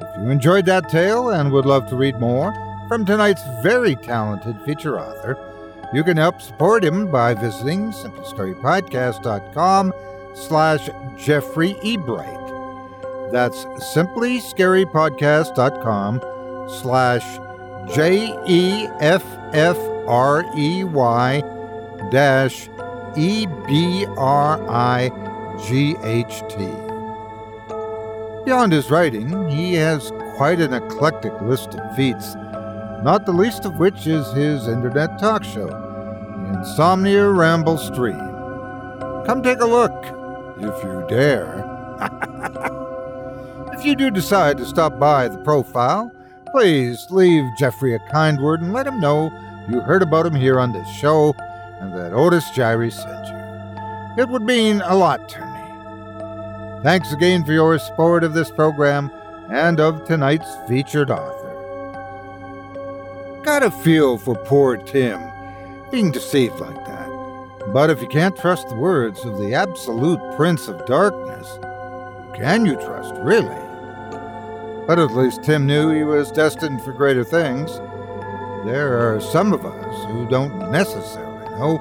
If 0.00 0.08
you 0.20 0.30
enjoyed 0.30 0.66
that 0.66 0.88
tale 0.88 1.30
and 1.30 1.52
would 1.52 1.64
love 1.64 1.86
to 1.88 1.94
read 1.96 2.18
more 2.18 2.52
from 2.88 3.04
tonight's 3.04 3.44
very 3.62 3.94
talented 3.94 4.60
feature 4.62 4.98
author, 4.98 5.36
you 5.92 6.02
can 6.02 6.16
help 6.16 6.42
support 6.42 6.84
him 6.84 7.12
by 7.12 7.34
visiting 7.34 7.92
simplyScaryPodcast.com 7.92 9.92
slash 10.34 10.90
Jeffrey 11.16 11.74
Ebright. 11.74 13.30
That's 13.30 13.64
simplyscarypodcast.com 13.94 16.20
slash 16.80 17.38
J-E-F-F-R-E-Y 17.94 18.82
dash 22.10 22.68
E-B-R-I-G-H-T. 23.18 24.08
Beyond 28.44 28.72
his 28.72 28.90
writing, 28.90 29.48
he 29.48 29.74
has 29.74 30.12
quite 30.36 30.60
an 30.60 30.72
eclectic 30.72 31.32
list 31.42 31.74
of 31.74 31.96
feats, 31.96 32.36
not 33.02 33.26
the 33.26 33.32
least 33.32 33.64
of 33.64 33.80
which 33.80 34.06
is 34.06 34.30
his 34.32 34.68
internet 34.68 35.18
talk 35.18 35.42
show, 35.42 35.66
the 35.66 36.58
Insomnia 36.60 37.28
Ramble 37.28 37.76
Stream. 37.76 38.16
Come 39.26 39.42
take 39.42 39.58
a 39.58 39.66
look, 39.66 40.04
if 40.58 40.84
you 40.84 41.04
dare. 41.08 41.64
if 43.76 43.84
you 43.84 43.96
do 43.96 44.12
decide 44.12 44.58
to 44.58 44.64
stop 44.64 44.96
by 45.00 45.26
the 45.26 45.38
profile, 45.38 46.12
please 46.52 47.04
leave 47.10 47.42
Jeffrey 47.58 47.94
a 47.94 47.98
kind 48.10 48.40
word 48.40 48.60
and 48.60 48.72
let 48.72 48.86
him 48.86 49.00
know 49.00 49.32
you 49.68 49.80
heard 49.80 50.02
about 50.02 50.24
him 50.24 50.36
here 50.36 50.60
on 50.60 50.72
this 50.72 50.88
show 50.88 51.34
and 51.80 51.92
that 51.94 52.12
Otis 52.12 52.50
Jiry 52.50 52.92
sent 52.92 53.26
you. 53.26 54.22
It 54.22 54.28
would 54.28 54.42
mean 54.42 54.80
a 54.84 54.94
lot 54.94 55.28
to 55.28 55.40
me. 55.40 56.82
Thanks 56.82 57.12
again 57.12 57.44
for 57.44 57.52
your 57.52 57.78
support 57.78 58.24
of 58.24 58.34
this 58.34 58.50
program 58.50 59.10
and 59.50 59.80
of 59.80 60.04
tonight's 60.04 60.48
featured 60.68 61.10
author. 61.10 61.44
Got 63.44 63.62
a 63.62 63.70
feel 63.70 64.18
for 64.18 64.34
poor 64.34 64.76
Tim 64.76 65.20
being 65.90 66.10
deceived 66.10 66.60
like 66.60 66.84
that. 66.86 67.08
But 67.72 67.90
if 67.90 68.00
you 68.00 68.08
can't 68.08 68.36
trust 68.36 68.68
the 68.68 68.74
words 68.76 69.24
of 69.24 69.38
the 69.38 69.54
absolute 69.54 70.20
Prince 70.36 70.68
of 70.68 70.84
Darkness, 70.86 71.58
can 72.34 72.64
you 72.64 72.74
trust, 72.74 73.14
really? 73.22 73.48
But 74.86 74.98
at 74.98 75.14
least 75.14 75.42
Tim 75.42 75.66
knew 75.66 75.90
he 75.90 76.02
was 76.02 76.32
destined 76.32 76.82
for 76.82 76.92
greater 76.92 77.24
things. 77.24 77.76
There 78.64 78.98
are 78.98 79.20
some 79.20 79.52
of 79.52 79.66
us 79.66 80.04
who 80.06 80.26
don't 80.28 80.70
necessarily 80.70 81.27
know 81.58 81.78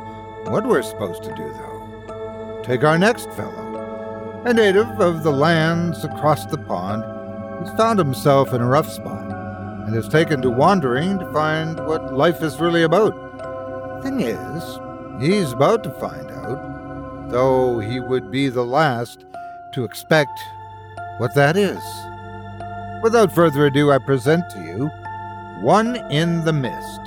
what 0.50 0.66
we're 0.66 0.82
supposed 0.82 1.24
to 1.24 1.36
do, 1.36 1.54
though. 1.54 2.62
Take 2.64 2.84
our 2.84 2.98
next 2.98 3.30
fellow, 3.32 4.42
a 4.46 4.54
native 4.54 5.00
of 5.00 5.24
the 5.24 5.32
lands 5.32 6.04
across 6.04 6.46
the 6.46 6.58
pond. 6.58 7.04
He's 7.62 7.78
found 7.78 8.00
himself 8.00 8.54
in 8.54 8.62
a 8.62 8.68
rough 8.68 8.92
spot 8.92 9.32
and 9.86 9.96
has 9.96 10.10
taken 10.10 10.42
to 10.42 10.50
wandering 10.50 11.18
to 11.20 11.32
find 11.32 11.80
what 11.86 12.14
life 12.14 12.42
is 12.44 12.60
really 12.60 12.84
about. 12.84 13.14
Thing 14.04 14.22
is, 14.22 14.80
he's 15.22 15.54
about 15.54 15.84
to 15.84 15.92
find 15.92 16.30
out, 16.30 17.30
though 17.30 17.80
he 17.80 18.00
would 18.00 18.32
be 18.32 18.50
the 18.50 18.66
last 18.66 19.26
to 19.74 19.84
expect 19.84 20.40
what 21.20 21.34
that 21.36 21.56
is. 21.56 21.82
Without 23.04 23.32
further 23.32 23.68
ado, 23.68 23.92
I 23.92 23.98
present 24.00 24.44
to 24.52 24.60
you 24.60 24.90
One 25.64 25.96
in 26.12 26.44
the 26.46 26.54
Mist. 26.54 27.07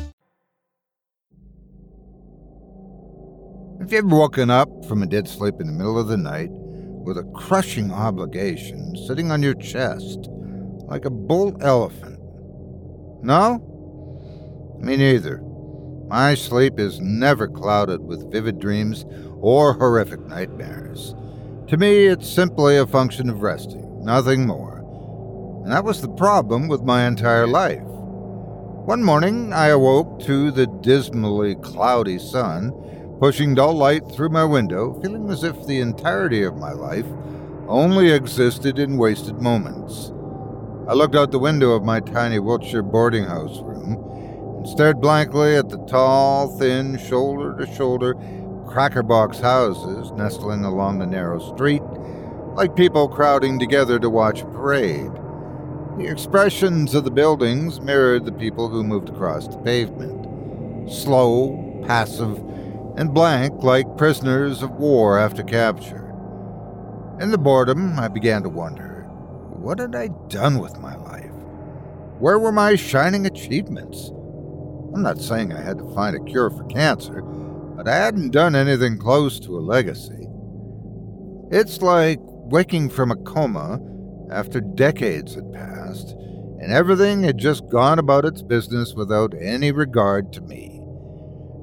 Have 3.81 3.91
you 3.91 3.97
ever 3.97 4.15
woken 4.15 4.51
up 4.51 4.85
from 4.85 5.01
a 5.01 5.07
dead 5.07 5.27
sleep 5.27 5.55
in 5.59 5.65
the 5.65 5.73
middle 5.73 5.97
of 5.97 6.07
the 6.07 6.15
night 6.15 6.51
with 6.51 7.17
a 7.17 7.23
crushing 7.33 7.91
obligation 7.91 8.95
sitting 9.07 9.31
on 9.31 9.41
your 9.41 9.55
chest 9.55 10.29
like 10.85 11.03
a 11.03 11.09
bull 11.09 11.57
elephant? 11.61 12.19
No? 13.23 13.57
Me 14.79 14.97
neither. 14.97 15.41
My 16.07 16.35
sleep 16.35 16.79
is 16.79 16.99
never 16.99 17.47
clouded 17.47 18.01
with 18.01 18.31
vivid 18.31 18.59
dreams 18.59 19.03
or 19.39 19.73
horrific 19.73 20.19
nightmares. 20.27 21.15
To 21.69 21.75
me, 21.75 22.05
it's 22.05 22.29
simply 22.29 22.77
a 22.77 22.85
function 22.85 23.31
of 23.31 23.41
resting, 23.41 24.05
nothing 24.05 24.45
more. 24.45 24.77
And 25.63 25.71
that 25.71 25.85
was 25.85 26.03
the 26.03 26.09
problem 26.09 26.67
with 26.67 26.83
my 26.83 27.07
entire 27.07 27.47
life. 27.47 27.81
One 27.81 29.03
morning, 29.03 29.53
I 29.53 29.69
awoke 29.69 30.19
to 30.25 30.51
the 30.51 30.67
dismally 30.67 31.55
cloudy 31.55 32.19
sun 32.19 32.73
pushing 33.21 33.53
dull 33.53 33.75
light 33.75 34.01
through 34.11 34.29
my 34.29 34.43
window, 34.43 34.99
feeling 34.99 35.29
as 35.29 35.43
if 35.43 35.67
the 35.67 35.79
entirety 35.79 36.41
of 36.41 36.57
my 36.57 36.71
life 36.71 37.05
only 37.67 38.11
existed 38.11 38.79
in 38.79 38.97
wasted 38.97 39.39
moments. 39.39 40.11
I 40.87 40.95
looked 40.95 41.13
out 41.13 41.29
the 41.29 41.37
window 41.37 41.73
of 41.73 41.83
my 41.83 41.99
tiny 41.99 42.39
Wiltshire 42.39 42.81
boarding 42.81 43.25
house 43.25 43.61
room 43.61 43.93
and 44.57 44.67
stared 44.67 44.99
blankly 44.99 45.55
at 45.55 45.69
the 45.69 45.77
tall, 45.85 46.57
thin, 46.57 46.97
shoulder 46.97 47.55
to 47.63 47.71
shoulder 47.75 48.15
crackerbox 48.65 49.39
houses 49.39 50.11
nestling 50.13 50.65
along 50.65 50.97
the 50.97 51.05
narrow 51.05 51.37
street, 51.53 51.83
like 52.55 52.75
people 52.75 53.07
crowding 53.07 53.59
together 53.59 53.99
to 53.99 54.09
watch 54.09 54.41
a 54.41 54.45
parade. 54.45 55.11
The 55.99 56.09
expressions 56.09 56.95
of 56.95 57.03
the 57.03 57.11
buildings 57.11 57.81
mirrored 57.81 58.25
the 58.25 58.31
people 58.31 58.67
who 58.67 58.83
moved 58.83 59.09
across 59.09 59.47
the 59.47 59.57
pavement. 59.57 60.89
Slow, 60.91 61.83
passive, 61.85 62.41
and 62.97 63.13
blank 63.13 63.63
like 63.63 63.97
prisoners 63.97 64.61
of 64.61 64.71
war 64.71 65.17
after 65.17 65.43
capture. 65.43 66.09
In 67.19 67.31
the 67.31 67.37
boredom, 67.37 67.99
I 67.99 68.07
began 68.07 68.43
to 68.43 68.49
wonder 68.49 69.03
what 69.61 69.79
had 69.79 69.95
I 69.95 70.09
done 70.27 70.57
with 70.57 70.79
my 70.79 70.95
life? 70.95 71.31
Where 72.17 72.39
were 72.39 72.51
my 72.51 72.75
shining 72.75 73.25
achievements? 73.27 74.09
I'm 74.93 75.03
not 75.03 75.19
saying 75.19 75.53
I 75.53 75.61
had 75.61 75.77
to 75.77 75.93
find 75.93 76.15
a 76.15 76.23
cure 76.23 76.49
for 76.49 76.63
cancer, 76.65 77.21
but 77.21 77.87
I 77.87 77.95
hadn't 77.95 78.31
done 78.31 78.55
anything 78.55 78.97
close 78.97 79.39
to 79.41 79.57
a 79.57 79.61
legacy. 79.61 80.27
It's 81.51 81.81
like 81.81 82.19
waking 82.21 82.89
from 82.89 83.11
a 83.11 83.15
coma 83.17 83.79
after 84.31 84.61
decades 84.61 85.35
had 85.35 85.51
passed, 85.51 86.15
and 86.59 86.71
everything 86.71 87.23
had 87.23 87.37
just 87.37 87.69
gone 87.69 87.99
about 87.99 88.25
its 88.25 88.41
business 88.41 88.93
without 88.93 89.33
any 89.39 89.71
regard 89.71 90.31
to 90.33 90.41
me. 90.41 90.70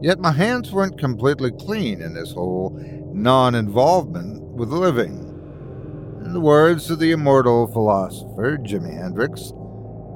Yet 0.01 0.21
my 0.21 0.31
hands 0.31 0.71
weren't 0.71 0.99
completely 0.99 1.51
clean 1.51 2.01
in 2.01 2.15
this 2.15 2.33
whole 2.33 2.71
non 3.13 3.57
involvement 3.57 4.43
with 4.43 4.69
living. 4.69 5.25
In 6.25 6.33
the 6.33 6.41
words 6.41 6.89
of 6.91 7.01
the 7.01 7.11
immortal 7.11 7.67
philosopher 7.67 8.59
Jimi 8.59 8.97
Hendrix, 8.97 9.53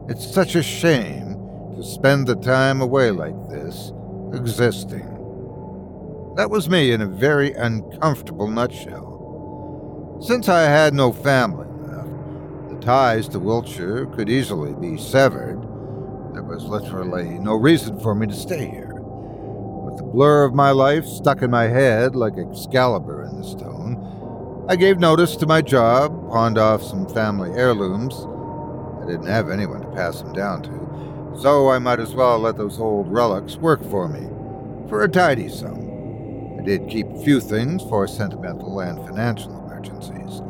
it's 0.08 0.32
such 0.32 0.54
a 0.54 0.62
shame 0.62 1.34
to 1.76 1.82
spend 1.82 2.26
the 2.26 2.36
time 2.36 2.80
away 2.80 3.10
like 3.10 3.34
this, 3.48 3.92
existing. 4.32 5.08
That 6.36 6.50
was 6.50 6.68
me 6.68 6.92
in 6.92 7.00
a 7.00 7.06
very 7.06 7.52
uncomfortable 7.52 8.48
nutshell. 8.48 10.18
Since 10.22 10.48
I 10.48 10.62
had 10.62 10.94
no 10.94 11.12
family 11.12 11.66
left, 11.88 12.70
the 12.70 12.78
ties 12.80 13.28
to 13.30 13.40
Wiltshire 13.40 14.06
could 14.06 14.30
easily 14.30 14.74
be 14.74 14.96
severed. 14.96 15.60
There 16.34 16.44
was 16.44 16.64
literally 16.64 17.38
no 17.40 17.54
reason 17.54 17.98
for 17.98 18.14
me 18.14 18.28
to 18.28 18.34
stay 18.34 18.68
here. 18.68 18.91
With 19.92 20.00
the 20.00 20.10
blur 20.10 20.44
of 20.46 20.54
my 20.54 20.70
life 20.70 21.04
stuck 21.04 21.42
in 21.42 21.50
my 21.50 21.64
head 21.64 22.16
like 22.16 22.38
Excalibur 22.38 23.24
in 23.24 23.36
the 23.36 23.46
stone, 23.46 24.64
I 24.66 24.74
gave 24.74 24.98
notice 24.98 25.36
to 25.36 25.46
my 25.46 25.60
job, 25.60 26.30
pawned 26.30 26.56
off 26.56 26.82
some 26.82 27.06
family 27.06 27.50
heirlooms. 27.50 28.14
I 29.02 29.06
didn't 29.06 29.26
have 29.26 29.50
anyone 29.50 29.82
to 29.82 29.88
pass 29.88 30.22
them 30.22 30.32
down 30.32 30.62
to, 30.62 31.38
so 31.38 31.68
I 31.68 31.78
might 31.78 32.00
as 32.00 32.14
well 32.14 32.38
let 32.38 32.56
those 32.56 32.80
old 32.80 33.12
relics 33.12 33.56
work 33.56 33.84
for 33.90 34.08
me, 34.08 34.30
for 34.88 35.02
a 35.02 35.08
tidy 35.10 35.50
sum. 35.50 36.56
I 36.58 36.62
did 36.62 36.88
keep 36.88 37.08
a 37.10 37.22
few 37.22 37.38
things 37.38 37.82
for 37.82 38.08
sentimental 38.08 38.80
and 38.80 38.98
financial 39.06 39.62
emergencies, 39.66 40.40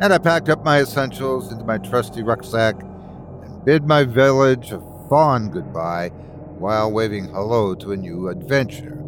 and 0.00 0.12
I 0.12 0.18
packed 0.18 0.48
up 0.48 0.64
my 0.64 0.80
essentials 0.80 1.52
into 1.52 1.64
my 1.64 1.78
trusty 1.78 2.24
rucksack 2.24 2.74
and 2.82 3.64
bid 3.64 3.84
my 3.84 4.02
village 4.02 4.72
a 4.72 4.80
fond 5.08 5.52
goodbye 5.52 6.10
while 6.60 6.92
waving 6.92 7.24
hello 7.24 7.74
to 7.74 7.92
a 7.92 7.96
new 7.96 8.28
adventure. 8.28 8.98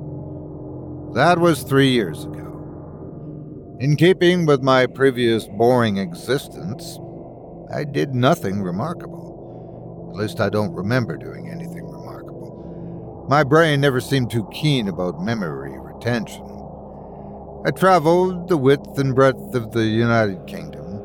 That 1.14 1.38
was 1.38 1.62
three 1.62 1.90
years 1.90 2.24
ago. 2.24 3.76
In 3.78 3.96
keeping 3.96 4.46
with 4.46 4.62
my 4.62 4.86
previous 4.86 5.46
boring 5.46 5.98
existence, 5.98 6.98
I 7.70 7.84
did 7.84 8.14
nothing 8.14 8.62
remarkable. 8.62 10.10
At 10.10 10.16
least 10.16 10.40
I 10.40 10.48
don't 10.48 10.72
remember 10.72 11.18
doing 11.18 11.50
anything 11.50 11.84
remarkable. 11.84 13.26
My 13.28 13.44
brain 13.44 13.82
never 13.82 14.00
seemed 14.00 14.30
too 14.30 14.48
keen 14.50 14.88
about 14.88 15.22
memory 15.22 15.78
retention. 15.78 16.44
I 17.66 17.70
traveled 17.70 18.48
the 18.48 18.56
width 18.56 18.98
and 18.98 19.14
breadth 19.14 19.54
of 19.54 19.72
the 19.72 19.84
United 19.84 20.46
Kingdom, 20.46 21.00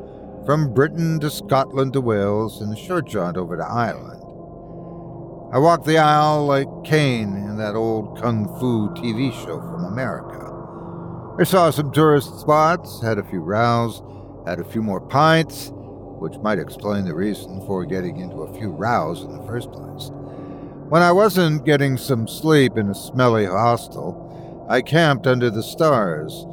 from 0.46 0.72
Britain 0.72 1.20
to 1.20 1.30
Scotland 1.30 1.92
to 1.92 2.00
Wales, 2.00 2.62
and 2.62 2.72
a 2.72 2.76
short 2.76 3.06
jaunt 3.06 3.36
over 3.36 3.56
to 3.58 3.64
Ireland. 3.64 4.17
I 5.50 5.58
walked 5.58 5.86
the 5.86 5.96
aisle 5.96 6.44
like 6.44 6.68
Caine 6.84 7.34
in 7.34 7.56
that 7.56 7.74
old 7.74 8.20
kung 8.20 8.46
fu 8.60 8.90
TV 8.90 9.32
show 9.32 9.58
from 9.58 9.86
America. 9.86 10.44
I 11.40 11.44
saw 11.44 11.70
some 11.70 11.90
tourist 11.90 12.38
spots, 12.38 13.00
had 13.00 13.16
a 13.16 13.24
few 13.24 13.40
rows, 13.40 14.02
had 14.46 14.60
a 14.60 14.64
few 14.64 14.82
more 14.82 15.00
pints, 15.00 15.70
which 15.72 16.36
might 16.40 16.58
explain 16.58 17.06
the 17.06 17.14
reason 17.14 17.64
for 17.66 17.86
getting 17.86 18.18
into 18.18 18.42
a 18.42 18.58
few 18.58 18.72
rows 18.72 19.22
in 19.22 19.32
the 19.32 19.46
first 19.46 19.72
place. 19.72 20.10
When 20.90 21.00
I 21.00 21.12
wasn't 21.12 21.64
getting 21.64 21.96
some 21.96 22.28
sleep 22.28 22.76
in 22.76 22.90
a 22.90 22.94
smelly 22.94 23.46
hostel, 23.46 24.66
I 24.68 24.82
camped 24.82 25.26
under 25.26 25.48
the 25.48 25.62
stars. 25.62 26.44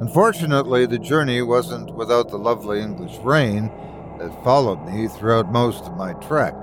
Unfortunately, 0.00 0.86
the 0.86 0.98
journey 0.98 1.40
wasn't 1.42 1.94
without 1.94 2.30
the 2.30 2.38
lovely 2.38 2.80
English 2.80 3.16
rain 3.18 3.70
that 4.18 4.42
followed 4.42 4.84
me 4.86 5.06
throughout 5.06 5.52
most 5.52 5.84
of 5.84 5.96
my 5.96 6.14
trek. 6.14 6.56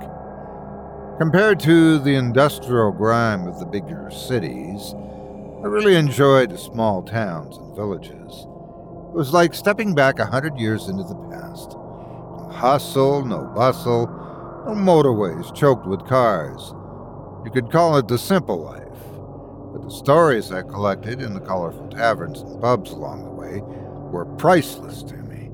Compared 1.17 1.61
to 1.61 1.97
the 1.97 2.13
industrial 2.13 2.91
grime 2.91 3.47
of 3.47 3.57
the 3.57 3.65
bigger 3.65 4.11
cities, 4.11 4.93
I 5.63 5.67
really 5.67 5.95
enjoyed 5.95 6.49
the 6.49 6.57
small 6.57 7.03
towns 7.03 7.55
and 7.55 7.73
villages. 7.73 8.11
It 8.11 9.15
was 9.15 9.31
like 9.31 9.53
stepping 9.53 9.95
back 9.95 10.19
a 10.19 10.25
hundred 10.25 10.59
years 10.59 10.89
into 10.89 11.03
the 11.03 11.15
past. 11.31 11.71
No 11.71 12.49
hustle, 12.51 13.23
no 13.23 13.45
bustle, 13.55 14.07
no 14.67 14.73
motorways 14.75 15.55
choked 15.55 15.87
with 15.87 16.05
cars. 16.05 16.73
You 17.45 17.51
could 17.51 17.71
call 17.71 17.95
it 17.95 18.09
the 18.09 18.17
simple 18.17 18.61
life, 18.61 18.83
but 19.71 19.87
the 19.87 19.95
stories 19.95 20.51
I 20.51 20.63
collected 20.63 21.21
in 21.21 21.33
the 21.33 21.39
colorful 21.39 21.87
taverns 21.87 22.41
and 22.41 22.59
pubs 22.59 22.91
along 22.91 23.23
the 23.23 23.31
way 23.31 23.61
were 23.61 24.25
priceless 24.35 25.01
to 25.03 25.15
me. 25.15 25.49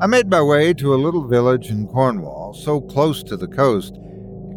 I 0.00 0.08
made 0.08 0.28
my 0.28 0.42
way 0.42 0.74
to 0.74 0.94
a 0.94 0.96
little 0.96 1.28
village 1.28 1.70
in 1.70 1.86
Cornwall, 1.86 2.54
so 2.54 2.80
close 2.80 3.22
to 3.22 3.36
the 3.36 3.46
coast 3.46 4.00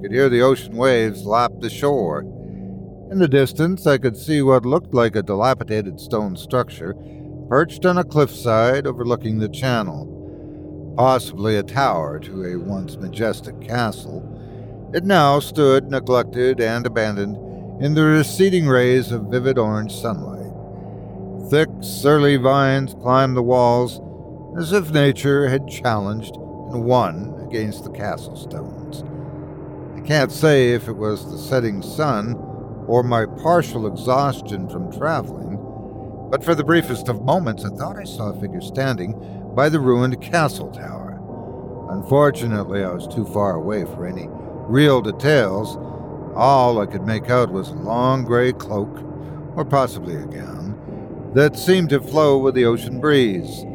could 0.01 0.11
hear 0.11 0.29
the 0.29 0.41
ocean 0.41 0.75
waves 0.75 1.25
lap 1.25 1.51
the 1.59 1.69
shore. 1.69 2.21
In 3.11 3.19
the 3.19 3.27
distance, 3.27 3.85
I 3.85 3.97
could 3.97 4.15
see 4.15 4.41
what 4.41 4.65
looked 4.65 4.93
like 4.93 5.15
a 5.15 5.23
dilapidated 5.23 5.99
stone 5.99 6.37
structure 6.37 6.95
perched 7.49 7.85
on 7.85 7.97
a 7.97 8.03
cliffside 8.03 8.85
overlooking 8.85 9.39
the 9.39 9.49
channel, 9.49 10.93
possibly 10.95 11.57
a 11.57 11.63
tower 11.63 12.19
to 12.19 12.45
a 12.45 12.55
once 12.55 12.95
majestic 12.97 13.59
castle. 13.61 14.23
It 14.93 15.03
now 15.03 15.39
stood 15.39 15.89
neglected 15.89 16.61
and 16.61 16.85
abandoned 16.85 17.37
in 17.83 17.95
the 17.95 18.03
receding 18.03 18.67
rays 18.67 19.11
of 19.11 19.23
vivid 19.23 19.57
orange 19.57 19.93
sunlight. 19.93 20.39
Thick, 21.49 21.69
surly 21.81 22.37
vines 22.37 22.93
climbed 23.01 23.35
the 23.35 23.41
walls 23.41 23.99
as 24.57 24.71
if 24.71 24.91
nature 24.91 25.49
had 25.49 25.67
challenged 25.67 26.35
and 26.35 26.83
won 26.83 27.33
against 27.47 27.83
the 27.83 27.91
castle 27.91 28.35
stones. 28.35 29.03
I 29.99 30.01
can't 30.01 30.31
say 30.31 30.71
if 30.71 30.87
it 30.87 30.95
was 30.95 31.29
the 31.29 31.37
setting 31.37 31.81
sun 31.81 32.35
or 32.87 33.03
my 33.03 33.25
partial 33.25 33.85
exhaustion 33.85 34.69
from 34.69 34.89
traveling, 34.93 35.57
but 36.31 36.41
for 36.41 36.55
the 36.55 36.63
briefest 36.63 37.09
of 37.09 37.21
moments 37.25 37.65
I 37.65 37.69
thought 37.75 37.97
I 37.97 38.05
saw 38.05 38.31
a 38.31 38.39
figure 38.39 38.61
standing 38.61 39.13
by 39.53 39.67
the 39.67 39.81
ruined 39.81 40.21
castle 40.21 40.71
tower. 40.71 41.19
Unfortunately, 41.91 42.81
I 42.81 42.93
was 42.93 43.13
too 43.13 43.25
far 43.25 43.55
away 43.55 43.83
for 43.83 44.07
any 44.07 44.27
real 44.29 45.01
details. 45.01 45.75
All 46.33 46.79
I 46.79 46.85
could 46.85 47.05
make 47.05 47.29
out 47.29 47.51
was 47.51 47.67
a 47.67 47.73
long 47.73 48.23
gray 48.23 48.53
cloak, 48.53 49.03
or 49.57 49.65
possibly 49.65 50.15
a 50.15 50.25
gown, 50.25 51.31
that 51.35 51.57
seemed 51.57 51.89
to 51.89 51.99
flow 51.99 52.37
with 52.37 52.55
the 52.55 52.65
ocean 52.65 53.01
breeze. 53.01 53.65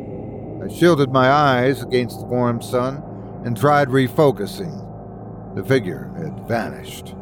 I 0.65 0.75
shielded 0.75 1.13
my 1.13 1.29
eyes 1.29 1.83
against 1.83 2.21
the 2.21 2.27
warm 2.27 2.63
sun 2.63 3.03
and 3.45 3.55
tried 3.55 3.89
refocusing. 3.89 4.84
The 5.55 5.65
figure 5.65 6.11
had 6.17 6.49
vanished. 6.49 7.15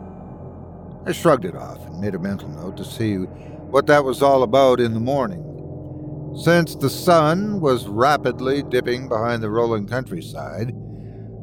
I 1.04 1.12
shrugged 1.12 1.44
it 1.44 1.54
off 1.54 1.84
and 1.86 2.00
made 2.00 2.14
a 2.14 2.18
mental 2.18 2.48
note 2.48 2.76
to 2.78 2.84
see 2.84 3.16
what 3.16 3.86
that 3.88 4.04
was 4.04 4.22
all 4.22 4.42
about 4.42 4.80
in 4.80 4.94
the 4.94 5.00
morning. 5.00 5.42
Since 6.42 6.76
the 6.76 6.88
sun 6.88 7.60
was 7.60 7.86
rapidly 7.86 8.62
dipping 8.62 9.08
behind 9.08 9.42
the 9.42 9.50
rolling 9.50 9.86
countryside, 9.86 10.74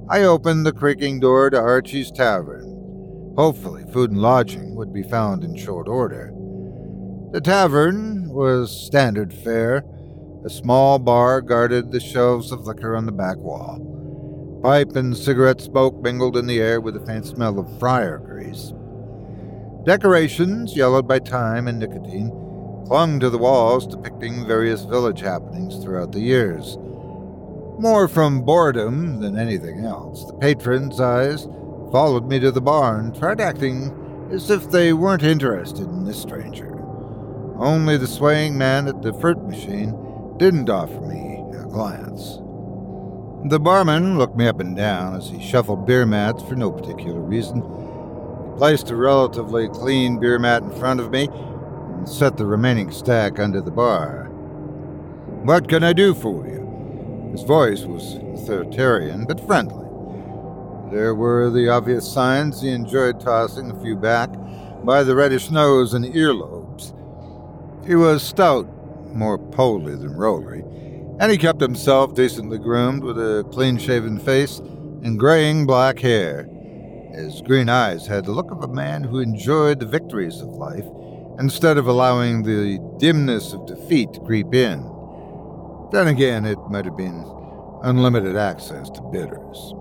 I 0.09 0.23
opened 0.23 0.65
the 0.65 0.71
creaking 0.71 1.19
door 1.19 1.51
to 1.51 1.59
Archie's 1.59 2.09
Tavern. 2.09 3.33
Hopefully, 3.37 3.85
food 3.93 4.09
and 4.09 4.19
lodging 4.19 4.73
would 4.75 4.91
be 4.91 5.03
found 5.03 5.43
in 5.43 5.55
short 5.55 5.87
order. 5.87 6.33
The 7.31 7.41
tavern 7.41 8.29
was 8.29 8.71
standard 8.71 9.31
fare. 9.31 9.83
A 10.43 10.49
small 10.49 10.97
bar 10.97 11.41
guarded 11.41 11.91
the 11.91 11.99
shelves 11.99 12.51
of 12.51 12.65
liquor 12.65 12.95
on 12.95 13.05
the 13.05 13.11
back 13.11 13.37
wall. 13.37 13.77
Pipe 14.61 14.97
and 14.97 15.15
cigarette 15.15 15.61
smoke 15.61 15.95
mingled 16.01 16.35
in 16.35 16.45
the 16.45 16.59
air 16.59 16.81
with 16.81 16.93
the 16.93 17.05
faint 17.05 17.25
smell 17.25 17.59
of 17.59 17.79
fryer 17.79 18.17
grease. 18.17 18.73
Decorations, 19.85 20.75
yellowed 20.75 21.07
by 21.07 21.19
time 21.19 21.69
and 21.69 21.79
nicotine, 21.79 22.29
clung 22.85 23.21
to 23.21 23.29
the 23.29 23.37
walls 23.37 23.87
depicting 23.87 24.45
various 24.45 24.83
village 24.83 25.21
happenings 25.21 25.81
throughout 25.81 26.11
the 26.11 26.19
years. 26.19 26.77
More 27.79 28.09
from 28.09 28.41
boredom 28.41 29.21
than 29.21 29.37
anything 29.37 29.85
else, 29.85 30.25
the 30.25 30.33
patrons' 30.33 30.99
eyes 30.99 31.45
followed 31.93 32.27
me 32.27 32.37
to 32.39 32.51
the 32.51 32.59
bar 32.59 32.99
and 32.99 33.15
tried 33.15 33.39
acting 33.39 34.27
as 34.29 34.49
if 34.49 34.69
they 34.69 34.91
weren't 34.91 35.23
interested 35.23 35.87
in 35.87 36.03
this 36.03 36.21
stranger. 36.21 36.75
Only 37.57 37.95
the 37.95 38.07
swaying 38.07 38.57
man 38.57 38.89
at 38.89 39.01
the 39.01 39.13
fruit 39.13 39.41
machine 39.41 39.95
didn't 40.37 40.69
offer 40.69 40.99
me 40.99 41.45
a 41.57 41.63
glance. 41.63 42.39
The 43.45 43.59
barman 43.59 44.17
looked 44.17 44.35
me 44.35 44.47
up 44.47 44.59
and 44.59 44.75
down 44.75 45.15
as 45.15 45.29
he 45.29 45.41
shuffled 45.41 45.85
beer 45.85 46.05
mats 46.05 46.43
for 46.43 46.55
no 46.55 46.71
particular 46.71 47.21
reason. 47.21 47.61
He 47.61 48.57
placed 48.57 48.89
a 48.89 48.97
relatively 48.97 49.69
clean 49.69 50.19
beer 50.19 50.37
mat 50.37 50.61
in 50.61 50.71
front 50.71 50.99
of 50.99 51.09
me 51.09 51.29
and 51.31 52.07
set 52.07 52.35
the 52.35 52.45
remaining 52.45 52.91
stack 52.91 53.39
under 53.39 53.61
the 53.61 53.71
bar. 53.71 54.25
What 55.43 55.69
can 55.69 55.85
I 55.85 55.93
do 55.93 56.13
for 56.13 56.45
you? 56.45 57.29
His 57.31 57.43
voice 57.43 57.85
was 57.85 58.15
authoritarian 58.15 59.23
but 59.23 59.39
friendly. 59.47 59.87
There 60.91 61.15
were 61.15 61.49
the 61.49 61.69
obvious 61.69 62.11
signs 62.11 62.61
he 62.61 62.69
enjoyed 62.69 63.21
tossing 63.21 63.71
a 63.71 63.81
few 63.81 63.95
back 63.95 64.31
by 64.83 65.03
the 65.03 65.15
reddish 65.15 65.49
nose 65.49 65.93
and 65.93 66.03
earlobes. 66.03 66.93
He 67.87 67.95
was 67.95 68.21
stout, 68.21 68.67
more 69.15 69.37
poly 69.37 69.95
than 69.95 70.15
rollery, 70.15 70.65
and 71.19 71.31
he 71.31 71.37
kept 71.37 71.59
himself 71.59 72.15
decently 72.15 72.57
groomed 72.57 73.03
with 73.03 73.17
a 73.17 73.45
clean 73.51 73.77
shaven 73.77 74.17
face 74.17 74.59
and 74.59 75.19
graying 75.19 75.65
black 75.65 75.99
hair. 75.99 76.47
His 77.13 77.41
green 77.41 77.67
eyes 77.67 78.07
had 78.07 78.25
the 78.25 78.31
look 78.31 78.51
of 78.51 78.63
a 78.63 78.73
man 78.73 79.03
who 79.03 79.19
enjoyed 79.19 79.79
the 79.79 79.85
victories 79.85 80.39
of 80.39 80.49
life 80.49 80.85
instead 81.39 81.77
of 81.77 81.87
allowing 81.87 82.43
the 82.43 82.79
dimness 82.97 83.53
of 83.53 83.65
defeat 83.65 84.13
to 84.13 84.19
creep 84.21 84.53
in. 84.53 84.79
Then 85.91 86.07
again, 86.07 86.45
it 86.45 86.59
might 86.69 86.85
have 86.85 86.95
been 86.95 87.25
unlimited 87.83 88.37
access 88.37 88.89
to 88.91 89.01
bitters. 89.01 89.73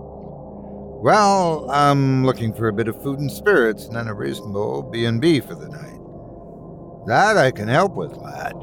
Well, 1.01 1.70
I'm 1.70 2.26
looking 2.26 2.53
for 2.53 2.66
a 2.66 2.72
bit 2.72 2.89
of 2.89 3.01
food 3.03 3.20
and 3.20 3.30
spirits 3.30 3.86
and 3.86 3.95
then 3.95 4.09
a 4.09 4.14
reasonable 4.14 4.82
B&B 4.82 5.41
for 5.41 5.55
the 5.55 5.68
night. 5.68 7.07
That 7.07 7.36
I 7.36 7.53
can 7.53 7.68
help 7.68 7.95
with, 7.95 8.16
lad. 8.16 8.55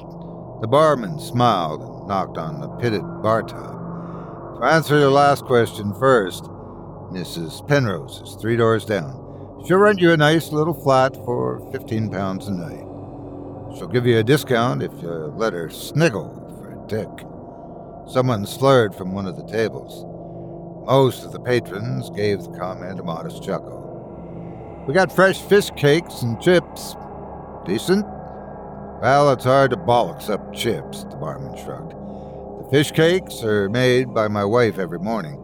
The 0.61 0.67
barman 0.67 1.19
smiled 1.19 1.94
knocked 2.07 2.37
on 2.37 2.61
the 2.61 2.67
pitted 2.67 3.03
bar 3.21 3.43
top. 3.43 4.59
To 4.59 4.65
answer 4.65 4.97
your 4.97 5.11
last 5.11 5.45
question 5.45 5.93
first, 5.93 6.43
Mrs. 7.11 7.67
Penrose 7.67 8.21
is 8.21 8.35
three 8.35 8.55
doors 8.55 8.85
down. 8.85 9.63
She'll 9.65 9.77
rent 9.77 9.99
you 9.99 10.11
a 10.11 10.17
nice 10.17 10.51
little 10.51 10.73
flat 10.73 11.15
for 11.15 11.67
15 11.71 12.09
pounds 12.09 12.47
a 12.47 12.51
night. 12.51 12.85
She'll 13.77 13.87
give 13.87 14.05
you 14.05 14.19
a 14.19 14.23
discount 14.23 14.83
if 14.83 14.91
you 15.01 15.09
let 15.09 15.53
her 15.53 15.69
sniggle 15.69 16.29
for 16.57 16.71
a 16.71 16.87
tick. 16.87 17.25
Someone 18.07 18.45
slurred 18.45 18.93
from 18.93 19.11
one 19.11 19.25
of 19.25 19.37
the 19.37 19.47
tables. 19.47 20.05
Most 20.85 21.25
of 21.25 21.31
the 21.31 21.39
patrons 21.39 22.11
gave 22.11 22.43
the 22.43 22.57
comment 22.57 22.99
a 22.99 23.03
modest 23.03 23.43
chuckle. 23.43 24.83
We 24.87 24.93
got 24.93 25.11
fresh 25.11 25.41
fish 25.41 25.71
cakes 25.71 26.21
and 26.21 26.39
chips. 26.39 26.95
Decent? 27.65 28.05
Well, 29.01 29.31
it's 29.31 29.45
hard 29.45 29.71
to 29.71 29.77
bollocks 29.77 30.29
up 30.29 30.53
chips, 30.53 31.03
the 31.05 31.15
barman 31.15 31.57
shrugged. 31.57 31.94
Fish 32.75 32.91
cakes 32.91 33.41
are 33.41 33.69
made 33.69 34.13
by 34.13 34.27
my 34.27 34.43
wife 34.43 34.77
every 34.77 34.99
morning. 34.99 35.39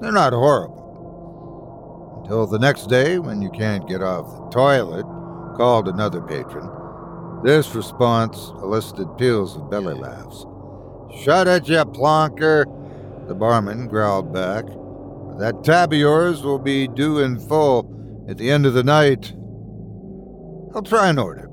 They're 0.00 0.10
not 0.10 0.32
horrible. 0.32 2.18
Until 2.20 2.48
the 2.48 2.58
next 2.58 2.88
day, 2.88 3.20
when 3.20 3.40
you 3.40 3.48
can't 3.50 3.88
get 3.88 4.02
off 4.02 4.26
the 4.26 4.50
toilet, 4.50 5.06
called 5.56 5.86
another 5.86 6.20
patron. 6.20 6.68
This 7.44 7.76
response 7.76 8.48
elicited 8.60 9.06
peals 9.16 9.56
of 9.56 9.70
belly 9.70 9.94
laughs. 9.94 10.46
Shut 11.22 11.46
it, 11.46 11.68
you 11.68 11.76
plonker, 11.76 12.64
the 13.28 13.36
barman 13.36 13.86
growled 13.86 14.32
back. 14.32 14.64
That 15.38 15.62
tab 15.62 15.92
of 15.92 15.98
yours 16.00 16.42
will 16.42 16.58
be 16.58 16.88
due 16.88 17.20
in 17.20 17.38
full 17.38 18.26
at 18.28 18.36
the 18.36 18.50
end 18.50 18.66
of 18.66 18.74
the 18.74 18.82
night. 18.82 19.32
I'll 20.74 20.82
try 20.82 21.08
and 21.08 21.20
order. 21.20 21.48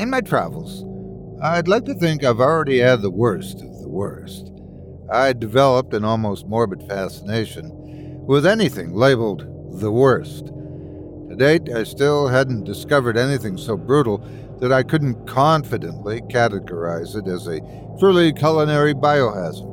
In 0.00 0.08
my 0.08 0.22
travels, 0.22 0.82
I'd 1.42 1.68
like 1.68 1.84
to 1.84 1.94
think 1.94 2.24
I've 2.24 2.40
already 2.40 2.78
had 2.78 3.02
the 3.02 3.10
worst 3.10 3.60
of 3.60 3.71
worst. 3.92 4.50
I'd 5.10 5.38
developed 5.38 5.94
an 5.94 6.04
almost 6.04 6.46
morbid 6.46 6.82
fascination 6.88 7.70
with 8.26 8.46
anything 8.46 8.94
labeled 8.94 9.46
the 9.80 9.92
worst. 9.92 10.46
To 10.46 11.36
date, 11.36 11.68
I 11.70 11.84
still 11.84 12.28
hadn't 12.28 12.64
discovered 12.64 13.16
anything 13.16 13.56
so 13.56 13.76
brutal 13.76 14.18
that 14.60 14.72
I 14.72 14.82
couldn't 14.82 15.26
confidently 15.26 16.20
categorize 16.22 17.16
it 17.16 17.28
as 17.28 17.46
a 17.46 17.60
truly 17.98 18.32
culinary 18.32 18.94
biohazard. 18.94 19.68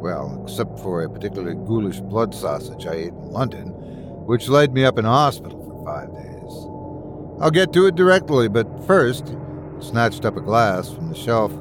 Well, 0.00 0.44
except 0.44 0.78
for 0.80 1.02
a 1.02 1.10
particularly 1.10 1.54
ghoulish 1.54 2.00
blood 2.00 2.34
sausage 2.34 2.86
I 2.86 2.94
ate 2.94 3.08
in 3.08 3.30
London, 3.30 3.68
which 4.26 4.48
laid 4.48 4.72
me 4.72 4.84
up 4.84 4.98
in 4.98 5.04
hospital 5.04 5.64
for 5.64 5.84
five 5.84 6.12
days. 6.12 6.52
I'll 7.40 7.50
get 7.50 7.72
to 7.72 7.86
it 7.86 7.94
directly, 7.94 8.48
but 8.48 8.86
first, 8.86 9.34
I 9.78 9.80
snatched 9.82 10.24
up 10.24 10.36
a 10.36 10.40
glass 10.40 10.92
from 10.92 11.08
the 11.08 11.16
shelf. 11.16 11.52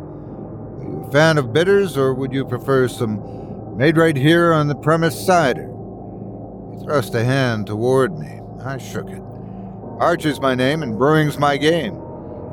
Fan 1.14 1.38
of 1.38 1.54
bitters, 1.54 1.96
or 1.96 2.16
would 2.16 2.34
you 2.34 2.44
prefer 2.44 2.88
some 2.88 3.78
made 3.78 3.98
right 3.98 4.18
here 4.18 4.52
on 4.52 4.68
the 4.68 4.74
premise 4.74 5.24
cider? 5.24 5.68
He 5.68 6.84
thrust 6.84 7.14
a 7.14 7.24
hand 7.24 7.68
toward 7.68 8.18
me. 8.18 8.42
I 8.66 8.80
shook 8.80 9.12
it. 9.12 9.22
Archer's 10.00 10.42
my 10.42 10.56
name, 10.56 10.82
and 10.82 10.98
brewing's 10.98 11.38
my 11.38 11.56
game. 11.58 12.02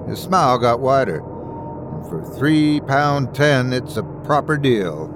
His 0.06 0.20
smile 0.20 0.58
got 0.58 0.80
wider. 0.80 1.20
And 1.20 2.06
for 2.06 2.22
three 2.36 2.82
pound 2.82 3.34
ten, 3.34 3.72
it's 3.72 3.96
a 3.96 4.02
proper 4.02 4.58
deal. 4.58 5.08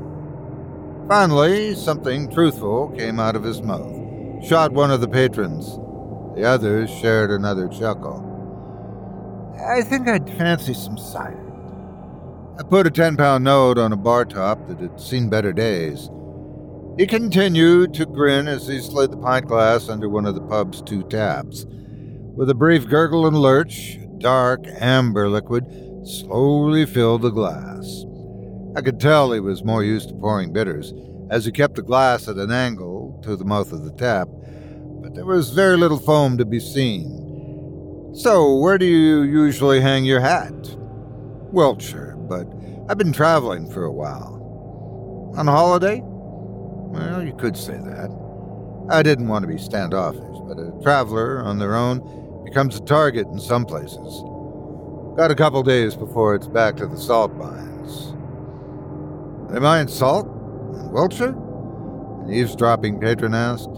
Finally, 1.06 1.74
something 1.74 2.30
truthful 2.30 2.94
came 2.96 3.20
out 3.20 3.36
of 3.36 3.44
his 3.44 3.60
mouth. 3.60 4.42
Shot 4.42 4.72
one 4.72 4.90
of 4.90 5.02
the 5.02 5.08
patrons. 5.08 5.76
The 6.34 6.44
others 6.44 6.88
shared 6.88 7.30
another 7.30 7.68
chuckle. 7.68 8.24
I 9.60 9.82
think 9.82 10.08
I'd 10.08 10.34
fancy 10.38 10.72
some 10.72 10.96
cider. 10.96 11.43
I 12.56 12.62
put 12.62 12.86
a 12.86 12.90
ten 12.90 13.16
pound 13.16 13.42
note 13.42 13.78
on 13.78 13.92
a 13.92 13.96
bar 13.96 14.24
top 14.24 14.68
that 14.68 14.78
had 14.78 15.00
seen 15.00 15.28
better 15.28 15.52
days. 15.52 16.08
He 16.96 17.04
continued 17.04 17.92
to 17.94 18.06
grin 18.06 18.46
as 18.46 18.68
he 18.68 18.80
slid 18.80 19.10
the 19.10 19.16
pint 19.16 19.48
glass 19.48 19.88
under 19.88 20.08
one 20.08 20.24
of 20.24 20.36
the 20.36 20.40
pub's 20.40 20.80
two 20.80 21.02
taps. 21.04 21.66
With 21.68 22.48
a 22.48 22.54
brief 22.54 22.86
gurgle 22.86 23.26
and 23.26 23.36
lurch, 23.36 23.98
dark 24.18 24.66
amber 24.78 25.28
liquid 25.28 25.64
slowly 26.04 26.86
filled 26.86 27.22
the 27.22 27.30
glass. 27.30 28.04
I 28.76 28.82
could 28.82 29.00
tell 29.00 29.32
he 29.32 29.40
was 29.40 29.64
more 29.64 29.82
used 29.82 30.10
to 30.10 30.14
pouring 30.14 30.52
bitters, 30.52 30.92
as 31.30 31.44
he 31.44 31.50
kept 31.50 31.74
the 31.74 31.82
glass 31.82 32.28
at 32.28 32.36
an 32.36 32.52
angle 32.52 33.18
to 33.24 33.34
the 33.34 33.44
mouth 33.44 33.72
of 33.72 33.84
the 33.84 33.92
tap, 33.92 34.28
but 35.02 35.14
there 35.14 35.24
was 35.24 35.50
very 35.50 35.76
little 35.76 35.98
foam 35.98 36.38
to 36.38 36.44
be 36.44 36.60
seen. 36.60 38.12
So, 38.14 38.56
where 38.58 38.78
do 38.78 38.86
you 38.86 39.22
usually 39.22 39.80
hang 39.80 40.04
your 40.04 40.20
hat? 40.20 40.54
Wiltshire, 41.50 42.13
but 42.28 42.46
I've 42.88 42.98
been 42.98 43.12
traveling 43.12 43.70
for 43.70 43.84
a 43.84 43.92
while. 43.92 45.32
On 45.36 45.46
holiday? 45.46 46.00
Well, 46.04 47.22
you 47.22 47.34
could 47.34 47.56
say 47.56 47.76
that. 47.76 48.10
I 48.90 49.02
didn't 49.02 49.28
want 49.28 49.42
to 49.42 49.48
be 49.48 49.58
standoffish, 49.58 50.38
but 50.46 50.58
a 50.58 50.72
traveler 50.82 51.42
on 51.42 51.58
their 51.58 51.74
own 51.74 52.42
becomes 52.44 52.76
a 52.76 52.80
target 52.80 53.26
in 53.28 53.40
some 53.40 53.64
places. 53.64 54.22
Got 55.16 55.30
a 55.30 55.34
couple 55.34 55.62
days 55.62 55.96
before 55.96 56.34
it's 56.34 56.46
back 56.46 56.76
to 56.76 56.86
the 56.86 56.96
salt 56.96 57.32
mines. 57.34 58.12
They 59.50 59.60
mine 59.60 59.88
salt 59.88 60.26
in 60.26 60.90
Wiltshire? 60.92 61.34
An 62.24 62.32
eavesdropping 62.32 63.00
patron 63.00 63.34
asked. 63.34 63.70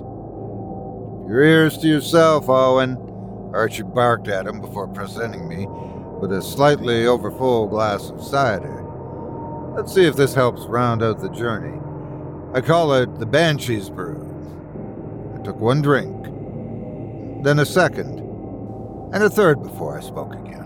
Your 1.29 1.43
ears 1.43 1.79
to 1.79 1.89
yourself, 1.89 2.49
Owen. 2.49 2.97
Archie 3.53 3.83
barked 3.83 4.29
at 4.29 4.47
him 4.47 4.61
before 4.61 4.89
presenting 4.89 5.49
me 5.49 5.67
with 6.21 6.33
a 6.33 6.43
slightly 6.43 7.07
overfull 7.07 7.67
glass 7.67 8.11
of 8.11 8.23
cider. 8.23 8.83
Let's 9.77 9.93
see 9.93 10.07
if 10.07 10.17
this 10.17 10.35
helps 10.35 10.63
round 10.63 11.03
out 11.03 11.21
the 11.21 11.29
journey. 11.29 11.79
I 12.55 12.61
call 12.63 12.95
it 12.95 13.19
the 13.19 13.27
Banshee's 13.27 13.91
Brew. 13.91 14.23
I 15.39 15.43
took 15.43 15.57
one 15.57 15.83
drink, 15.83 16.25
then 17.45 17.59
a 17.59 17.67
second, 17.67 18.21
and 19.13 19.23
a 19.23 19.29
third 19.29 19.63
before 19.63 19.99
I 19.99 20.01
spoke 20.01 20.33
again. 20.33 20.65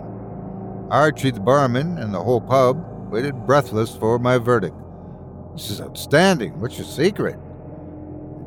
Archie, 0.89 1.31
the 1.31 1.39
barman, 1.39 1.97
and 1.97 2.13
the 2.13 2.23
whole 2.23 2.41
pub 2.41 3.11
waited 3.11 3.45
breathless 3.45 3.95
for 3.95 4.17
my 4.19 4.37
verdict. 4.37 4.75
This 5.53 5.69
is 5.69 5.81
outstanding. 5.81 6.59
What's 6.61 6.77
your 6.77 6.87
secret? 6.87 7.37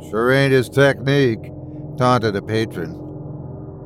It 0.01 0.11
sure 0.11 0.33
ain't 0.33 0.53
his 0.53 0.71
technique, 0.71 1.53
taunted 1.99 2.37
a 2.37 2.43
patron. 2.43 3.01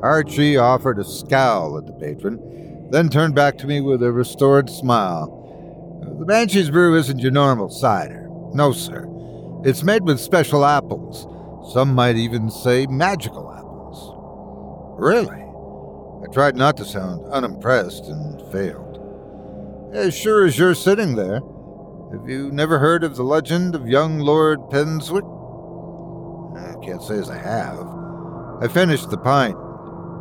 Archie 0.01 0.55
offered 0.55 0.99
a 0.99 1.03
scowl 1.03 1.77
at 1.77 1.85
the 1.85 1.93
patron, 1.93 2.39
then 2.91 3.09
turned 3.09 3.35
back 3.35 3.57
to 3.59 3.67
me 3.67 3.81
with 3.81 4.01
a 4.03 4.11
restored 4.11 4.69
smile. 4.69 5.35
The 6.19 6.25
Banshee's 6.25 6.69
Brew 6.69 6.97
isn't 6.97 7.19
your 7.19 7.31
normal 7.31 7.69
cider. 7.69 8.27
No, 8.53 8.71
sir. 8.71 9.05
It's 9.63 9.83
made 9.83 10.03
with 10.03 10.19
special 10.19 10.65
apples. 10.65 11.27
Some 11.73 11.93
might 11.93 12.15
even 12.15 12.49
say 12.49 12.87
magical 12.87 13.51
apples. 13.51 14.15
Really? 14.99 15.43
I 16.23 16.33
tried 16.33 16.55
not 16.55 16.77
to 16.77 16.85
sound 16.85 17.25
unimpressed 17.31 18.05
and 18.05 18.41
failed. 18.51 18.97
As 19.93 20.15
sure 20.15 20.45
as 20.45 20.57
you're 20.57 20.75
sitting 20.75 21.15
there, 21.15 21.41
have 22.11 22.27
you 22.27 22.51
never 22.51 22.79
heard 22.79 23.03
of 23.03 23.15
the 23.15 23.23
legend 23.23 23.75
of 23.75 23.87
young 23.87 24.19
Lord 24.19 24.59
Penswick? 24.69 25.23
I 26.57 26.85
can't 26.85 27.03
say 27.03 27.15
as 27.15 27.29
I 27.29 27.37
have. 27.37 27.87
I 28.61 28.67
finished 28.67 29.09
the 29.09 29.17
pint. 29.17 29.55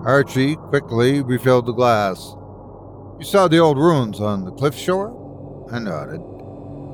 Archie 0.04 0.56
quickly 0.56 1.22
refilled 1.22 1.66
the 1.66 1.72
glass. 1.72 2.34
You 3.18 3.24
saw 3.24 3.48
the 3.48 3.58
old 3.58 3.78
ruins 3.78 4.20
on 4.20 4.44
the 4.44 4.52
cliff 4.52 4.76
shore? 4.76 5.66
I 5.72 5.80
nodded. 5.80 6.20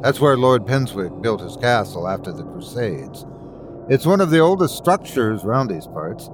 That's 0.03 0.21
where 0.21 0.39
Lord 0.39 0.65
Penswick 0.65 1.21
built 1.21 1.43
his 1.43 1.59
castle 1.59 2.09
after 2.09 2.33
the 2.33 2.45
Crusades. 2.45 3.27
It's 3.91 4.07
one 4.07 4.23
of 4.23 4.31
the 4.31 4.39
oldest 4.39 4.75
structures 4.79 5.45
round 5.45 5.69
these 5.69 5.87
parts. 5.87 6.31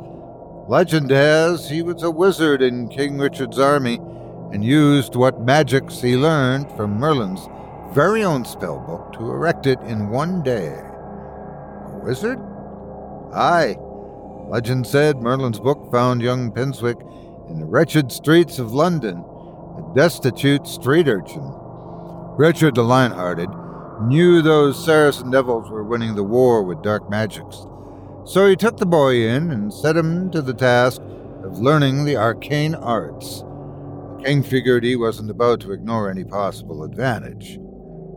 Legend 0.68 1.10
has 1.10 1.68
he 1.68 1.82
was 1.82 2.04
a 2.04 2.10
wizard 2.10 2.62
in 2.62 2.88
King 2.88 3.18
Richard's 3.18 3.58
army 3.58 3.96
and 4.52 4.64
used 4.64 5.16
what 5.16 5.40
magics 5.40 6.00
he 6.00 6.16
learned 6.16 6.70
from 6.76 6.98
Merlin's 6.98 7.48
very 7.92 8.22
own 8.22 8.44
spellbook 8.44 9.12
to 9.14 9.28
erect 9.28 9.66
it 9.66 9.80
in 9.80 10.10
one 10.10 10.44
day. 10.44 10.68
A 10.68 12.00
wizard? 12.04 12.38
Aye. 13.32 13.76
Legend 14.48 14.86
said 14.86 15.20
Merlin's 15.20 15.58
book 15.58 15.90
found 15.90 16.22
young 16.22 16.52
Penswick 16.52 17.00
in 17.48 17.58
the 17.58 17.66
wretched 17.66 18.12
streets 18.12 18.60
of 18.60 18.72
London, 18.72 19.24
destitute 19.94 20.66
street 20.66 21.08
urchin. 21.08 21.42
Richard 22.36 22.74
the 22.74 22.82
Lionhearted 22.82 23.48
knew 24.06 24.40
those 24.40 24.82
Saracen 24.82 25.30
devils 25.30 25.70
were 25.70 25.84
winning 25.84 26.14
the 26.14 26.24
war 26.24 26.62
with 26.62 26.82
dark 26.82 27.10
magics, 27.10 27.66
so 28.24 28.46
he 28.48 28.56
took 28.56 28.76
the 28.76 28.86
boy 28.86 29.26
in 29.28 29.50
and 29.50 29.72
set 29.72 29.96
him 29.96 30.30
to 30.30 30.40
the 30.40 30.54
task 30.54 31.00
of 31.44 31.58
learning 31.58 32.04
the 32.04 32.16
arcane 32.16 32.74
arts. 32.74 33.40
The 33.40 34.22
king 34.24 34.42
figured 34.42 34.84
he 34.84 34.96
wasn't 34.96 35.30
about 35.30 35.60
to 35.60 35.72
ignore 35.72 36.10
any 36.10 36.24
possible 36.24 36.84
advantage. 36.84 37.58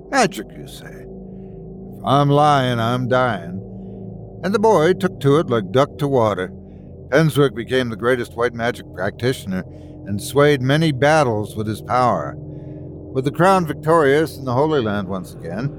Magic, 0.09 0.47
you 0.55 0.67
say? 0.67 0.85
If 0.85 2.05
I'm 2.05 2.29
lying, 2.29 2.79
I'm 2.79 3.07
dying. 3.07 3.59
And 4.43 4.53
the 4.53 4.59
boy 4.59 4.93
took 4.93 5.19
to 5.21 5.39
it 5.39 5.49
like 5.49 5.71
duck 5.71 5.97
to 5.97 6.07
water. 6.07 6.49
Penswick 7.09 7.55
became 7.55 7.89
the 7.89 7.95
greatest 7.95 8.35
white 8.35 8.53
magic 8.53 8.85
practitioner 8.93 9.63
and 10.07 10.21
swayed 10.21 10.61
many 10.61 10.91
battles 10.91 11.55
with 11.55 11.67
his 11.67 11.81
power. 11.81 12.35
With 12.37 13.25
the 13.25 13.31
crown 13.31 13.65
victorious 13.65 14.37
in 14.37 14.45
the 14.45 14.53
Holy 14.53 14.81
Land 14.81 15.07
once 15.07 15.33
again, 15.33 15.69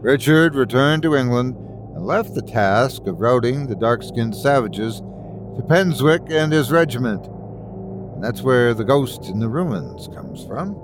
Richard 0.00 0.54
returned 0.54 1.02
to 1.02 1.16
England 1.16 1.56
and 1.94 2.06
left 2.06 2.34
the 2.34 2.42
task 2.42 3.06
of 3.06 3.20
routing 3.20 3.66
the 3.66 3.74
dark 3.74 4.02
skinned 4.02 4.36
savages 4.36 5.00
to 5.00 5.64
Penswick 5.68 6.30
and 6.30 6.52
his 6.52 6.70
regiment. 6.70 7.26
And 7.26 8.22
that's 8.22 8.42
where 8.42 8.72
the 8.72 8.84
ghost 8.84 9.26
in 9.26 9.40
the 9.40 9.48
ruins 9.48 10.08
comes 10.08 10.44
from. 10.44 10.76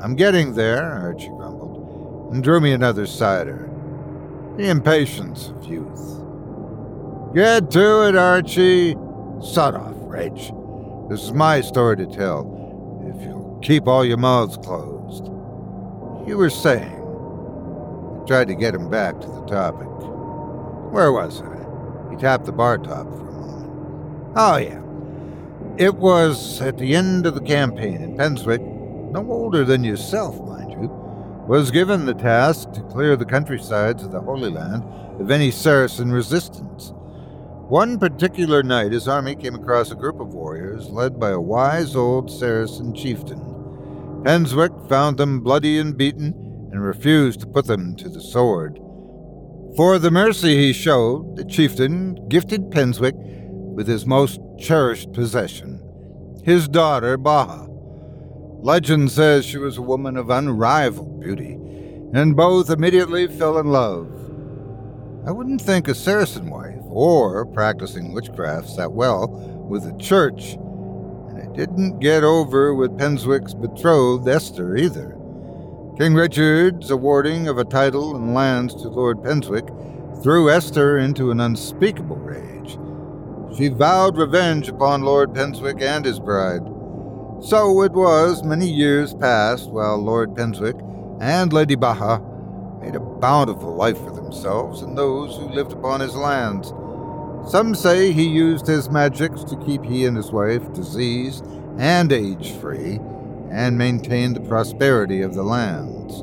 I'm 0.00 0.14
getting 0.14 0.54
there, 0.54 0.84
Archie 0.84 1.28
grumbled, 1.28 2.32
and 2.32 2.42
drew 2.42 2.60
me 2.60 2.72
another 2.72 3.06
cider. 3.06 3.68
The 4.56 4.68
impatience 4.68 5.48
of 5.48 5.64
youth. 5.64 6.20
Get 7.34 7.70
to 7.70 8.08
it, 8.08 8.16
Archie. 8.16 8.94
Sod 9.40 9.74
off, 9.74 9.96
Reg. 9.96 10.38
This 11.12 11.24
is 11.24 11.32
my 11.34 11.60
story 11.60 11.98
to 11.98 12.06
tell. 12.06 12.40
If 13.04 13.22
you'll 13.22 13.58
keep 13.62 13.86
all 13.86 14.02
your 14.02 14.16
mouths 14.16 14.56
closed. 14.56 15.26
You 16.26 16.38
were 16.38 16.48
saying. 16.48 16.90
I 16.90 18.26
tried 18.26 18.48
to 18.48 18.54
get 18.54 18.74
him 18.74 18.88
back 18.88 19.20
to 19.20 19.26
the 19.26 19.44
topic. 19.44 19.88
Where 20.90 21.12
was 21.12 21.42
I? 21.42 22.10
He 22.10 22.16
tapped 22.16 22.46
the 22.46 22.52
bar 22.52 22.78
top 22.78 23.06
for 23.08 23.28
a 23.28 23.32
moment. 23.32 24.32
Oh, 24.36 24.56
yeah. 24.56 24.80
It 25.76 25.96
was 25.96 26.62
at 26.62 26.78
the 26.78 26.96
end 26.96 27.26
of 27.26 27.34
the 27.34 27.42
campaign, 27.42 27.96
and 27.96 28.18
Penswick, 28.18 28.62
no 29.12 29.20
older 29.30 29.66
than 29.66 29.84
yourself, 29.84 30.40
mind 30.40 30.72
you, 30.72 30.88
was 31.46 31.70
given 31.70 32.06
the 32.06 32.14
task 32.14 32.72
to 32.72 32.80
clear 32.84 33.16
the 33.16 33.26
countrysides 33.26 34.02
of 34.02 34.12
the 34.12 34.20
Holy 34.22 34.48
Land 34.48 34.82
of 35.20 35.30
any 35.30 35.50
Saracen 35.50 36.10
resistance. 36.10 36.94
One 37.68 37.98
particular 37.98 38.62
night, 38.62 38.92
his 38.92 39.08
army 39.08 39.34
came 39.34 39.54
across 39.54 39.90
a 39.90 39.96
group 39.96 40.20
of 40.20 40.34
warriors 40.34 40.90
led 40.90 41.18
by 41.18 41.30
a 41.30 41.40
wise 41.40 41.96
old 41.96 42.30
Saracen 42.30 42.94
chieftain. 42.94 43.40
Penswick 44.24 44.88
found 44.88 45.16
them 45.16 45.40
bloody 45.40 45.78
and 45.78 45.96
beaten 45.96 46.34
and 46.70 46.84
refused 46.84 47.40
to 47.40 47.46
put 47.46 47.66
them 47.66 47.96
to 47.96 48.08
the 48.08 48.20
sword. 48.20 48.78
For 49.76 49.98
the 49.98 50.10
mercy 50.10 50.56
he 50.56 50.72
showed, 50.74 51.36
the 51.36 51.44
chieftain 51.46 52.28
gifted 52.28 52.70
Penswick 52.70 53.14
with 53.16 53.88
his 53.88 54.06
most 54.06 54.38
cherished 54.58 55.12
possession, 55.12 55.80
his 56.44 56.68
daughter 56.68 57.16
Baha. 57.16 57.68
Legend 58.60 59.10
says 59.10 59.46
she 59.46 59.56
was 59.56 59.78
a 59.78 59.82
woman 59.82 60.16
of 60.16 60.28
unrivaled 60.28 61.20
beauty, 61.20 61.54
and 62.12 62.36
both 62.36 62.70
immediately 62.70 63.26
fell 63.26 63.58
in 63.58 63.68
love. 63.68 64.08
I 65.26 65.30
wouldn't 65.30 65.62
think 65.62 65.88
a 65.88 65.94
Saracen 65.94 66.50
wife 66.50 66.81
or 66.92 67.46
practicing 67.46 68.12
witchcraft 68.12 68.68
sat 68.68 68.92
well 68.92 69.28
with 69.68 69.84
the 69.84 69.96
church 70.02 70.54
and 70.54 71.38
it 71.38 71.52
didn't 71.54 71.98
get 71.98 72.22
over 72.22 72.74
with 72.74 72.98
Penswick's 72.98 73.54
betrothed 73.54 74.28
Esther 74.28 74.76
either. 74.76 75.16
King 75.98 76.14
Richard's 76.14 76.90
awarding 76.90 77.48
of 77.48 77.58
a 77.58 77.64
title 77.64 78.14
and 78.14 78.34
lands 78.34 78.74
to 78.74 78.88
Lord 78.88 79.22
Penswick 79.22 79.68
threw 80.22 80.50
Esther 80.50 80.98
into 80.98 81.30
an 81.30 81.40
unspeakable 81.40 82.16
rage. 82.16 82.78
She 83.56 83.68
vowed 83.68 84.16
revenge 84.16 84.68
upon 84.68 85.02
Lord 85.02 85.34
Penswick 85.34 85.82
and 85.82 86.04
his 86.04 86.18
bride. 86.20 86.62
So 87.40 87.82
it 87.82 87.92
was 87.92 88.42
many 88.42 88.68
years 88.68 89.14
passed 89.14 89.70
while 89.70 89.98
Lord 89.98 90.34
Penswick 90.34 90.80
and 91.20 91.52
Lady 91.52 91.74
Baha 91.74 92.22
made 92.80 92.96
a 92.96 93.00
bountiful 93.00 93.74
life 93.74 93.98
for 93.98 94.10
themselves 94.10 94.82
and 94.82 94.96
those 94.96 95.36
who 95.36 95.48
lived 95.48 95.72
upon 95.72 96.00
his 96.00 96.16
lands. 96.16 96.72
Some 97.48 97.74
say 97.74 98.12
he 98.12 98.28
used 98.28 98.66
his 98.66 98.88
magics 98.88 99.42
to 99.44 99.56
keep 99.56 99.84
he 99.84 100.06
and 100.06 100.16
his 100.16 100.30
wife 100.30 100.72
diseased 100.72 101.44
and 101.76 102.12
age 102.12 102.52
free 102.52 103.00
and 103.50 103.76
maintain 103.76 104.32
the 104.32 104.40
prosperity 104.40 105.22
of 105.22 105.34
the 105.34 105.42
lands. 105.42 106.22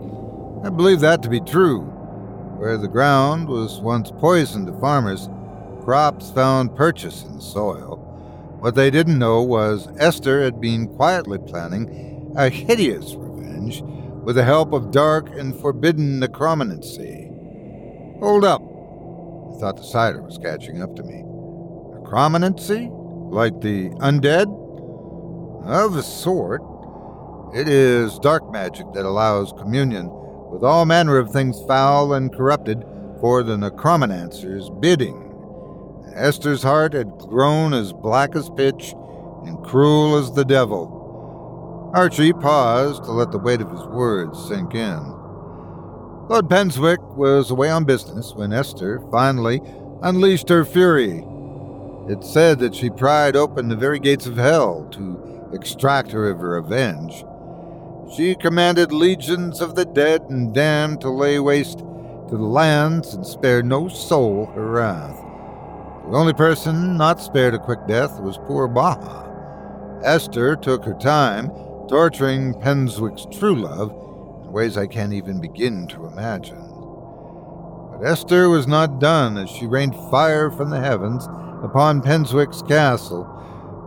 I 0.65 0.70
believe 0.70 1.01
that 1.01 1.22
to 1.24 1.30
be 1.30 1.41
true. 1.41 1.82
Where 2.57 2.78
the 2.78 2.88
ground 2.88 3.47
was 3.47 3.80
once 3.80 4.11
poisoned 4.11 4.67
to 4.67 4.80
farmers, 4.80 5.30
crops 5.84 6.32
found 6.32 6.76
purchase 6.76 7.24
in 7.24 7.36
the 7.36 7.41
soil. 7.41 7.97
What 8.59 8.76
they 8.76 8.89
didn't 8.89 9.20
know 9.20 9.41
was 9.41 9.88
Esther 9.97 10.41
had 10.41 10.59
been 10.59 10.88
quietly 10.88 11.38
planning 11.38 12.34
a 12.36 12.49
hideous 12.49 13.13
revenge 13.15 13.82
with 14.24 14.36
the 14.36 14.43
help 14.43 14.74
of 14.74 14.91
dark 14.91 15.30
and 15.30 15.55
forbidden 15.59 16.20
necromancy. 16.20 17.30
Hold 18.20 18.45
up. 18.45 18.78
Thought 19.60 19.76
the 19.76 19.84
cider 19.84 20.22
was 20.22 20.38
catching 20.38 20.82
up 20.82 20.95
to 20.95 21.03
me. 21.03 21.24
Necromancy? 21.99 22.89
Like 22.93 23.60
the 23.60 23.89
undead? 23.99 24.47
Of 25.66 25.97
a 25.97 26.03
sort. 26.03 26.62
It 27.53 27.68
is 27.68 28.18
dark 28.20 28.49
magic 28.51 28.86
that 28.93 29.05
allows 29.05 29.51
communion 29.51 30.10
with 30.49 30.64
all 30.64 30.86
manner 30.86 31.18
of 31.18 31.32
things 31.32 31.62
foul 31.68 32.14
and 32.14 32.34
corrupted 32.34 32.86
for 33.20 33.43
the 33.43 33.57
necromancer's 33.57 34.70
bidding. 34.80 35.26
Esther's 36.16 36.64
heart 36.64 36.93
had 36.93 37.10
grown 37.18 37.74
as 37.74 37.91
black 37.91 38.38
as 38.38 38.49
pitch 38.51 38.93
and 39.45 39.62
cruel 39.66 40.16
as 40.16 40.32
the 40.32 40.45
devil. 40.45 41.91
Archie 41.93 42.32
paused 42.32 43.03
to 43.03 43.12
let 43.12 43.32
the 43.32 43.39
weight 43.39 43.60
of 43.60 43.72
his 43.72 43.86
words 43.88 44.47
sink 44.47 44.74
in. 44.74 45.18
Lord 46.30 46.47
Penswick 46.47 47.01
was 47.15 47.49
away 47.49 47.71
on 47.71 47.86
business 47.86 48.36
when 48.36 48.53
Esther 48.53 49.01
finally 49.09 49.63
unleashed 50.03 50.47
her 50.49 50.63
fury. 50.63 51.25
It 52.07 52.23
said 52.23 52.59
that 52.59 52.75
she 52.75 52.91
pried 52.91 53.36
open 53.36 53.67
the 53.67 53.75
very 53.75 53.97
gates 53.97 54.27
of 54.27 54.38
hell 54.38 54.88
to 54.91 55.49
extract 55.53 56.11
her 56.11 56.30
of 56.30 56.38
her 56.38 56.61
revenge. 56.61 57.25
She 58.15 58.36
commanded 58.36 58.91
legions 58.91 59.59
of 59.59 59.73
the 59.73 59.86
dead 59.86 60.21
and 60.30 60.53
damned 60.53 61.01
to 61.01 61.09
lay 61.09 61.39
waste 61.39 61.80
to 61.80 62.38
the 62.38 62.43
lands 62.43 63.15
and 63.15 63.25
spare 63.25 63.63
no 63.63 63.88
soul 63.88 64.51
her 64.53 64.67
wrath. 64.67 65.17
The 66.11 66.15
only 66.15 66.34
person 66.34 66.95
not 66.95 67.19
spared 67.19 67.55
a 67.55 67.59
quick 67.59 67.88
death 67.88 68.19
was 68.21 68.38
poor 68.38 68.67
Baha. 68.67 70.01
Esther 70.03 70.55
took 70.55 70.86
her 70.86 70.93
time, 70.93 71.49
torturing 71.88 72.53
Penswick's 72.53 73.25
true 73.36 73.55
love 73.55 74.09
ways 74.51 74.77
I 74.77 74.87
can't 74.87 75.13
even 75.13 75.39
begin 75.41 75.87
to 75.87 76.05
imagine. 76.05 76.57
But 77.91 78.05
Esther 78.05 78.49
was 78.49 78.67
not 78.67 78.99
done 78.99 79.37
as 79.37 79.49
she 79.49 79.67
rained 79.67 79.95
fire 80.09 80.49
from 80.49 80.69
the 80.69 80.79
heavens 80.79 81.25
upon 81.63 82.01
Penswick's 82.01 82.61
castle, 82.61 83.25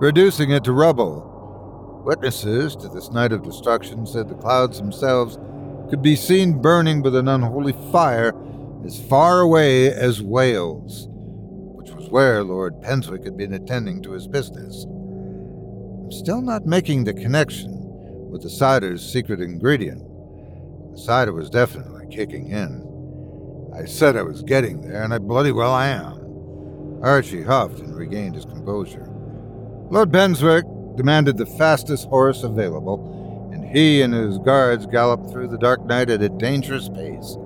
reducing 0.00 0.50
it 0.50 0.64
to 0.64 0.72
rubble. 0.72 2.02
Witnesses 2.04 2.76
to 2.76 2.88
this 2.88 3.10
night 3.10 3.32
of 3.32 3.42
destruction 3.42 4.06
said 4.06 4.28
the 4.28 4.34
clouds 4.34 4.78
themselves 4.78 5.38
could 5.88 6.02
be 6.02 6.16
seen 6.16 6.60
burning 6.60 7.02
with 7.02 7.14
an 7.14 7.28
unholy 7.28 7.74
fire 7.92 8.34
as 8.84 9.00
far 9.00 9.40
away 9.40 9.92
as 9.92 10.20
Wales, 10.20 11.06
which 11.10 11.92
was 11.92 12.08
where 12.10 12.42
Lord 12.42 12.80
Penswick 12.82 13.24
had 13.24 13.36
been 13.36 13.52
attending 13.54 14.02
to 14.02 14.12
his 14.12 14.26
business. 14.26 14.84
I'm 14.84 16.10
still 16.10 16.42
not 16.42 16.66
making 16.66 17.04
the 17.04 17.14
connection 17.14 17.78
with 18.30 18.42
the 18.42 18.50
cider's 18.50 19.02
secret 19.02 19.40
ingredient. 19.40 20.02
The 20.92 20.98
cider 20.98 21.32
was 21.32 21.48
definitely 21.48 22.06
kicking 22.14 22.48
in. 22.48 23.72
I 23.74 23.86
said 23.86 24.14
I 24.14 24.22
was 24.22 24.42
getting 24.42 24.82
there, 24.82 25.02
and 25.02 25.14
I 25.14 25.18
bloody 25.18 25.50
well 25.50 25.74
am. 25.74 27.00
Archie 27.02 27.42
huffed 27.42 27.80
and 27.80 27.96
regained 27.96 28.34
his 28.34 28.44
composure. 28.44 29.08
Lord 29.90 30.12
Penswick 30.12 30.64
demanded 30.96 31.38
the 31.38 31.46
fastest 31.46 32.08
horse 32.08 32.42
available, 32.42 33.50
and 33.54 33.64
he 33.64 34.02
and 34.02 34.12
his 34.12 34.38
guards 34.38 34.84
galloped 34.84 35.30
through 35.30 35.48
the 35.48 35.56
dark 35.56 35.82
night 35.86 36.10
at 36.10 36.20
a 36.20 36.28
dangerous 36.28 36.90
pace. 36.90 37.38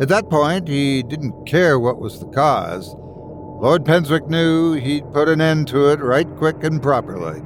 At 0.00 0.08
that 0.10 0.30
point, 0.30 0.68
he 0.68 1.02
didn't 1.02 1.46
care 1.46 1.80
what 1.80 2.00
was 2.00 2.20
the 2.20 2.26
cause. 2.26 2.94
Lord 2.94 3.84
Penswick 3.84 4.28
knew 4.28 4.74
he'd 4.74 5.12
put 5.12 5.28
an 5.28 5.40
end 5.40 5.66
to 5.68 5.90
it 5.90 5.98
right 5.98 6.28
quick 6.36 6.62
and 6.62 6.80
proper 6.80 7.18
like. 7.18 7.42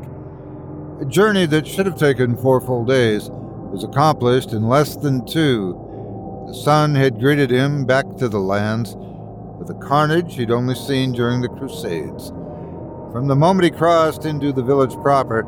A 1.00 1.06
journey 1.10 1.46
that 1.46 1.66
should 1.66 1.86
have 1.86 1.98
taken 1.98 2.36
four 2.36 2.60
full 2.60 2.84
days 2.84 3.30
was 3.72 3.82
accomplished 3.82 4.52
in 4.52 4.68
less 4.68 4.96
than 4.96 5.24
two. 5.24 6.44
The 6.46 6.54
sun 6.54 6.94
had 6.94 7.18
greeted 7.18 7.50
him 7.50 7.86
back 7.86 8.04
to 8.18 8.28
the 8.28 8.38
lands 8.38 8.94
with 9.58 9.70
a 9.70 9.80
carnage 9.86 10.34
he'd 10.36 10.50
only 10.50 10.74
seen 10.74 11.12
during 11.12 11.40
the 11.40 11.48
Crusades. 11.48 12.28
From 13.12 13.28
the 13.28 13.34
moment 13.34 13.64
he 13.64 13.70
crossed 13.70 14.26
into 14.26 14.52
the 14.52 14.62
village 14.62 14.94
proper, 15.02 15.42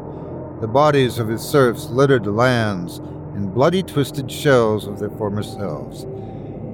the 0.61 0.67
bodies 0.67 1.19
of 1.19 1.29
his 1.29 1.43
serfs 1.43 1.91
littered 1.91 2.25
the 2.25 2.31
lands 2.31 2.99
in 3.37 3.51
bloody 3.51 3.83
twisted 3.83 4.31
shells 4.31 4.87
of 4.87 4.99
their 4.99 5.11
former 5.11 5.43
selves. 5.43 6.07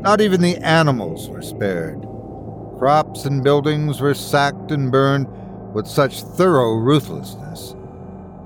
Not 0.01 0.21
even 0.21 0.41
the 0.41 0.57
animals 0.59 1.29
were 1.29 1.43
spared. 1.43 2.01
Crops 2.79 3.25
and 3.25 3.43
buildings 3.43 4.01
were 4.01 4.15
sacked 4.15 4.71
and 4.71 4.91
burned 4.93 5.27
with 5.75 5.87
such 5.87 6.23
thorough 6.23 6.75
ruthlessness 6.75 7.75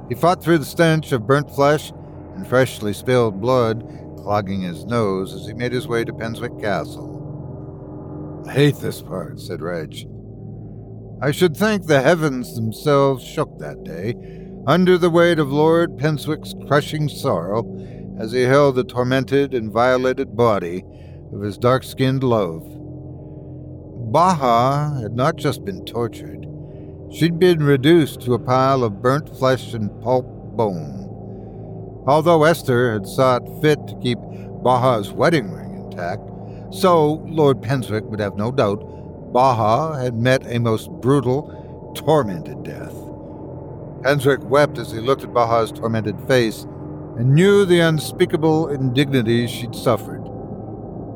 he 0.09 0.15
fought 0.15 0.43
through 0.43 0.59
the 0.59 0.65
stench 0.65 1.13
of 1.13 1.27
burnt 1.27 1.51
flesh 1.51 1.93
and 2.35 2.47
freshly 2.47 2.93
spilled 2.93 3.41
blood 3.41 3.82
clogging 4.16 4.62
his 4.62 4.85
nose 4.85 5.35
as 5.35 5.47
he 5.47 5.53
made 5.53 5.72
his 5.72 5.87
way 5.87 6.05
to 6.05 6.12
Penswick 6.12 6.61
Castle. 6.61 8.45
I 8.47 8.53
hate 8.53 8.76
this 8.76 9.03
part, 9.03 9.41
said 9.41 9.62
Reg. 9.62 10.07
I 11.22 11.30
should 11.30 11.57
think 11.57 11.87
the 11.87 12.03
heavens 12.03 12.55
themselves 12.55 13.24
shook 13.24 13.59
that 13.59 13.85
day 13.85 14.14
under 14.66 14.99
the 14.99 15.11
weight 15.11 15.39
of 15.39 15.53
Lord 15.53 15.97
Penswick's 15.97 16.55
crushing 16.66 17.09
sorrow 17.09 17.64
as 18.18 18.32
he 18.32 18.43
held 18.43 18.76
the 18.76 18.85
tormented 18.85 19.55
and 19.55 19.72
violated 19.72 20.37
body 20.37 20.85
of 21.32 21.41
his 21.41 21.59
dark 21.59 21.85
skinned 21.85 22.22
love. 22.22 22.62
Baha 24.12 25.01
had 25.03 25.14
not 25.14 25.37
just 25.37 25.64
been 25.64 25.85
tortured, 25.85 26.45
She'd 27.14 27.39
been 27.39 27.62
reduced 27.62 28.22
to 28.22 28.35
a 28.35 28.41
pile 28.41 28.82
of 28.82 29.01
burnt 29.01 29.28
flesh 29.39 29.72
and 29.72 29.89
pulp 30.03 30.26
bone. 30.57 31.04
Although 32.07 32.45
Esther 32.45 32.93
had 32.93 33.07
sought 33.07 33.49
fit 33.63 33.87
to 33.87 33.95
keep 33.97 34.19
Baha's 34.63 35.11
wedding 35.11 35.51
ring 35.51 35.77
intact, 35.77 36.23
so 36.71 37.23
Lord 37.27 37.63
Penswick 37.63 38.05
would 38.05 38.21
have 38.21 38.37
no 38.37 38.53
doubt 38.53 39.33
Baha 39.33 40.01
had 40.01 40.15
met 40.15 40.47
a 40.47 40.59
most 40.59 40.91
brutal, 40.91 41.93
tormented 41.97 42.63
death. 42.63 42.95
Penswick 44.03 44.45
wept 44.45 44.79
as 44.79 44.93
he 44.93 45.01
looked 45.01 45.25
at 45.25 45.33
Baha's 45.33 45.73
tormented 45.73 46.21
face 46.29 46.67
and 47.17 47.35
knew 47.35 47.65
the 47.65 47.81
unspeakable 47.81 48.69
indignities 48.69 49.51
she'd 49.51 49.75
suffered. 49.75 50.23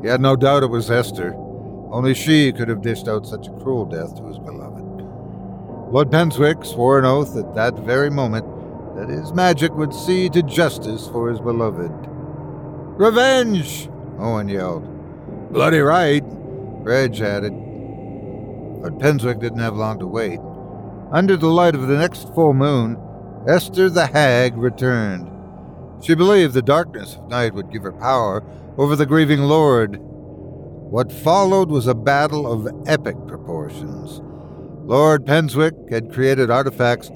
He 0.01 0.07
had 0.07 0.21
no 0.21 0.35
doubt 0.35 0.63
it 0.63 0.69
was 0.69 0.89
Esther. 0.89 1.33
Only 1.91 2.13
she 2.13 2.51
could 2.51 2.67
have 2.67 2.81
dished 2.81 3.07
out 3.07 3.27
such 3.27 3.47
a 3.47 3.51
cruel 3.51 3.85
death 3.85 4.15
to 4.15 4.25
his 4.27 4.39
beloved. 4.39 4.83
Lord 5.91 6.09
Penswick 6.09 6.65
swore 6.65 6.99
an 6.99 7.05
oath 7.05 7.35
at 7.37 7.53
that 7.55 7.75
very 7.79 8.09
moment 8.09 8.45
that 8.99 9.07
his 9.07 9.33
magic 9.33 9.73
would 9.75 9.93
see 9.93 10.27
to 10.27 10.43
justice 10.43 11.07
for 11.07 11.29
his 11.29 11.39
beloved. 11.39 11.91
Revenge! 12.99 13.89
Owen 14.19 14.49
yelled. 14.49 14.83
Bloody 15.53 15.79
right, 15.79 16.23
Reg 16.25 17.17
added. 17.21 17.53
But 18.81 18.99
Penswick 18.99 19.39
didn't 19.39 19.59
have 19.59 19.77
long 19.77 19.99
to 19.99 20.07
wait. 20.07 20.39
Under 21.13 21.37
the 21.37 21.47
light 21.47 21.75
of 21.75 21.87
the 21.87 21.97
next 21.97 22.33
full 22.35 22.53
moon, 22.53 22.97
Esther 23.47 23.89
the 23.89 24.07
Hag 24.07 24.57
returned. 24.57 25.31
She 26.03 26.13
believed 26.13 26.53
the 26.53 26.61
darkness 26.61 27.15
of 27.15 27.29
night 27.29 27.53
would 27.53 27.71
give 27.71 27.83
her 27.83 27.93
power 27.93 28.43
over 28.77 28.97
the 28.97 29.05
grieving 29.05 29.43
lord. 29.43 29.97
What 30.01 31.11
followed 31.11 31.69
was 31.69 31.87
a 31.87 31.95
battle 31.95 32.51
of 32.51 32.67
epic 32.85 33.15
proportions. 33.27 34.21
Lord 34.83 35.25
Penswick 35.25 35.89
had 35.89 36.11
created 36.11 36.51
artifacts 36.51 37.09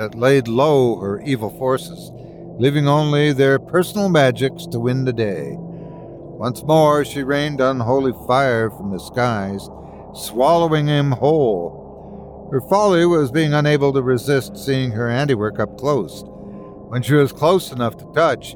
that 0.00 0.14
laid 0.14 0.48
low 0.48 0.96
her 0.96 1.20
evil 1.26 1.50
forces, 1.58 2.10
leaving 2.58 2.88
only 2.88 3.34
their 3.34 3.58
personal 3.58 4.08
magics 4.08 4.64
to 4.64 4.80
win 4.80 5.04
the 5.04 5.12
day. 5.12 5.52
Once 5.58 6.62
more 6.62 7.04
she 7.04 7.22
rained 7.22 7.60
unholy 7.60 8.14
fire 8.26 8.70
from 8.70 8.90
the 8.90 8.98
skies, 8.98 9.68
swallowing 10.14 10.86
him 10.86 11.10
whole. 11.12 12.48
Her 12.50 12.62
folly 12.62 13.04
was 13.04 13.30
being 13.30 13.52
unable 13.52 13.92
to 13.92 14.00
resist 14.00 14.56
seeing 14.56 14.90
her 14.92 15.10
handiwork 15.10 15.60
up 15.60 15.76
close. 15.76 16.24
When 16.88 17.02
she 17.02 17.12
was 17.12 17.30
close 17.30 17.70
enough 17.70 17.98
to 17.98 18.10
touch, 18.14 18.54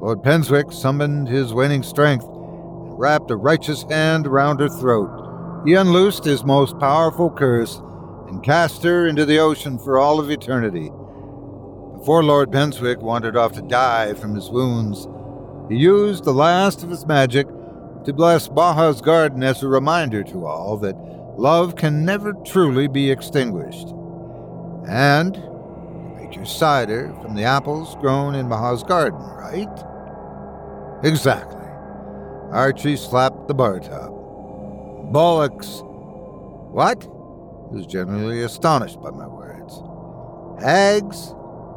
Lord 0.00 0.24
Penswick 0.24 0.72
summoned 0.72 1.28
his 1.28 1.54
waning 1.54 1.84
strength 1.84 2.24
and 2.24 2.98
wrapped 2.98 3.30
a 3.30 3.36
righteous 3.36 3.84
hand 3.84 4.26
around 4.26 4.58
her 4.58 4.68
throat. 4.68 5.62
He 5.64 5.74
unloosed 5.74 6.24
his 6.24 6.42
most 6.42 6.76
powerful 6.80 7.30
curse 7.30 7.80
and 8.34 8.42
cast 8.42 8.82
her 8.82 9.06
into 9.06 9.24
the 9.24 9.38
ocean 9.38 9.78
for 9.78 9.96
all 9.96 10.18
of 10.18 10.28
eternity. 10.28 10.90
Before 11.96 12.24
Lord 12.24 12.50
Penswick 12.50 12.98
wandered 12.98 13.36
off 13.36 13.52
to 13.52 13.62
die 13.62 14.12
from 14.14 14.34
his 14.34 14.50
wounds, 14.50 15.06
he 15.70 15.76
used 15.76 16.24
the 16.24 16.34
last 16.34 16.82
of 16.82 16.90
his 16.90 17.06
magic 17.06 17.46
to 18.04 18.12
bless 18.12 18.48
Baha's 18.48 19.00
garden 19.00 19.44
as 19.44 19.62
a 19.62 19.68
reminder 19.68 20.24
to 20.24 20.46
all 20.46 20.76
that 20.78 20.96
love 21.38 21.76
can 21.76 22.04
never 22.04 22.32
truly 22.44 22.88
be 22.88 23.08
extinguished. 23.08 23.94
And 24.88 25.34
make 26.18 26.34
your 26.34 26.44
cider 26.44 27.14
from 27.22 27.36
the 27.36 27.44
apples 27.44 27.94
grown 28.00 28.34
in 28.34 28.48
Baha's 28.48 28.82
garden, 28.82 29.20
right? 29.20 29.68
Exactly. 31.04 31.62
Archie 32.50 32.96
slapped 32.96 33.46
the 33.46 33.54
bar 33.54 33.78
top. 33.78 34.10
Bollocks. 35.12 35.82
What? 36.72 37.08
Was 37.70 37.86
generally 37.86 38.42
astonished 38.42 39.00
by 39.00 39.10
my 39.10 39.26
words. 39.26 39.82
Hags, 40.62 41.34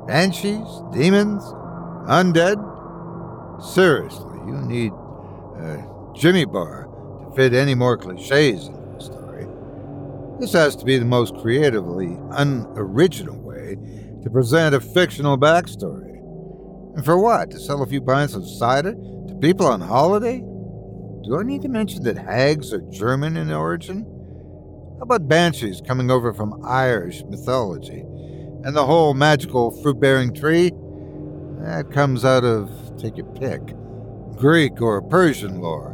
banshees, 0.08 0.68
demons, 0.94 1.44
undead? 2.08 2.58
Seriously, 3.62 4.38
you 4.46 4.54
need 4.62 4.92
a 4.92 5.84
Jimmy 6.16 6.46
bar 6.46 6.88
to 7.20 7.36
fit 7.36 7.54
any 7.54 7.76
more 7.76 7.98
cliches 7.98 8.68
into 8.68 8.80
the 8.80 9.00
story. 9.00 9.48
This 10.40 10.54
has 10.54 10.76
to 10.78 10.86
be 10.86 10.98
the 10.98 11.06
most 11.06 11.36
creatively 11.38 12.18
unoriginal 12.32 13.38
way 13.40 13.78
to 14.24 14.30
present 14.30 14.76
a 14.76 14.80
fictional 14.80 15.38
backstory. 15.38 16.16
And 16.96 17.04
for 17.04 17.20
what? 17.20 17.52
To 17.52 17.60
sell 17.60 17.82
a 17.82 17.88
few 17.88 18.02
pints 18.02 18.34
of 18.34 18.48
cider 18.48 18.94
to 18.94 19.38
people 19.42 19.68
on 19.68 19.82
holiday? 19.82 20.40
Do 21.24 21.38
I 21.40 21.44
need 21.44 21.62
to 21.64 21.70
mention 21.70 22.04
that 22.04 22.18
hags 22.18 22.72
are 22.74 22.82
German 22.90 23.38
in 23.38 23.52
origin? 23.52 24.06
How 24.98 25.04
about 25.04 25.28
banshees 25.28 25.80
coming 25.80 26.10
over 26.10 26.34
from 26.34 26.60
Irish 26.66 27.24
mythology? 27.26 28.00
And 28.64 28.76
the 28.76 28.84
whole 28.84 29.14
magical 29.14 29.70
fruit 29.84 30.00
bearing 30.00 30.34
tree? 30.34 30.72
That 31.60 31.92
comes 31.92 32.26
out 32.26 32.44
of, 32.44 32.98
take 32.98 33.16
your 33.16 33.28
pick, 33.34 33.62
Greek 34.36 34.82
or 34.82 35.04
Persian 35.04 35.62
lore. 35.62 35.94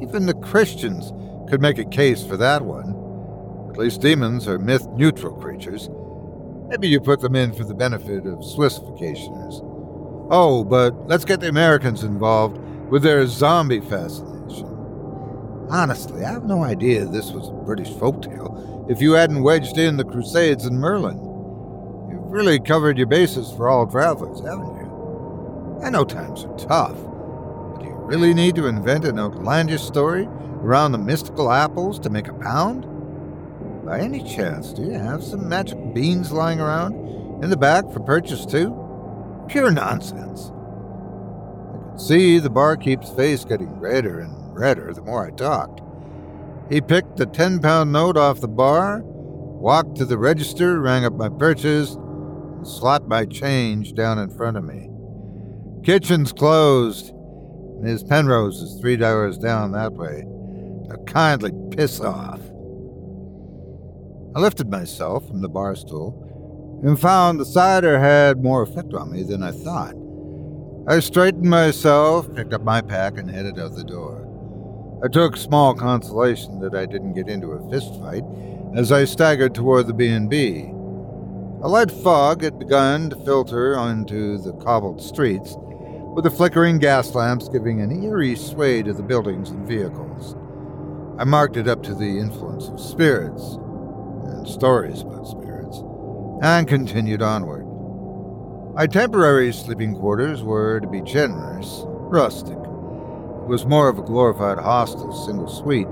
Even 0.00 0.24
the 0.24 0.32
Christians 0.32 1.12
could 1.50 1.60
make 1.60 1.76
a 1.76 1.84
case 1.84 2.24
for 2.24 2.38
that 2.38 2.62
one. 2.62 2.96
At 3.70 3.76
least 3.76 4.00
demons 4.00 4.48
are 4.48 4.58
myth 4.58 4.88
neutral 4.92 5.34
creatures. 5.34 5.90
Maybe 6.68 6.88
you 6.88 7.02
put 7.02 7.20
them 7.20 7.36
in 7.36 7.52
for 7.52 7.64
the 7.64 7.74
benefit 7.74 8.24
of 8.24 8.38
Swissificationers. 8.38 9.60
Oh, 10.30 10.64
but 10.64 11.06
let's 11.06 11.26
get 11.26 11.40
the 11.40 11.50
Americans 11.50 12.02
involved 12.02 12.56
with 12.90 13.02
their 13.02 13.26
zombie 13.26 13.80
fascination. 13.80 14.31
Honestly, 15.72 16.22
I 16.22 16.30
have 16.30 16.44
no 16.44 16.62
idea 16.64 17.06
this 17.06 17.30
was 17.30 17.48
a 17.48 17.52
British 17.52 17.88
folktale 17.88 18.90
if 18.90 19.00
you 19.00 19.12
hadn't 19.12 19.42
wedged 19.42 19.78
in 19.78 19.96
the 19.96 20.04
Crusades 20.04 20.66
and 20.66 20.78
Merlin. 20.78 21.16
You've 22.10 22.30
really 22.30 22.60
covered 22.60 22.98
your 22.98 23.06
bases 23.06 23.50
for 23.50 23.70
all 23.70 23.86
travelers, 23.86 24.40
haven't 24.40 24.66
you? 24.66 25.80
I 25.82 25.88
know 25.88 26.04
times 26.04 26.44
are 26.44 26.54
tough, 26.58 26.94
but 26.94 27.80
do 27.80 27.86
you 27.86 27.94
really 27.94 28.34
need 28.34 28.54
to 28.56 28.66
invent 28.66 29.06
an 29.06 29.18
outlandish 29.18 29.80
story 29.80 30.26
around 30.60 30.92
the 30.92 30.98
mystical 30.98 31.50
apples 31.50 31.98
to 32.00 32.10
make 32.10 32.28
a 32.28 32.34
pound? 32.34 32.86
By 33.86 34.00
any 34.00 34.22
chance, 34.22 34.74
do 34.74 34.82
you 34.82 34.92
have 34.92 35.24
some 35.24 35.48
magic 35.48 35.94
beans 35.94 36.32
lying 36.32 36.60
around 36.60 36.92
in 37.42 37.48
the 37.48 37.56
back 37.56 37.90
for 37.90 38.00
purchase 38.00 38.44
too? 38.44 38.76
Pure 39.48 39.70
nonsense. 39.70 40.52
I 41.70 41.92
could 41.92 41.98
see 41.98 42.38
the 42.38 42.50
barkeep's 42.50 43.08
face 43.08 43.46
getting 43.46 43.80
redder 43.80 44.20
and 44.20 44.41
redder 44.52 44.92
the 44.92 45.02
more 45.02 45.26
I 45.26 45.30
talked. 45.30 45.80
He 46.70 46.80
picked 46.80 47.16
the 47.16 47.26
10 47.26 47.60
pound 47.60 47.92
note 47.92 48.16
off 48.16 48.40
the 48.40 48.48
bar, 48.48 49.02
walked 49.02 49.96
to 49.96 50.04
the 50.04 50.18
register, 50.18 50.80
rang 50.80 51.04
up 51.04 51.14
my 51.14 51.28
purchase, 51.28 51.94
and 51.94 52.66
slapped 52.66 53.06
my 53.06 53.24
change 53.24 53.94
down 53.94 54.18
in 54.18 54.30
front 54.30 54.56
of 54.56 54.64
me. 54.64 54.88
Kitchen's 55.84 56.32
closed. 56.32 57.12
Miss 57.80 58.04
Penrose 58.04 58.62
is 58.62 58.80
three 58.80 58.96
doors 58.96 59.36
down 59.36 59.72
that 59.72 59.92
way. 59.94 60.24
Now 60.88 60.96
kindly 61.04 61.52
piss 61.70 62.00
off. 62.00 62.40
I 64.34 64.40
lifted 64.40 64.70
myself 64.70 65.26
from 65.26 65.42
the 65.42 65.48
bar 65.48 65.74
stool 65.74 66.80
and 66.82 66.98
found 66.98 67.38
the 67.38 67.44
cider 67.44 67.98
had 67.98 68.42
more 68.42 68.62
effect 68.62 68.94
on 68.94 69.12
me 69.12 69.22
than 69.22 69.42
I 69.42 69.52
thought. 69.52 69.94
I 70.88 70.98
straightened 70.98 71.48
myself, 71.48 72.32
picked 72.34 72.52
up 72.52 72.62
my 72.62 72.80
pack, 72.80 73.16
and 73.18 73.30
headed 73.30 73.58
out 73.58 73.76
the 73.76 73.84
door. 73.84 74.21
I 75.04 75.08
took 75.08 75.36
small 75.36 75.74
consolation 75.74 76.60
that 76.60 76.76
I 76.76 76.86
didn't 76.86 77.14
get 77.14 77.28
into 77.28 77.52
a 77.52 77.70
fist 77.70 77.98
fight 78.00 78.22
as 78.76 78.92
I 78.92 79.04
staggered 79.04 79.52
toward 79.52 79.88
the 79.88 79.92
B&B. 79.92 80.70
A 81.62 81.68
light 81.68 81.90
fog 81.90 82.42
had 82.42 82.56
begun 82.56 83.10
to 83.10 83.16
filter 83.16 83.76
onto 83.76 84.38
the 84.38 84.52
cobbled 84.52 85.02
streets, 85.02 85.56
with 86.14 86.22
the 86.22 86.30
flickering 86.30 86.78
gas 86.78 87.16
lamps 87.16 87.48
giving 87.48 87.80
an 87.80 88.04
eerie 88.04 88.36
sway 88.36 88.80
to 88.84 88.92
the 88.92 89.02
buildings 89.02 89.50
and 89.50 89.66
vehicles. 89.66 90.36
I 91.18 91.24
marked 91.24 91.56
it 91.56 91.66
up 91.66 91.82
to 91.82 91.96
the 91.96 92.20
influence 92.20 92.68
of 92.68 92.78
spirits 92.78 93.58
and 94.24 94.46
stories 94.46 95.02
about 95.02 95.26
spirits, 95.26 95.82
and 96.42 96.68
continued 96.68 97.22
onward. 97.22 97.66
My 98.74 98.86
temporary 98.86 99.52
sleeping 99.52 99.96
quarters 99.96 100.44
were, 100.44 100.78
to 100.78 100.86
be 100.86 101.02
generous, 101.02 101.82
rustic. 101.86 102.58
Was 103.46 103.66
more 103.66 103.88
of 103.88 103.98
a 103.98 104.02
glorified 104.02 104.58
hostel 104.58 105.12
single 105.12 105.48
suite, 105.48 105.88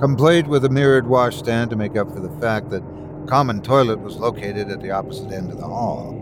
complete 0.00 0.46
with 0.46 0.64
a 0.64 0.68
mirrored 0.68 1.06
washstand 1.06 1.70
to 1.70 1.76
make 1.76 1.96
up 1.96 2.10
for 2.10 2.20
the 2.20 2.40
fact 2.40 2.70
that 2.70 2.82
a 2.82 3.26
common 3.26 3.60
toilet 3.60 4.00
was 4.00 4.16
located 4.16 4.70
at 4.70 4.80
the 4.80 4.90
opposite 4.90 5.30
end 5.30 5.50
of 5.50 5.58
the 5.58 5.66
hall. 5.66 6.14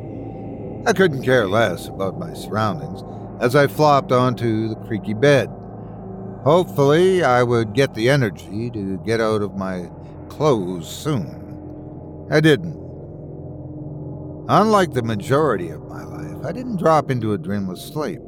I 0.87 0.93
couldn't 0.93 1.23
care 1.23 1.49
less 1.49 1.89
about 1.89 2.19
my 2.19 2.35
surroundings 2.35 3.03
as 3.41 3.57
I 3.57 3.69
flopped 3.69 4.13
onto 4.13 4.69
the 4.69 4.77
creaky 4.77 5.15
bed. 5.15 5.49
Hopefully, 6.45 7.25
I 7.25 7.43
would 7.43 7.73
get 7.73 7.95
the 7.95 8.09
energy 8.11 8.71
to 8.71 8.99
get 8.99 9.21
out 9.21 9.43
of 9.43 9.57
my 9.57 9.91
clothes 10.29 10.89
soon. 10.89 12.27
I 12.31 12.41
didn't. 12.41 12.77
Unlike 14.49 14.93
the 14.93 15.03
majority 15.03 15.71
of 15.71 15.89
my 15.89 16.05
life, 16.05 16.45
I 16.45 16.53
didn't 16.53 16.77
drop 16.77 17.11
into 17.11 17.33
a 17.33 17.39
dreamless 17.39 17.83
sleep. 17.83 18.21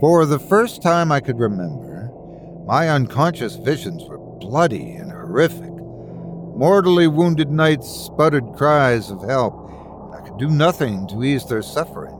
For 0.00 0.26
the 0.26 0.40
first 0.40 0.82
time 0.82 1.12
I 1.12 1.20
could 1.20 1.38
remember, 1.38 2.10
my 2.66 2.88
unconscious 2.88 3.54
visions 3.54 4.02
were 4.04 4.18
bloody 4.18 4.92
and 4.96 5.10
horrific. 5.10 5.70
Mortally 5.70 7.06
wounded 7.06 7.50
knights 7.50 7.88
sputtered 7.88 8.54
cries 8.56 9.10
of 9.10 9.22
help, 9.22 9.54
and 9.70 10.14
I 10.14 10.28
could 10.28 10.36
do 10.36 10.48
nothing 10.48 11.06
to 11.08 11.22
ease 11.22 11.46
their 11.46 11.62
suffering. 11.62 12.18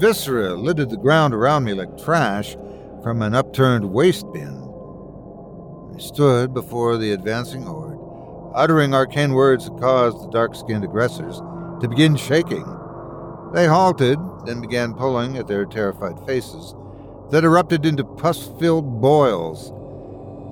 Viscera 0.00 0.54
littered 0.54 0.88
the 0.88 0.96
ground 0.96 1.34
around 1.34 1.64
me 1.64 1.74
like 1.74 2.02
trash 2.02 2.56
from 3.02 3.20
an 3.20 3.34
upturned 3.34 3.92
waste 3.92 4.26
bin. 4.32 4.64
I 5.94 5.98
stood 5.98 6.54
before 6.54 6.96
the 6.96 7.12
advancing 7.12 7.62
horde, 7.62 7.98
uttering 8.54 8.94
arcane 8.94 9.34
words 9.34 9.66
that 9.66 9.78
caused 9.78 10.22
the 10.22 10.30
dark 10.30 10.54
skinned 10.54 10.84
aggressors 10.84 11.38
to 11.80 11.88
begin 11.88 12.16
shaking. 12.16 12.64
They 13.52 13.66
halted, 13.66 14.18
then 14.46 14.60
began 14.60 14.94
pulling 14.94 15.36
at 15.36 15.46
their 15.46 15.66
terrified 15.66 16.18
faces 16.26 16.74
that 17.30 17.44
erupted 17.44 17.84
into 17.84 18.04
pus 18.04 18.48
filled 18.58 19.00
boils. 19.00 19.70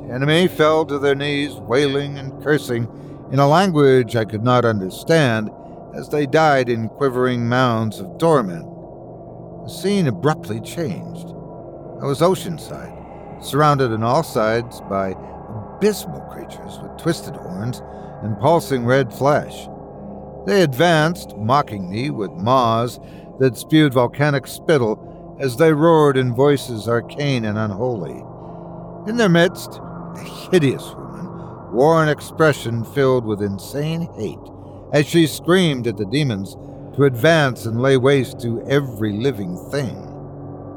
The 0.06 0.14
enemy 0.14 0.46
fell 0.48 0.84
to 0.86 0.98
their 0.98 1.14
knees, 1.14 1.54
wailing 1.54 2.18
and 2.18 2.42
cursing 2.42 2.88
in 3.32 3.38
a 3.38 3.48
language 3.48 4.14
I 4.14 4.24
could 4.24 4.44
not 4.44 4.64
understand 4.64 5.50
as 5.94 6.08
they 6.08 6.26
died 6.26 6.68
in 6.68 6.88
quivering 6.90 7.48
mounds 7.48 7.98
of 7.98 8.18
torment. 8.18 8.66
The 9.64 9.70
scene 9.70 10.06
abruptly 10.06 10.60
changed. 10.60 11.26
I 12.00 12.04
was 12.04 12.20
oceanside, 12.20 13.42
surrounded 13.42 13.92
on 13.92 14.02
all 14.02 14.22
sides 14.22 14.80
by 14.82 15.14
abysmal 15.76 16.20
creatures 16.32 16.78
with 16.82 16.96
twisted 16.98 17.34
horns 17.34 17.82
and 18.22 18.38
pulsing 18.38 18.84
red 18.84 19.12
flesh. 19.12 19.66
They 20.46 20.62
advanced, 20.62 21.36
mocking 21.36 21.90
me 21.90 22.10
with 22.10 22.30
maws 22.30 23.00
that 23.40 23.56
spewed 23.56 23.94
volcanic 23.94 24.46
spittle 24.46 25.15
as 25.38 25.56
they 25.56 25.72
roared 25.72 26.16
in 26.16 26.34
voices 26.34 26.88
arcane 26.88 27.44
and 27.44 27.58
unholy. 27.58 28.22
In 29.08 29.16
their 29.16 29.28
midst, 29.28 29.80
a 30.14 30.20
hideous 30.50 30.94
woman 30.94 31.26
wore 31.72 32.02
an 32.02 32.08
expression 32.08 32.84
filled 32.84 33.24
with 33.24 33.42
insane 33.42 34.08
hate 34.16 34.38
as 34.92 35.06
she 35.06 35.26
screamed 35.26 35.86
at 35.86 35.96
the 35.96 36.06
demons 36.06 36.56
to 36.96 37.04
advance 37.04 37.66
and 37.66 37.80
lay 37.82 37.96
waste 37.96 38.40
to 38.40 38.62
every 38.68 39.12
living 39.12 39.56
thing. 39.70 40.02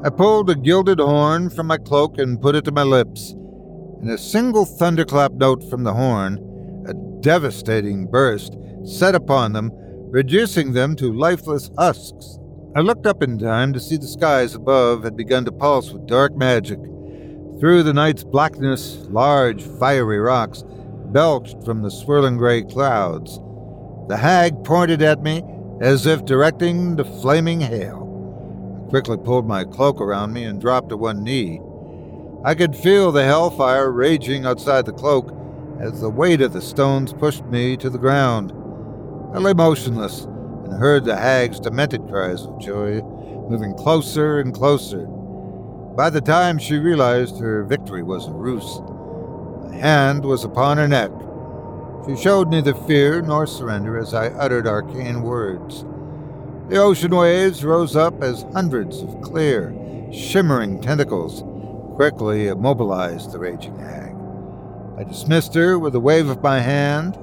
I 0.04 0.10
pulled 0.10 0.50
a 0.50 0.54
gilded 0.54 0.98
horn 0.98 1.50
from 1.50 1.66
my 1.66 1.78
cloak 1.78 2.18
and 2.18 2.40
put 2.40 2.54
it 2.54 2.64
to 2.64 2.72
my 2.72 2.82
lips. 2.82 3.32
In 4.02 4.08
a 4.08 4.18
single 4.18 4.64
thunderclap 4.64 5.32
note 5.32 5.62
from 5.68 5.84
the 5.84 5.94
horn, 5.94 6.84
a 6.86 6.94
devastating 7.22 8.06
burst 8.06 8.56
set 8.84 9.14
upon 9.14 9.52
them, 9.52 9.70
reducing 10.10 10.72
them 10.72 10.96
to 10.96 11.12
lifeless 11.12 11.70
husks. 11.76 12.39
I 12.72 12.82
looked 12.82 13.04
up 13.04 13.20
in 13.20 13.36
time 13.36 13.72
to 13.72 13.80
see 13.80 13.96
the 13.96 14.06
skies 14.06 14.54
above 14.54 15.02
had 15.02 15.16
begun 15.16 15.44
to 15.44 15.50
pulse 15.50 15.90
with 15.90 16.06
dark 16.06 16.36
magic. 16.36 16.78
Through 17.58 17.82
the 17.82 17.92
night's 17.92 18.22
blackness, 18.22 19.06
large, 19.10 19.64
fiery 19.64 20.20
rocks 20.20 20.62
belched 21.06 21.64
from 21.64 21.82
the 21.82 21.90
swirling 21.90 22.36
gray 22.36 22.62
clouds. 22.62 23.40
The 24.06 24.16
hag 24.16 24.62
pointed 24.62 25.02
at 25.02 25.20
me 25.20 25.42
as 25.80 26.06
if 26.06 26.24
directing 26.24 26.94
the 26.94 27.04
flaming 27.04 27.60
hail. 27.60 28.06
I 28.86 28.90
quickly 28.90 29.16
pulled 29.16 29.48
my 29.48 29.64
cloak 29.64 30.00
around 30.00 30.32
me 30.32 30.44
and 30.44 30.60
dropped 30.60 30.90
to 30.90 30.96
one 30.96 31.24
knee. 31.24 31.60
I 32.44 32.54
could 32.54 32.76
feel 32.76 33.10
the 33.10 33.24
hellfire 33.24 33.90
raging 33.90 34.46
outside 34.46 34.86
the 34.86 34.92
cloak 34.92 35.36
as 35.80 36.00
the 36.00 36.08
weight 36.08 36.40
of 36.40 36.52
the 36.52 36.62
stones 36.62 37.12
pushed 37.12 37.44
me 37.46 37.76
to 37.78 37.90
the 37.90 37.98
ground. 37.98 38.52
I 39.34 39.38
lay 39.38 39.54
motionless 39.54 40.28
and 40.70 40.78
heard 40.78 41.04
the 41.04 41.16
hag's 41.16 41.58
demented 41.58 42.06
cries 42.08 42.42
of 42.42 42.60
joy 42.60 43.02
moving 43.50 43.74
closer 43.74 44.38
and 44.38 44.54
closer. 44.54 45.06
By 45.96 46.10
the 46.10 46.20
time 46.20 46.58
she 46.58 46.78
realized 46.78 47.40
her 47.40 47.64
victory 47.64 48.04
was 48.04 48.28
a 48.28 48.30
ruse, 48.30 48.80
my 49.64 49.76
hand 49.76 50.24
was 50.24 50.44
upon 50.44 50.76
her 50.76 50.86
neck. 50.86 51.10
She 52.06 52.16
showed 52.16 52.48
neither 52.48 52.72
fear 52.72 53.20
nor 53.20 53.46
surrender 53.46 53.98
as 53.98 54.14
I 54.14 54.28
uttered 54.28 54.68
arcane 54.68 55.22
words. 55.22 55.84
The 56.68 56.76
ocean 56.76 57.16
waves 57.16 57.64
rose 57.64 57.96
up 57.96 58.22
as 58.22 58.46
hundreds 58.52 59.02
of 59.02 59.20
clear, 59.22 59.74
shimmering 60.12 60.80
tentacles 60.80 61.42
quickly 61.96 62.46
immobilized 62.46 63.32
the 63.32 63.40
raging 63.40 63.76
hag. 63.80 64.14
I 64.96 65.02
dismissed 65.02 65.54
her 65.54 65.78
with 65.78 65.96
a 65.96 66.00
wave 66.00 66.28
of 66.28 66.42
my 66.42 66.60
hand, 66.60 67.16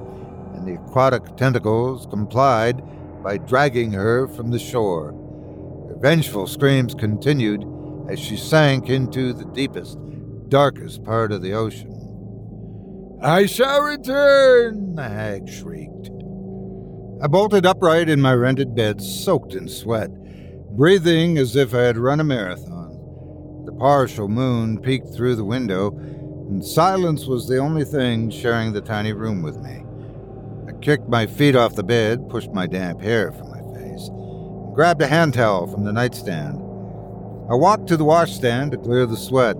and 0.54 0.66
the 0.66 0.74
aquatic 0.74 1.36
tentacles 1.36 2.06
complied 2.06 2.82
by 3.28 3.36
dragging 3.36 3.92
her 3.92 4.26
from 4.26 4.50
the 4.50 4.58
shore. 4.58 5.12
Her 5.90 5.98
vengeful 6.00 6.46
screams 6.46 6.94
continued 6.94 7.62
as 8.08 8.18
she 8.18 8.38
sank 8.38 8.88
into 8.88 9.34
the 9.34 9.44
deepest, 9.44 9.98
darkest 10.48 11.04
part 11.04 11.30
of 11.30 11.42
the 11.42 11.52
ocean. 11.52 13.18
I 13.22 13.44
shall 13.44 13.82
return, 13.82 14.94
the 14.94 15.06
hag 15.06 15.46
shrieked. 15.46 16.08
I 17.22 17.26
bolted 17.26 17.66
upright 17.66 18.08
in 18.08 18.22
my 18.22 18.32
rented 18.32 18.74
bed, 18.74 19.02
soaked 19.02 19.52
in 19.52 19.68
sweat, 19.68 20.08
breathing 20.74 21.36
as 21.36 21.54
if 21.54 21.74
I 21.74 21.82
had 21.82 21.98
run 21.98 22.20
a 22.20 22.24
marathon. 22.24 23.64
The 23.66 23.72
partial 23.72 24.28
moon 24.28 24.80
peeked 24.80 25.12
through 25.14 25.36
the 25.36 25.44
window, 25.44 25.90
and 25.90 26.64
silence 26.64 27.26
was 27.26 27.46
the 27.46 27.58
only 27.58 27.84
thing 27.84 28.30
sharing 28.30 28.72
the 28.72 28.80
tiny 28.80 29.12
room 29.12 29.42
with 29.42 29.58
me. 29.58 29.77
Kicked 30.80 31.08
my 31.08 31.26
feet 31.26 31.56
off 31.56 31.74
the 31.74 31.82
bed, 31.82 32.28
pushed 32.28 32.52
my 32.52 32.66
damp 32.66 33.00
hair 33.00 33.32
from 33.32 33.50
my 33.50 33.60
face, 33.78 34.08
and 34.08 34.74
grabbed 34.74 35.02
a 35.02 35.08
hand 35.08 35.34
towel 35.34 35.66
from 35.66 35.84
the 35.84 35.92
nightstand. 35.92 36.58
I 37.50 37.54
walked 37.54 37.88
to 37.88 37.96
the 37.96 38.04
washstand 38.04 38.70
to 38.70 38.78
clear 38.78 39.04
the 39.04 39.16
sweat. 39.16 39.56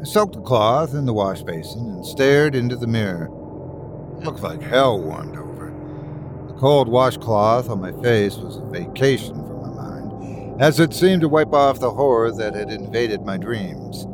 I 0.00 0.04
soaked 0.04 0.34
the 0.34 0.42
cloth 0.42 0.94
in 0.94 1.06
the 1.06 1.12
wash 1.12 1.42
basin 1.42 1.88
and 1.88 2.06
stared 2.06 2.54
into 2.54 2.76
the 2.76 2.86
mirror. 2.86 3.24
It 4.16 4.24
looked 4.24 4.42
like 4.42 4.62
hell 4.62 5.00
warmed 5.00 5.36
over. 5.36 5.74
The 6.46 6.54
cold 6.54 6.88
washcloth 6.88 7.68
on 7.68 7.80
my 7.80 7.90
face 8.00 8.36
was 8.36 8.58
a 8.58 8.64
vacation 8.66 9.34
from 9.34 9.60
my 9.62 9.70
mind, 9.70 10.62
as 10.62 10.78
it 10.78 10.94
seemed 10.94 11.22
to 11.22 11.28
wipe 11.28 11.52
off 11.52 11.80
the 11.80 11.90
horror 11.90 12.30
that 12.30 12.54
had 12.54 12.70
invaded 12.70 13.22
my 13.22 13.38
dreams. 13.38 14.06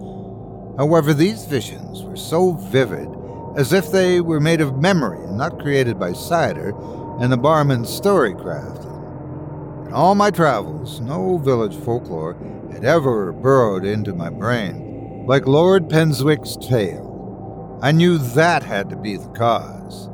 However, 0.79 1.13
these 1.13 1.45
visions 1.45 2.03
were 2.03 2.17
so 2.17 2.53
vivid, 2.53 3.09
as 3.57 3.73
if 3.73 3.91
they 3.91 4.21
were 4.21 4.41
made 4.41 4.61
of 4.61 4.79
memory 4.79 5.23
and 5.25 5.37
not 5.37 5.59
created 5.61 5.99
by 5.99 6.13
cider 6.13 6.73
and 7.21 7.33
the 7.33 7.37
barman's 7.37 7.89
story 7.89 8.35
crafted. 8.35 9.87
In 9.87 9.93
all 9.93 10.15
my 10.15 10.31
travels, 10.31 11.01
no 11.01 11.39
village 11.39 11.77
folklore 11.77 12.37
had 12.73 12.85
ever 12.85 13.33
burrowed 13.33 13.85
into 13.85 14.15
my 14.15 14.31
brain 14.31 15.27
like 15.27 15.47
Lord 15.47 15.89
Penswick's 15.89 16.57
tale. 16.57 17.79
I 17.83 17.93
knew 17.93 18.19
that 18.19 18.63
had 18.63 18.91
to 18.91 18.97
be 18.97 19.17
the 19.17 19.29
cause. 19.29 20.09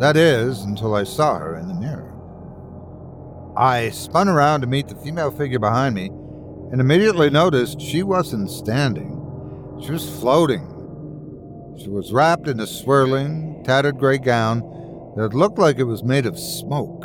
That 0.00 0.16
is, 0.16 0.62
until 0.62 0.94
I 0.94 1.04
saw 1.04 1.38
her 1.38 1.56
in 1.56 1.68
the 1.68 1.74
mirror. 1.74 2.14
I 3.56 3.90
spun 3.90 4.28
around 4.28 4.60
to 4.60 4.66
meet 4.66 4.88
the 4.88 4.94
female 4.94 5.30
figure 5.30 5.58
behind 5.58 5.94
me 5.94 6.06
and 6.70 6.80
immediately 6.80 7.30
noticed 7.30 7.80
she 7.80 8.02
wasn't 8.02 8.50
standing. 8.50 9.14
She 9.82 9.90
was 9.90 10.08
floating. 10.20 10.77
She 11.78 11.88
was 11.88 12.12
wrapped 12.12 12.48
in 12.48 12.60
a 12.60 12.66
swirling, 12.66 13.62
tattered 13.64 13.98
gray 13.98 14.18
gown 14.18 14.60
that 15.16 15.34
looked 15.34 15.58
like 15.58 15.78
it 15.78 15.84
was 15.84 16.02
made 16.02 16.26
of 16.26 16.38
smoke. 16.38 17.04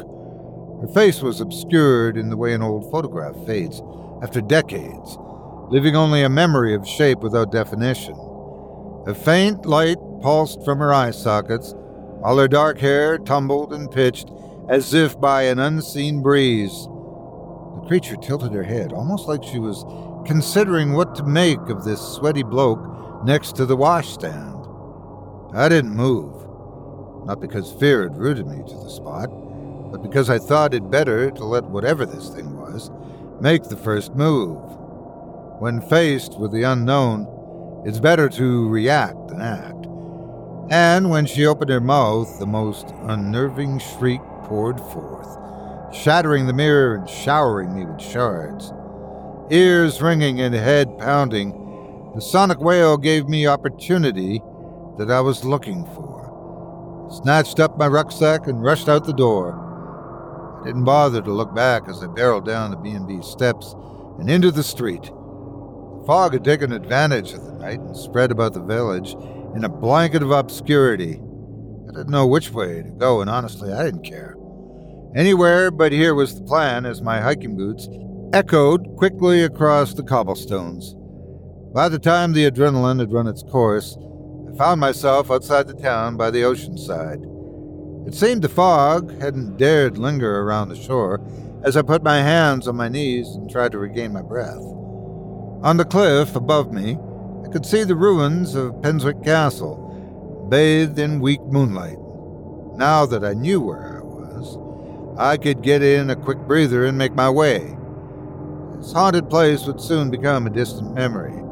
Her 0.81 0.93
face 0.93 1.21
was 1.21 1.41
obscured 1.41 2.17
in 2.17 2.29
the 2.29 2.37
way 2.37 2.53
an 2.53 2.61
old 2.61 2.91
photograph 2.91 3.35
fades 3.45 3.81
after 4.21 4.41
decades 4.41 5.17
leaving 5.73 5.95
only 5.95 6.21
a 6.21 6.29
memory 6.29 6.75
of 6.75 6.87
shape 6.87 7.19
without 7.21 7.51
definition. 7.51 8.13
A 9.07 9.15
faint 9.15 9.65
light 9.65 9.97
pulsed 10.21 10.63
from 10.63 10.77
her 10.77 10.93
eye 10.93 11.09
sockets, 11.09 11.73
while 11.75 12.37
her 12.37 12.47
dark 12.47 12.77
hair 12.77 13.17
tumbled 13.17 13.73
and 13.73 13.89
pitched 13.89 14.29
as 14.69 14.93
if 14.93 15.19
by 15.19 15.43
an 15.43 15.57
unseen 15.57 16.21
breeze. 16.21 16.71
The 16.71 17.85
creature 17.87 18.15
tilted 18.17 18.53
her 18.53 18.63
head, 18.63 18.93
almost 18.93 19.27
like 19.27 19.43
she 19.43 19.57
was 19.57 19.83
considering 20.27 20.93
what 20.93 21.15
to 21.15 21.23
make 21.23 21.69
of 21.69 21.83
this 21.83 21.99
sweaty 21.99 22.43
bloke 22.43 23.25
next 23.25 23.55
to 23.55 23.65
the 23.65 23.75
washstand. 23.75 24.62
I 25.55 25.69
didn't 25.69 25.95
move, 25.95 26.34
not 27.27 27.39
because 27.39 27.71
fear 27.73 28.03
had 28.03 28.17
rooted 28.17 28.47
me 28.47 28.63
to 28.67 28.73
the 28.75 28.89
spot, 28.89 29.27
but 29.91 30.01
because 30.01 30.27
I 30.27 30.39
thought 30.39 30.73
it 30.73 30.89
better 30.89 31.30
to 31.30 31.45
let 31.45 31.65
whatever 31.65 32.07
this 32.07 32.30
thing 32.30 32.59
was 32.59 32.89
make 33.39 33.61
the 33.65 33.77
first 33.77 34.15
move. 34.15 34.57
When 35.59 35.80
faced 35.80 36.39
with 36.39 36.51
the 36.51 36.63
unknown, 36.63 37.27
it's 37.85 37.99
better 37.99 38.30
to 38.30 38.67
react 38.67 39.27
than 39.27 39.41
act. 39.41 39.85
And 40.71 41.11
when 41.11 41.27
she 41.27 41.45
opened 41.45 41.69
her 41.69 41.80
mouth, 41.80 42.39
the 42.39 42.47
most 42.47 42.88
unnerving 43.03 43.77
shriek 43.77 44.21
poured 44.45 44.80
forth, 44.80 45.38
shattering 45.93 46.47
the 46.47 46.53
mirror 46.53 46.95
and 46.95 47.07
showering 47.07 47.75
me 47.75 47.85
with 47.85 48.01
shards. 48.01 48.73
Ears 49.51 50.01
ringing 50.01 50.41
and 50.41 50.55
head 50.55 50.97
pounding, 50.97 51.51
the 52.15 52.21
sonic 52.21 52.59
wail 52.59 52.97
gave 52.97 53.30
me 53.30 53.45
opportunity 53.45 54.41
that 54.98 55.11
I 55.11 55.22
was 55.22 55.44
looking 55.45 55.86
for. 55.86 57.10
Snatched 57.22 57.60
up 57.60 57.78
my 57.78 57.88
rucksack 57.88 58.48
and 58.48 58.64
rushed 58.64 58.90
out 58.90 59.06
the 59.06 59.14
door. 59.14 59.60
I 60.61 60.65
didn't 60.65 60.86
bother 60.86 61.22
to 61.22 61.32
look 61.32 61.53
back 61.53 61.88
as 61.88 62.03
I 62.03 62.07
barreled 62.07 62.45
down 62.45 62.72
the 62.72 62.78
B&B 62.78 63.22
steps 63.22 63.76
and 64.20 64.30
into 64.30 64.52
the 64.52 64.64
street. 64.64 65.03
The 65.03 66.03
Fog 66.06 66.34
had 66.34 66.44
taken 66.44 66.72
advantage 66.72 67.34
of 67.34 67.45
the 67.45 67.53
night 67.53 67.80
and 67.80 67.95
spread 67.95 68.32
about 68.32 68.53
the 68.53 68.64
village 68.64 69.14
in 69.56 69.64
a 69.64 69.70
blanket 69.70 70.24
of 70.24 70.32
obscurity. 70.32 71.20
I 71.88 71.91
didn't 71.91 72.10
know 72.10 72.26
which 72.26 72.52
way 72.52 72.82
to 72.82 72.90
go, 72.90 73.22
and 73.22 73.30
honestly, 73.30 73.72
I 73.72 73.84
didn't 73.84 74.03
care. 74.03 74.36
Anywhere 75.15 75.70
but 75.70 75.91
here 75.91 76.15
was 76.15 76.36
the 76.36 76.44
plan 76.44 76.86
as 76.86 77.02
my 77.02 77.22
hiking 77.22 77.56
boots 77.56 77.88
echoed 78.34 78.95
quickly 78.98 79.44
across 79.44 79.94
the 79.94 80.03
cobblestones. 80.03 80.95
By 81.74 81.90
the 81.90 81.99
time 81.99 82.34
the 82.34 82.49
adrenaline 82.49 82.99
had 82.99 83.11
run 83.11 83.28
its 83.28 83.44
course, 83.44 83.95
I 84.53 84.55
found 84.55 84.80
myself 84.80 85.31
outside 85.31 85.67
the 85.67 85.73
town 85.73 86.15
by 86.15 86.30
the 86.30 86.43
ocean 86.43 86.77
side. 86.77 87.25
It 88.05 88.13
seemed 88.13 88.43
the 88.43 88.49
fog 88.49 89.19
hadn't 89.19 89.57
dared 89.57 89.97
linger 89.97 90.41
around 90.41 90.69
the 90.69 90.75
shore 90.75 91.21
as 91.63 91.75
I 91.75 91.81
put 91.81 92.03
my 92.03 92.17
hands 92.17 92.67
on 92.67 92.75
my 92.75 92.88
knees 92.88 93.27
and 93.30 93.49
tried 93.49 93.71
to 93.71 93.80
regain 93.80 94.13
my 94.13 94.21
breath. 94.21 94.61
On 95.63 95.77
the 95.77 95.85
cliff 95.85 96.35
above 96.35 96.71
me, 96.71 96.99
I 97.43 97.47
could 97.47 97.65
see 97.65 97.84
the 97.84 97.95
ruins 97.95 98.53
of 98.53 98.80
Penswick 98.81 99.23
Castle, 99.23 100.47
bathed 100.49 100.99
in 100.99 101.19
weak 101.19 101.41
moonlight. 101.41 101.97
Now 102.75 103.07
that 103.07 103.25
I 103.25 103.34
knew 103.34 103.59
where 103.59 103.97
I 103.97 104.03
was, 104.03 104.57
I 105.17 105.38
could 105.38 105.63
get 105.63 105.81
in 105.81 106.11
a 106.11 106.15
quick 106.15 106.39
breather 106.39 106.85
and 106.85 106.95
make 106.95 107.15
my 107.15 107.30
way. 107.30 107.75
This 108.75 108.91
haunted 108.91 109.31
place 109.31 109.65
would 109.65 109.81
soon 109.81 110.11
become 110.11 110.45
a 110.45 110.51
distant 110.51 110.93
memory. 110.93 111.43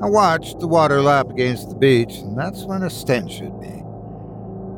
I 0.00 0.08
watched 0.08 0.60
the 0.60 0.68
water 0.68 1.02
lap 1.02 1.28
against 1.28 1.70
the 1.70 1.74
beach, 1.74 2.18
and 2.18 2.38
that's 2.38 2.62
when 2.62 2.84
a 2.84 2.90
stench 2.90 3.40
hit 3.40 3.52
me. 3.54 3.82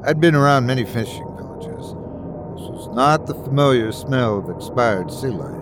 I'd 0.03 0.19
been 0.19 0.35
around 0.35 0.65
many 0.65 0.87
fishing 0.87 1.37
villages. 1.37 1.93
This 2.57 2.67
was 2.71 2.89
not 2.95 3.27
the 3.27 3.35
familiar 3.35 3.93
smell 3.93 4.39
of 4.39 4.49
expired 4.49 5.13
sea 5.13 5.27
life. 5.27 5.61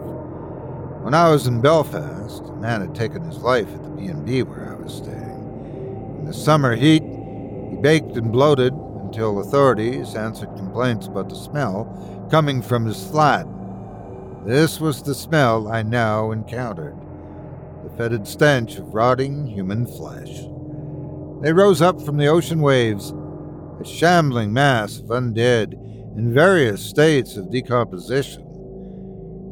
When 1.03 1.13
I 1.13 1.31
was 1.31 1.49
in 1.49 1.61
Belfast, 1.61 2.45
a 2.45 2.53
man 2.53 2.83
had 2.83 2.95
taken 2.95 3.25
his 3.25 3.39
life 3.39 3.67
at 3.75 3.83
the 3.83 3.91
B&B 3.91 4.45
where 4.45 4.71
I 4.71 4.81
was 4.81 4.95
staying. 4.95 6.19
In 6.21 6.25
the 6.27 6.33
summer 6.33 6.77
heat, 6.77 7.03
he 7.03 7.77
baked 7.83 8.17
and 8.17 8.31
bloated 8.31 8.73
until 8.73 9.41
authorities 9.41 10.15
answered 10.15 10.55
complaints 10.57 11.09
about 11.09 11.31
the 11.31 11.35
smell 11.35 12.29
coming 12.31 12.63
from 12.63 12.87
his 12.87 13.05
flat. 13.09 13.45
This 14.47 14.79
was 14.79 15.03
the 15.03 15.17
smell 15.17 15.67
I 15.67 15.83
now 15.83 16.31
encountered 16.31 16.98
fetid 17.99 18.29
stench 18.29 18.77
of 18.77 18.95
rotting 18.95 19.45
human 19.45 19.85
flesh. 19.85 20.45
They 21.43 21.53
rose 21.53 21.83
up 21.83 22.01
from 22.01 22.17
the 22.17 22.29
ocean 22.29 22.61
waves, 22.61 23.13
a 23.81 23.85
shambling 23.85 24.53
mass 24.53 25.01
of 25.01 25.07
undead 25.07 25.73
in 26.17 26.33
various 26.33 26.81
states 26.81 27.37
of 27.37 27.51
decomposition. 27.51 28.43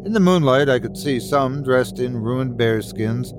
In 0.06 0.12
the 0.12 0.20
moonlight, 0.20 0.68
I 0.68 0.78
could 0.78 0.96
see 0.96 1.18
some 1.18 1.64
dressed 1.64 1.98
in 1.98 2.16
ruined 2.16 2.56
bearskins, 2.56 3.32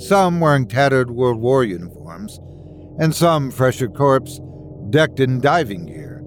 some 0.00 0.38
wearing 0.38 0.68
tattered 0.68 1.10
World 1.10 1.40
War 1.40 1.64
uniforms, 1.64 2.38
and 3.00 3.12
some 3.12 3.50
fresher 3.50 3.88
corpse 3.88 4.40
decked 4.90 5.18
in 5.18 5.40
diving 5.40 5.86
gear. 5.86 6.22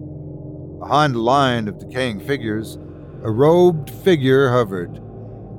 Behind 0.80 1.16
a 1.16 1.20
line 1.20 1.70
of 1.70 1.80
decaying 1.80 2.20
figures, 2.20 2.78
a 3.24 3.32
robed 3.32 3.90
figure 3.90 4.50
hovered, 4.50 5.01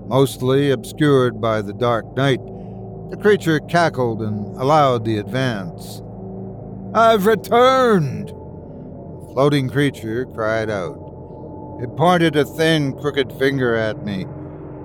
mostly 0.07 0.70
obscured 0.70 1.41
by 1.41 1.62
the 1.62 1.73
dark 1.73 2.16
night. 2.16 2.41
The 3.11 3.19
creature 3.20 3.61
cackled 3.61 4.23
and 4.23 4.57
allowed 4.61 5.05
the 5.05 5.19
advance. 5.19 6.03
I've 6.95 7.27
returned! 7.27 8.29
The 8.29 9.31
floating 9.33 9.69
creature 9.69 10.27
cried 10.27 10.70
out. 10.70 10.99
It 11.83 11.97
pointed 11.97 12.37
a 12.37 12.45
thin, 12.45 12.93
crooked 12.93 13.33
finger 13.33 13.74
at 13.74 14.05
me. 14.05 14.27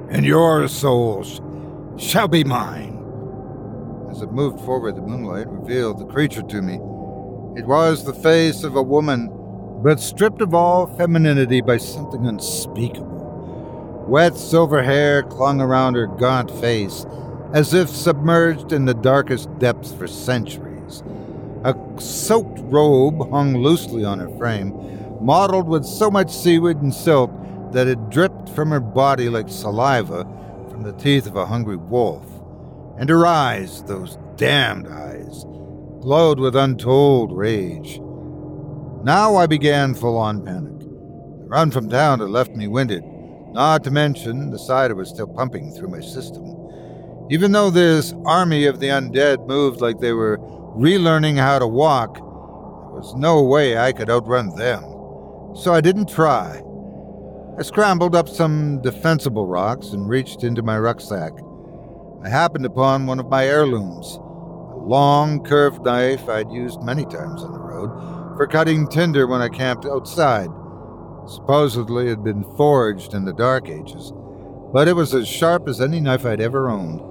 And 0.10 0.26
your 0.26 0.68
souls 0.68 1.41
shall 1.98 2.27
be 2.27 2.44
mine. 2.44 2.98
As 4.10 4.22
it 4.22 4.31
moved 4.31 4.61
forward, 4.61 4.95
the 4.95 5.02
moonlight 5.02 5.48
revealed 5.48 5.99
the 5.99 6.06
creature 6.06 6.41
to 6.44 6.61
me. 6.61 6.76
It 7.60 7.65
was 7.65 8.03
the 8.03 8.14
face 8.14 8.64
of 8.64 8.76
a 8.76 8.84
woman, 8.84 9.30
but 9.84 9.99
stripped 9.99 10.41
of 10.41 10.53
all 10.53 10.88
femininity 10.98 11.61
by 11.61 11.77
something 11.77 12.26
unspeakable. 12.26 13.16
Wet 14.07 14.38
silver 14.38 14.81
hair 14.81 15.21
clung 15.21 15.59
around 15.59 15.95
her 15.95 16.07
gaunt 16.07 16.49
face, 16.61 17.05
as 17.53 17.73
if 17.73 17.89
submerged 17.89 18.71
in 18.71 18.85
the 18.85 18.93
darkest 18.93 19.59
depths 19.59 19.91
for 19.91 20.07
centuries. 20.07 21.03
A 21.65 21.75
soaked 21.99 22.59
robe 22.63 23.29
hung 23.29 23.57
loosely 23.57 24.05
on 24.05 24.19
her 24.19 24.29
frame, 24.38 24.71
mottled 25.19 25.67
with 25.67 25.84
so 25.84 26.09
much 26.09 26.31
seaweed 26.31 26.77
and 26.77 26.93
silt 26.93 27.31
that 27.73 27.88
it 27.88 28.09
dripped 28.09 28.47
from 28.49 28.69
her 28.69 28.79
body 28.79 29.27
like 29.27 29.49
saliva 29.49 30.25
from 30.69 30.84
the 30.84 30.93
teeth 30.93 31.27
of 31.27 31.35
a 31.35 31.45
hungry 31.45 31.75
wolf. 31.75 32.23
And 32.97 33.09
her 33.09 33.25
eyes, 33.25 33.84
those 33.84 34.17
damned 34.38 34.88
eyes, 34.88 35.43
glowed 36.01 36.39
with 36.39 36.55
untold 36.55 37.35
rage. 37.35 37.99
Now 39.03 39.35
I 39.35 39.47
began 39.47 39.93
full 39.93 40.17
on 40.17 40.45
panic. 40.45 40.79
The 40.79 41.47
run 41.47 41.71
from 41.71 41.89
town 41.89 42.19
had 42.19 42.29
left 42.29 42.51
me 42.55 42.67
winded, 42.67 43.03
not 43.57 43.84
to 43.84 43.89
mention 43.89 44.51
the 44.51 44.59
cider 44.59 44.93
was 44.93 45.09
still 45.09 45.25
pumping 45.25 45.71
through 45.71 45.88
my 45.88 45.99
system. 45.99 46.45
Even 47.31 47.51
though 47.51 47.71
this 47.71 48.13
army 48.23 48.65
of 48.67 48.79
the 48.79 48.89
undead 48.89 49.47
moved 49.47 49.81
like 49.81 49.99
they 49.99 50.13
were 50.13 50.38
relearning 50.77 51.39
how 51.39 51.57
to 51.57 51.65
walk, 51.65 52.17
there 52.17 53.01
was 53.01 53.15
no 53.15 53.41
way 53.41 53.75
I 53.75 53.93
could 53.93 54.11
outrun 54.11 54.55
them. 54.55 54.84
So 55.55 55.73
I 55.73 55.81
didn't 55.81 56.07
try. 56.07 56.61
I 57.57 57.63
scrambled 57.63 58.13
up 58.13 58.29
some 58.29 58.79
defensible 58.84 59.47
rocks 59.47 59.88
and 59.88 60.07
reached 60.07 60.43
into 60.43 60.61
my 60.61 60.77
rucksack. 60.77 61.31
I 62.23 62.29
happened 62.29 62.67
upon 62.67 63.07
one 63.07 63.19
of 63.19 63.27
my 63.27 63.43
heirlooms, 63.45 64.17
a 64.17 64.77
long, 64.77 65.43
curved 65.43 65.84
knife 65.84 66.29
I'd 66.29 66.51
used 66.51 66.84
many 66.84 67.05
times 67.05 67.41
on 67.41 67.53
the 67.53 67.59
road 67.59 68.38
for 68.38 68.45
cutting 68.45 68.88
tinder 68.88 69.25
when 69.25 69.41
I 69.41 69.49
camped 69.49 69.88
outside. 69.88 70.49
Supposedly 71.27 72.07
had 72.07 72.23
been 72.23 72.43
forged 72.55 73.13
in 73.13 73.25
the 73.25 73.33
Dark 73.33 73.67
Ages, 73.67 74.13
but 74.71 74.87
it 74.87 74.93
was 74.93 75.13
as 75.13 75.27
sharp 75.27 75.67
as 75.67 75.81
any 75.81 75.99
knife 75.99 76.25
I'd 76.25 76.39
ever 76.39 76.69
owned. 76.69 77.01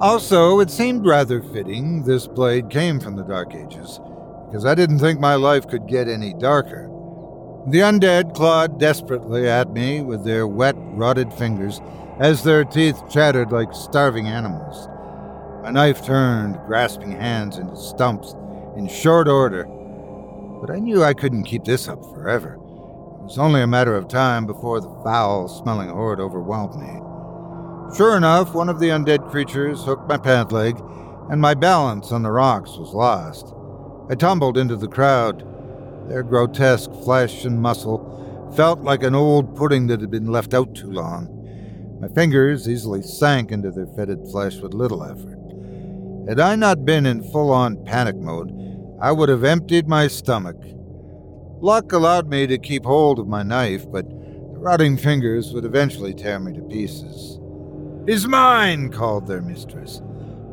Also, 0.00 0.58
it 0.58 0.68
seemed 0.70 1.06
rather 1.06 1.40
fitting 1.40 2.02
this 2.02 2.26
blade 2.26 2.70
came 2.70 2.98
from 2.98 3.14
the 3.14 3.22
Dark 3.22 3.54
Ages, 3.54 4.00
because 4.46 4.66
I 4.66 4.74
didn't 4.74 4.98
think 4.98 5.20
my 5.20 5.36
life 5.36 5.68
could 5.68 5.86
get 5.86 6.08
any 6.08 6.34
darker. 6.34 6.90
The 7.68 7.80
undead 7.80 8.34
clawed 8.34 8.80
desperately 8.80 9.48
at 9.48 9.72
me 9.72 10.00
with 10.02 10.24
their 10.24 10.46
wet, 10.46 10.74
rotted 10.78 11.32
fingers 11.32 11.80
as 12.18 12.42
their 12.42 12.64
teeth 12.64 13.00
chattered 13.08 13.52
like 13.52 13.72
starving 13.74 14.26
animals. 14.26 14.88
My 15.62 15.70
knife 15.70 16.04
turned 16.04 16.58
grasping 16.66 17.12
hands 17.12 17.58
into 17.58 17.76
stumps 17.76 18.34
in 18.76 18.88
short 18.88 19.28
order, 19.28 19.64
but 20.60 20.70
I 20.70 20.80
knew 20.80 21.04
I 21.04 21.14
couldn't 21.14 21.44
keep 21.44 21.64
this 21.64 21.88
up 21.88 22.04
forever. 22.12 22.58
Was 23.26 23.38
only 23.38 23.60
a 23.60 23.66
matter 23.66 23.96
of 23.96 24.06
time 24.06 24.46
before 24.46 24.80
the 24.80 25.00
foul 25.02 25.48
smelling 25.48 25.88
horde 25.88 26.20
overwhelmed 26.20 26.76
me. 26.76 27.96
Sure 27.96 28.16
enough, 28.16 28.54
one 28.54 28.68
of 28.68 28.78
the 28.78 28.90
undead 28.90 29.28
creatures 29.32 29.82
hooked 29.82 30.08
my 30.08 30.16
pant 30.16 30.52
leg, 30.52 30.80
and 31.28 31.40
my 31.40 31.52
balance 31.52 32.12
on 32.12 32.22
the 32.22 32.30
rocks 32.30 32.76
was 32.76 32.94
lost. 32.94 33.52
I 34.08 34.14
tumbled 34.14 34.56
into 34.56 34.76
the 34.76 34.86
crowd. 34.86 35.44
Their 36.08 36.22
grotesque 36.22 36.92
flesh 37.02 37.44
and 37.44 37.60
muscle 37.60 38.52
felt 38.54 38.82
like 38.82 39.02
an 39.02 39.16
old 39.16 39.56
pudding 39.56 39.88
that 39.88 40.00
had 40.00 40.10
been 40.12 40.30
left 40.30 40.54
out 40.54 40.76
too 40.76 40.92
long. 40.92 41.98
My 42.00 42.06
fingers 42.06 42.68
easily 42.68 43.02
sank 43.02 43.50
into 43.50 43.72
their 43.72 43.88
fetid 43.88 44.20
flesh 44.30 44.58
with 44.58 44.72
little 44.72 45.02
effort. 45.02 46.28
Had 46.28 46.38
I 46.38 46.54
not 46.54 46.84
been 46.84 47.04
in 47.06 47.28
full 47.32 47.50
on 47.50 47.84
panic 47.84 48.14
mode, 48.14 48.52
I 49.02 49.10
would 49.10 49.28
have 49.28 49.42
emptied 49.42 49.88
my 49.88 50.06
stomach. 50.06 50.56
Luck 51.60 51.92
allowed 51.92 52.28
me 52.28 52.46
to 52.46 52.58
keep 52.58 52.84
hold 52.84 53.18
of 53.18 53.26
my 53.26 53.42
knife, 53.42 53.90
but 53.90 54.06
the 54.08 54.58
rotting 54.58 54.98
fingers 54.98 55.54
would 55.54 55.64
eventually 55.64 56.12
tear 56.12 56.38
me 56.38 56.52
to 56.52 56.60
pieces. 56.62 57.40
He's 58.06 58.28
mine, 58.28 58.90
called 58.90 59.26
their 59.26 59.40
mistress. 59.40 60.02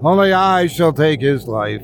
Only 0.02 0.32
I 0.32 0.68
shall 0.68 0.94
take 0.94 1.20
his 1.20 1.46
life. 1.46 1.84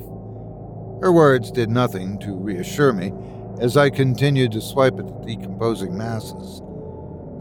Her 1.01 1.11
words 1.11 1.51
did 1.51 1.69
nothing 1.69 2.17
to 2.19 2.33
reassure 2.33 2.93
me 2.93 3.11
as 3.59 3.75
I 3.75 3.89
continued 3.89 4.53
to 4.53 4.61
swipe 4.61 4.97
at 4.99 5.07
the 5.07 5.25
decomposing 5.25 5.97
masses. 5.97 6.61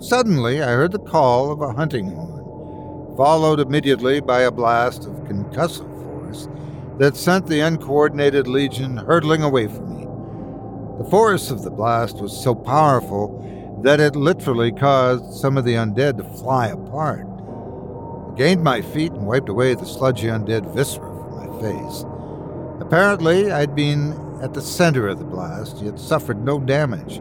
Suddenly, 0.00 0.60
I 0.62 0.72
heard 0.72 0.92
the 0.92 0.98
call 0.98 1.52
of 1.52 1.60
a 1.60 1.72
hunting 1.72 2.10
horn, 2.10 3.16
followed 3.16 3.60
immediately 3.60 4.20
by 4.20 4.40
a 4.40 4.50
blast 4.50 5.06
of 5.06 5.24
concussive 5.24 5.92
force 6.04 6.48
that 6.98 7.16
sent 7.16 7.46
the 7.46 7.60
uncoordinated 7.60 8.48
legion 8.48 8.96
hurtling 8.96 9.42
away 9.44 9.68
from 9.68 9.96
me. 9.96 10.07
The 10.98 11.04
force 11.04 11.52
of 11.52 11.62
the 11.62 11.70
blast 11.70 12.16
was 12.16 12.36
so 12.36 12.56
powerful 12.56 13.80
that 13.84 14.00
it 14.00 14.16
literally 14.16 14.72
caused 14.72 15.32
some 15.32 15.56
of 15.56 15.64
the 15.64 15.74
undead 15.74 16.16
to 16.18 16.24
fly 16.24 16.66
apart. 16.66 17.24
I 17.24 18.34
gained 18.36 18.64
my 18.64 18.82
feet 18.82 19.12
and 19.12 19.24
wiped 19.24 19.48
away 19.48 19.74
the 19.74 19.86
sludgy 19.86 20.26
undead 20.26 20.74
viscera 20.74 21.06
from 21.06 21.36
my 21.36 21.60
face. 21.60 22.04
Apparently, 22.80 23.52
I'd 23.52 23.76
been 23.76 24.12
at 24.42 24.54
the 24.54 24.60
center 24.60 25.06
of 25.06 25.20
the 25.20 25.24
blast, 25.24 25.78
yet 25.78 26.00
suffered 26.00 26.44
no 26.44 26.58
damage. 26.58 27.18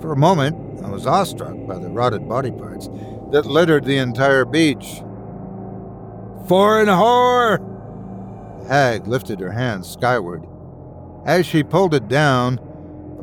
For 0.00 0.12
a 0.12 0.16
moment, 0.16 0.84
I 0.84 0.90
was 0.90 1.06
awestruck 1.06 1.66
by 1.68 1.78
the 1.78 1.90
rotted 1.90 2.28
body 2.28 2.50
parts 2.50 2.88
that 3.30 3.46
littered 3.46 3.84
the 3.84 3.98
entire 3.98 4.44
beach. 4.44 5.02
Foreign 6.48 6.88
whore! 6.88 7.58
The 8.62 8.68
hag 8.68 9.06
lifted 9.06 9.38
her 9.38 9.52
hand 9.52 9.86
skyward. 9.86 10.44
As 11.24 11.46
she 11.46 11.62
pulled 11.62 11.94
it 11.94 12.08
down, 12.08 12.58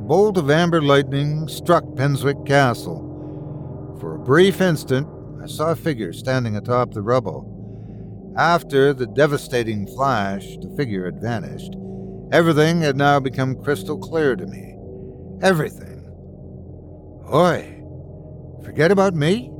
bolt 0.05 0.37
of 0.37 0.51
amber 0.51 0.83
lightning 0.83 1.47
struck 1.47 1.83
Penswick 1.95 2.45
Castle. 2.45 3.01
For 3.99 4.15
a 4.15 4.19
brief 4.19 4.61
instant, 4.61 5.07
I 5.41 5.47
saw 5.47 5.71
a 5.71 5.75
figure 5.75 6.13
standing 6.13 6.55
atop 6.55 6.93
the 6.93 7.01
rubble. 7.01 7.51
After 8.37 8.93
the 8.93 9.07
devastating 9.07 9.87
flash, 9.87 10.57
the 10.61 10.71
figure 10.77 11.05
had 11.05 11.19
vanished. 11.19 11.75
Everything 12.31 12.81
had 12.81 12.95
now 12.95 13.19
become 13.19 13.63
crystal 13.63 13.97
clear 13.97 14.35
to 14.35 14.45
me. 14.45 14.75
Everything. 15.41 16.03
Oi, 17.33 17.83
forget 18.63 18.91
about 18.91 19.15
me? 19.15 19.51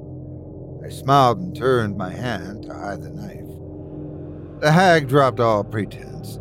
I 0.86 0.90
smiled 0.90 1.40
and 1.40 1.56
turned 1.56 1.98
my 1.98 2.12
hand 2.12 2.66
to 2.66 2.74
hide 2.74 3.02
the 3.02 3.10
knife. 3.10 4.62
The 4.62 4.72
hag 4.72 5.08
dropped 5.08 5.40
all 5.40 5.64
pretense 5.64 6.36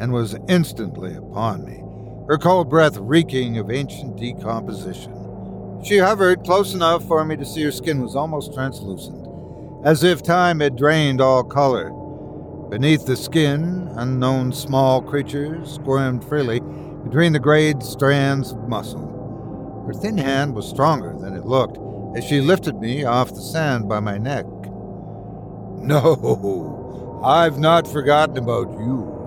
and 0.00 0.14
was 0.14 0.34
instantly 0.48 1.14
upon 1.14 1.66
me, 1.66 1.79
her 2.30 2.38
cold 2.38 2.70
breath 2.70 2.96
reeking 2.96 3.58
of 3.58 3.72
ancient 3.72 4.16
decomposition. 4.16 5.12
She 5.84 5.98
hovered 5.98 6.44
close 6.44 6.74
enough 6.74 7.04
for 7.08 7.24
me 7.24 7.36
to 7.36 7.44
see 7.44 7.64
her 7.64 7.72
skin 7.72 8.00
was 8.00 8.14
almost 8.14 8.54
translucent, 8.54 9.26
as 9.84 10.04
if 10.04 10.22
time 10.22 10.60
had 10.60 10.76
drained 10.76 11.20
all 11.20 11.42
color. 11.42 11.90
Beneath 12.70 13.04
the 13.04 13.16
skin, 13.16 13.90
unknown 13.96 14.52
small 14.52 15.02
creatures 15.02 15.74
squirmed 15.74 16.22
freely 16.22 16.60
between 17.02 17.32
the 17.32 17.40
grayed 17.40 17.82
strands 17.82 18.52
of 18.52 18.68
muscle. 18.68 19.82
Her 19.88 19.92
thin 19.92 20.16
hand 20.16 20.54
was 20.54 20.68
stronger 20.68 21.16
than 21.18 21.34
it 21.34 21.46
looked 21.46 21.78
as 22.16 22.22
she 22.22 22.40
lifted 22.40 22.76
me 22.76 23.02
off 23.02 23.34
the 23.34 23.40
sand 23.40 23.88
by 23.88 23.98
my 23.98 24.18
neck. 24.18 24.46
No, 25.82 27.20
I've 27.24 27.58
not 27.58 27.88
forgotten 27.88 28.38
about 28.38 28.70
you. 28.78 29.19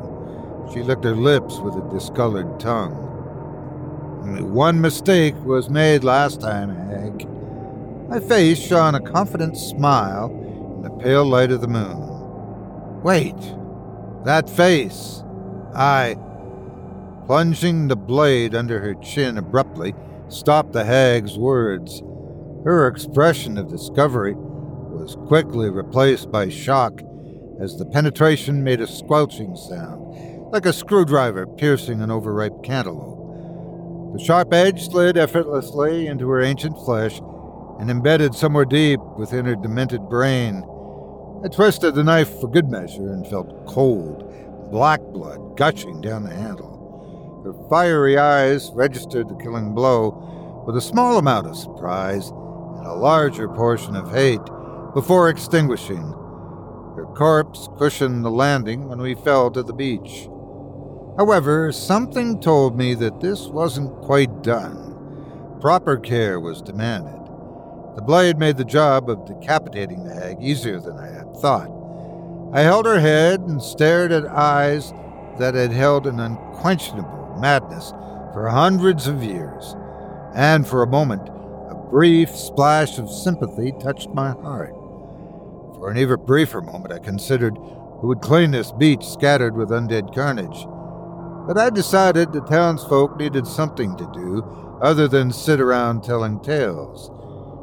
She 0.72 0.84
licked 0.84 1.04
her 1.04 1.16
lips 1.16 1.58
with 1.60 1.76
a 1.76 1.90
discolored 1.92 2.60
tongue. 2.60 3.10
Only 4.24 4.44
one 4.44 4.80
mistake 4.80 5.36
was 5.44 5.70
made 5.70 6.04
last 6.04 6.40
time, 6.40 6.70
Hag. 6.88 7.28
My 8.10 8.20
face 8.20 8.60
shone 8.60 8.96
a 8.96 9.02
confident 9.02 9.58
smile 9.58 10.30
in 10.76 10.82
the 10.84 10.90
pale 10.90 11.26
light 11.26 11.52
of 11.52 11.62
the 11.62 11.68
moon. 11.68 13.02
Wait, 13.02 13.36
that 14.24 14.50
face. 14.50 15.24
I. 15.76 16.18
Plunging 17.26 17.88
the 17.88 17.96
blade 17.96 18.54
under 18.56 18.80
her 18.80 18.94
chin 18.96 19.38
abruptly, 19.38 19.94
stopped 20.30 20.74
the 20.74 20.86
hag's 20.86 21.38
words. 21.38 22.02
Her 22.64 22.88
expression 22.88 23.58
of 23.58 23.70
discovery 23.70 24.36
was 24.36 25.16
quickly 25.28 25.70
replaced 25.70 26.32
by 26.32 26.50
shock 26.50 27.02
as 27.60 27.78
the 27.78 27.86
penetration 27.86 28.64
made 28.64 28.82
a 28.82 28.88
squelching 28.88 29.56
sound, 29.56 30.03
like 30.54 30.68
a 30.68 30.72
screwdriver 30.72 31.48
piercing 31.48 32.00
an 32.00 32.12
overripe 32.12 32.64
cantaloupe. 32.64 34.14
The 34.16 34.24
sharp 34.24 34.54
edge 34.54 34.88
slid 34.88 35.18
effortlessly 35.18 36.06
into 36.06 36.30
her 36.30 36.44
ancient 36.44 36.78
flesh 36.86 37.20
and 37.80 37.90
embedded 37.90 38.36
somewhere 38.36 38.64
deep 38.64 39.00
within 39.18 39.46
her 39.46 39.56
demented 39.56 40.08
brain. 40.10 40.64
I 41.44 41.48
twisted 41.48 41.96
the 41.96 42.04
knife 42.04 42.30
for 42.40 42.48
good 42.48 42.70
measure 42.70 43.12
and 43.14 43.26
felt 43.26 43.66
cold, 43.66 44.70
black 44.70 45.02
blood 45.02 45.58
gushing 45.58 46.02
down 46.02 46.22
the 46.22 46.36
handle. 46.36 47.42
Her 47.44 47.68
fiery 47.68 48.20
eyes 48.20 48.70
registered 48.76 49.30
the 49.30 49.36
killing 49.38 49.74
blow 49.74 50.64
with 50.68 50.78
a 50.78 50.82
small 50.82 51.18
amount 51.18 51.48
of 51.48 51.58
surprise 51.58 52.30
and 52.30 52.86
a 52.86 52.94
larger 52.94 53.50
portion 53.50 53.96
of 53.96 54.12
hate 54.12 54.46
before 54.94 55.30
extinguishing. 55.30 56.14
Her 56.96 57.08
corpse 57.18 57.70
cushioned 57.80 58.24
the 58.24 58.30
landing 58.30 58.88
when 58.88 59.02
we 59.02 59.16
fell 59.16 59.50
to 59.50 59.64
the 59.64 59.74
beach. 59.74 60.30
However, 61.18 61.72
something 61.72 62.40
told 62.40 62.76
me 62.78 62.96
that 62.96 63.22
this 63.22 63.48
wasn't 63.48 64.02
quite 64.02 64.42
done. 64.42 65.58
Proper 65.62 65.98
care 65.98 66.40
was 66.40 66.62
demanded. 66.62 67.20
The 67.96 68.02
blade 68.02 68.40
made 68.40 68.58
the 68.58 68.66
job 68.66 69.10
of 69.10 69.26
decapitating 69.26 70.04
the 70.04 70.16
hag 70.16 70.42
easier 70.42 70.80
than 70.80 70.98
I 70.98 71.08
had 71.08 71.36
thought. 71.38 71.70
I 72.52 72.62
held 72.62 72.88
her 72.88 73.00
head 73.00 73.42
and 73.42 73.62
stared 73.62 74.12
at 74.12 74.26
eyes 74.26 74.92
that 75.38 75.54
had 75.54 75.72
held 75.72 76.08
an 76.08 76.20
unquenchable 76.20 77.38
madness 77.40 77.92
for 78.34 78.50
hundreds 78.50 79.08
of 79.08 79.24
years, 79.24 79.76
and 80.34 80.68
for 80.68 80.82
a 80.82 80.88
moment, 80.88 81.30
a 81.70 81.76
brief 81.92 82.36
splash 82.36 82.98
of 82.98 83.10
sympathy 83.10 83.72
touched 83.80 84.10
my 84.10 84.32
heart. 84.32 84.74
For 85.76 85.92
an 85.92 85.98
even 85.98 86.26
briefer 86.26 86.62
moment, 86.62 86.92
I 86.92 87.00
considered 87.00 87.56
who 87.56 88.08
would 88.08 88.22
clean 88.22 88.52
this 88.52 88.72
beach 88.72 89.06
scattered 89.06 89.56
with 89.56 89.70
undead 89.70 90.14
carnage. 90.16 90.66
But 91.46 91.58
I 91.58 91.70
decided 91.70 92.32
the 92.32 92.42
townsfolk 92.42 93.18
needed 93.18 93.46
something 93.46 93.96
to 93.98 94.10
do 94.14 94.44
other 94.82 95.08
than 95.08 95.32
sit 95.32 95.60
around 95.60 96.04
telling 96.04 96.40
tales. 96.42 97.12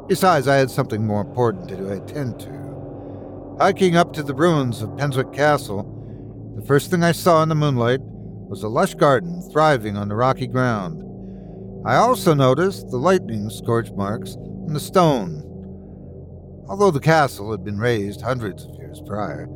Besides, 0.08 0.48
I 0.48 0.56
had 0.56 0.70
something 0.70 1.06
more 1.06 1.20
important 1.20 1.68
to 1.68 1.92
attend 1.92 2.40
to. 2.40 3.56
Hiking 3.60 3.96
up 3.96 4.12
to 4.14 4.22
the 4.22 4.34
ruins 4.34 4.82
of 4.82 4.96
Penswick 4.96 5.32
Castle, 5.32 5.84
the 6.56 6.66
first 6.66 6.90
thing 6.90 7.02
I 7.02 7.12
saw 7.12 7.42
in 7.42 7.48
the 7.48 7.54
moonlight 7.54 8.00
was 8.02 8.62
a 8.62 8.68
lush 8.68 8.94
garden 8.94 9.40
thriving 9.52 9.96
on 9.96 10.08
the 10.08 10.16
rocky 10.16 10.46
ground. 10.46 11.04
I 11.86 11.96
also 11.96 12.34
noticed 12.34 12.88
the 12.88 12.96
lightning 12.96 13.48
scorch 13.48 13.90
marks 13.92 14.34
on 14.34 14.72
the 14.72 14.80
stone. 14.80 15.44
Although 16.68 16.90
the 16.90 17.00
castle 17.00 17.50
had 17.50 17.64
been 17.64 17.78
razed 17.78 18.20
hundreds 18.20 18.64
of 18.64 18.74
years 18.76 19.00
prior, 19.06 19.46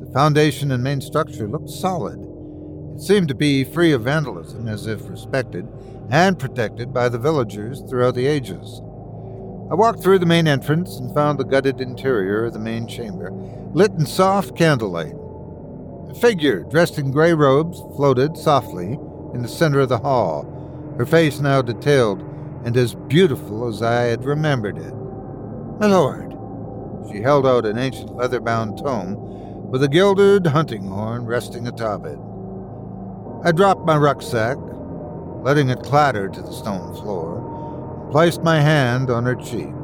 the 0.00 0.10
foundation 0.12 0.70
and 0.72 0.82
main 0.82 1.00
structure 1.00 1.48
looked 1.48 1.70
solid. 1.70 2.18
Seemed 2.98 3.28
to 3.28 3.34
be 3.34 3.62
free 3.62 3.92
of 3.92 4.02
vandalism, 4.02 4.66
as 4.68 4.86
if 4.86 5.08
respected 5.08 5.68
and 6.10 6.38
protected 6.38 6.94
by 6.94 7.08
the 7.08 7.18
villagers 7.18 7.82
throughout 7.82 8.14
the 8.14 8.26
ages. 8.26 8.80
I 9.70 9.74
walked 9.74 10.02
through 10.02 10.20
the 10.20 10.26
main 10.26 10.46
entrance 10.46 10.96
and 10.98 11.12
found 11.12 11.38
the 11.38 11.44
gutted 11.44 11.80
interior 11.80 12.44
of 12.44 12.52
the 12.52 12.58
main 12.58 12.86
chamber, 12.86 13.30
lit 13.72 13.90
in 13.92 14.06
soft 14.06 14.56
candlelight. 14.56 15.14
A 16.08 16.14
figure 16.14 16.62
dressed 16.62 16.98
in 16.98 17.10
gray 17.10 17.34
robes 17.34 17.80
floated 17.96 18.36
softly 18.36 18.98
in 19.34 19.42
the 19.42 19.48
center 19.48 19.80
of 19.80 19.88
the 19.88 19.98
hall, 19.98 20.94
her 20.96 21.04
face 21.04 21.40
now 21.40 21.62
detailed 21.62 22.22
and 22.64 22.76
as 22.76 22.94
beautiful 22.94 23.68
as 23.68 23.82
I 23.82 24.02
had 24.04 24.24
remembered 24.24 24.78
it. 24.78 24.94
My 25.78 25.86
lord, 25.86 26.32
she 27.12 27.20
held 27.20 27.46
out 27.46 27.66
an 27.66 27.78
ancient 27.78 28.16
leather 28.16 28.40
bound 28.40 28.78
tome 28.78 29.70
with 29.70 29.82
a 29.82 29.88
gilded 29.88 30.46
hunting 30.46 30.86
horn 30.86 31.26
resting 31.26 31.66
atop 31.68 32.06
it. 32.06 32.18
I 33.44 33.52
dropped 33.52 33.86
my 33.86 33.96
rucksack, 33.96 34.56
letting 35.42 35.70
it 35.70 35.82
clatter 35.82 36.28
to 36.28 36.42
the 36.42 36.52
stone 36.52 36.94
floor, 36.94 38.00
and 38.02 38.10
placed 38.10 38.42
my 38.42 38.60
hand 38.60 39.10
on 39.10 39.24
her 39.24 39.36
cheek. 39.36 39.74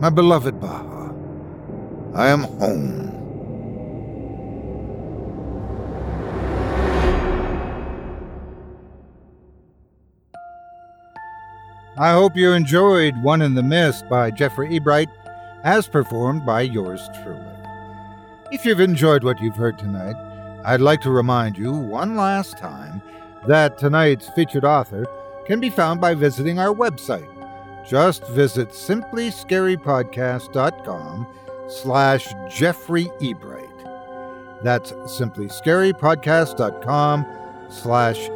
My 0.00 0.10
beloved 0.10 0.60
Baha, 0.60 1.14
I 2.14 2.28
am 2.28 2.42
home. 2.42 3.08
I 11.98 12.12
hope 12.12 12.36
you 12.36 12.52
enjoyed 12.52 13.20
One 13.22 13.42
in 13.42 13.54
the 13.54 13.62
Mist 13.62 14.08
by 14.08 14.30
Jeffrey 14.30 14.70
Ebright, 14.70 15.08
as 15.64 15.88
performed 15.88 16.46
by 16.46 16.62
yours 16.62 17.00
truly. 17.22 17.44
If 18.52 18.64
you've 18.64 18.80
enjoyed 18.80 19.22
what 19.22 19.40
you've 19.40 19.56
heard 19.56 19.78
tonight, 19.78 20.16
I'd 20.64 20.80
like 20.80 21.02
to 21.02 21.10
remind 21.10 21.58
you 21.58 21.72
one 21.72 22.16
last 22.16 22.58
time 22.58 23.00
that 23.46 23.78
tonight's 23.78 24.28
featured 24.30 24.64
author 24.64 25.06
can 25.46 25.60
be 25.60 25.70
found 25.70 26.00
by 26.00 26.14
visiting 26.14 26.58
our 26.58 26.74
website. 26.74 27.28
Just 27.88 28.26
visit 28.28 28.70
simplyscarypodcast.com 28.70 31.26
slash 31.68 32.34
Jeffrey 32.50 33.04
Ebright. 33.20 33.68
That's 34.62 34.92
simplyscarypodcast.com 34.92 37.26
slash 37.70 38.30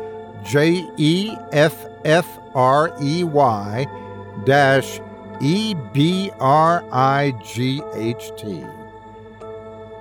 J 0.44 0.88
E 0.96 1.36
F 1.52 1.86
F 2.05 2.38
R 2.55 2.94
E 3.01 3.24
Y 3.24 3.86
dash 4.44 5.01
E 5.40 5.74
B 5.92 6.30
R 6.40 6.84
I 6.92 7.32
G 7.44 7.82
H 7.94 8.30
T. 8.36 8.64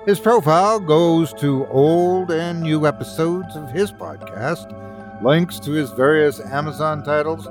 His 0.06 0.20
profile 0.20 0.80
goes 0.80 1.32
to 1.34 1.66
old 1.68 2.30
and 2.30 2.60
new 2.60 2.86
episodes 2.86 3.56
of 3.56 3.70
his 3.70 3.90
podcast, 3.90 4.70
links 5.22 5.58
to 5.60 5.70
his 5.70 5.92
various 5.92 6.40
Amazon 6.40 7.02
titles, 7.02 7.48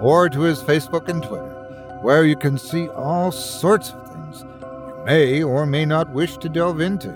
or 0.00 0.28
to 0.28 0.40
his 0.40 0.60
Facebook 0.60 1.08
and 1.08 1.22
Twitter, 1.22 2.00
where 2.02 2.24
you 2.24 2.34
can 2.34 2.58
see 2.58 2.88
all 2.88 3.30
sorts 3.30 3.90
of 3.90 4.12
things 4.12 4.40
you 4.40 5.04
may 5.04 5.42
or 5.44 5.64
may 5.64 5.84
not 5.84 6.10
wish 6.10 6.38
to 6.38 6.48
delve 6.48 6.80
into. 6.80 7.14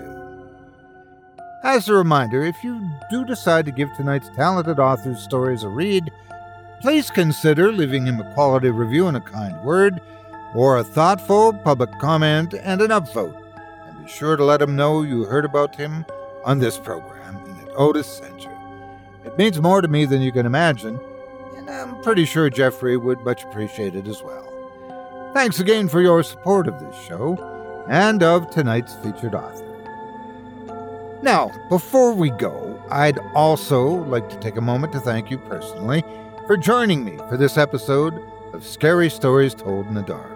As 1.65 1.89
a 1.89 1.93
reminder, 1.93 2.43
if 2.43 2.55
you 2.63 2.79
do 3.11 3.25
decide 3.25 3.65
to 3.65 3.73
give 3.73 3.89
tonight's 3.97 4.29
talented 4.37 4.79
author's 4.79 5.21
stories 5.21 5.63
a 5.63 5.67
read, 5.67 6.09
please 6.79 7.11
consider 7.11 7.73
leaving 7.73 8.05
him 8.05 8.21
a 8.21 8.33
quality 8.33 8.69
review 8.69 9.07
and 9.07 9.17
a 9.17 9.21
kind 9.21 9.61
word, 9.65 9.99
or 10.55 10.77
a 10.77 10.83
thoughtful 10.85 11.51
public 11.51 11.91
comment 11.99 12.53
and 12.53 12.79
an 12.79 12.91
upvote 12.91 13.43
sure 14.07 14.35
to 14.35 14.43
let 14.43 14.61
him 14.61 14.75
know 14.75 15.01
you 15.01 15.25
heard 15.25 15.45
about 15.45 15.75
him 15.75 16.05
on 16.43 16.59
this 16.59 16.77
program 16.77 17.37
and 17.45 17.59
that 17.59 17.73
Otis 17.75 18.07
sent 18.07 18.43
you. 18.43 18.51
It 19.25 19.37
means 19.37 19.61
more 19.61 19.81
to 19.81 19.87
me 19.87 20.05
than 20.05 20.21
you 20.21 20.31
can 20.31 20.45
imagine, 20.45 20.99
and 21.55 21.69
I'm 21.69 22.01
pretty 22.01 22.25
sure 22.25 22.49
Jeffrey 22.49 22.97
would 22.97 23.19
much 23.21 23.43
appreciate 23.43 23.95
it 23.95 24.07
as 24.07 24.23
well. 24.23 25.31
Thanks 25.33 25.59
again 25.59 25.87
for 25.89 26.01
your 26.01 26.23
support 26.23 26.67
of 26.67 26.79
this 26.79 26.95
show 27.05 27.85
and 27.89 28.23
of 28.23 28.49
tonight's 28.49 28.95
featured 28.95 29.35
author. 29.35 29.65
Now, 31.21 31.51
before 31.69 32.13
we 32.13 32.29
go, 32.29 32.81
I'd 32.89 33.19
also 33.35 33.85
like 33.85 34.29
to 34.29 34.39
take 34.39 34.55
a 34.55 34.61
moment 34.61 34.93
to 34.93 34.99
thank 34.99 35.29
you 35.29 35.37
personally 35.37 36.03
for 36.45 36.57
joining 36.57 37.03
me 37.03 37.17
for 37.29 37.37
this 37.37 37.57
episode 37.57 38.13
of 38.53 38.63
Scary 38.63 39.09
Stories 39.09 39.53
Told 39.53 39.87
in 39.87 39.93
the 39.93 40.03
Dark. 40.03 40.31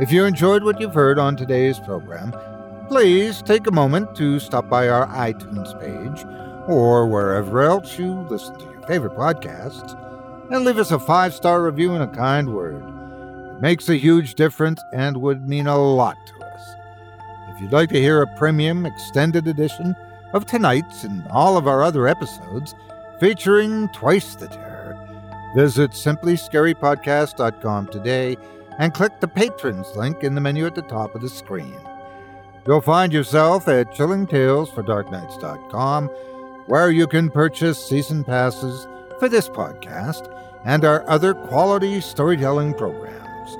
If 0.00 0.12
you 0.12 0.24
enjoyed 0.24 0.62
what 0.62 0.80
you've 0.80 0.94
heard 0.94 1.18
on 1.18 1.36
today's 1.36 1.80
program, 1.80 2.32
please 2.88 3.42
take 3.42 3.66
a 3.66 3.70
moment 3.70 4.14
to 4.16 4.40
stop 4.40 4.68
by 4.68 4.88
our 4.88 5.06
iTunes 5.08 5.78
page 5.78 6.24
or 6.66 7.06
wherever 7.06 7.62
else 7.62 7.98
you 7.98 8.12
listen 8.30 8.58
to 8.58 8.64
your 8.64 8.80
favorite 8.82 9.14
podcasts 9.14 9.94
and 10.50 10.64
leave 10.64 10.78
us 10.78 10.90
a 10.90 10.98
five 10.98 11.34
star 11.34 11.62
review 11.62 11.92
and 11.94 12.02
a 12.02 12.16
kind 12.16 12.54
word. 12.54 12.82
It 13.56 13.60
makes 13.60 13.90
a 13.90 13.96
huge 13.96 14.34
difference 14.36 14.80
and 14.94 15.18
would 15.18 15.46
mean 15.46 15.66
a 15.66 15.76
lot 15.76 16.16
to 16.26 16.46
us. 16.46 16.62
If 17.50 17.60
you'd 17.60 17.72
like 17.72 17.90
to 17.90 18.00
hear 18.00 18.22
a 18.22 18.36
premium 18.38 18.86
extended 18.86 19.46
edition 19.46 19.94
of 20.32 20.46
tonight's 20.46 21.04
and 21.04 21.26
all 21.28 21.58
of 21.58 21.68
our 21.68 21.82
other 21.82 22.08
episodes 22.08 22.74
featuring 23.20 23.90
twice 23.90 24.34
the 24.34 24.48
terror, 24.48 24.96
visit 25.54 25.90
simplyscarypodcast.com 25.90 27.88
today 27.88 28.38
and 28.78 28.94
click 28.94 29.20
the 29.20 29.28
patrons 29.28 29.94
link 29.94 30.24
in 30.24 30.34
the 30.34 30.40
menu 30.40 30.64
at 30.64 30.74
the 30.74 30.82
top 30.82 31.14
of 31.14 31.20
the 31.20 31.28
screen. 31.28 31.87
You'll 32.68 32.80
find 32.82 33.12
yourself 33.14 33.66
at 33.66 33.94
chillingtalesfordarknights.com, 33.94 36.08
where 36.66 36.90
you 36.90 37.06
can 37.06 37.30
purchase 37.30 37.82
season 37.82 38.24
passes 38.24 38.86
for 39.18 39.30
this 39.30 39.48
podcast 39.48 40.30
and 40.66 40.84
our 40.84 41.08
other 41.08 41.32
quality 41.32 42.02
storytelling 42.02 42.74
programs. 42.74 43.56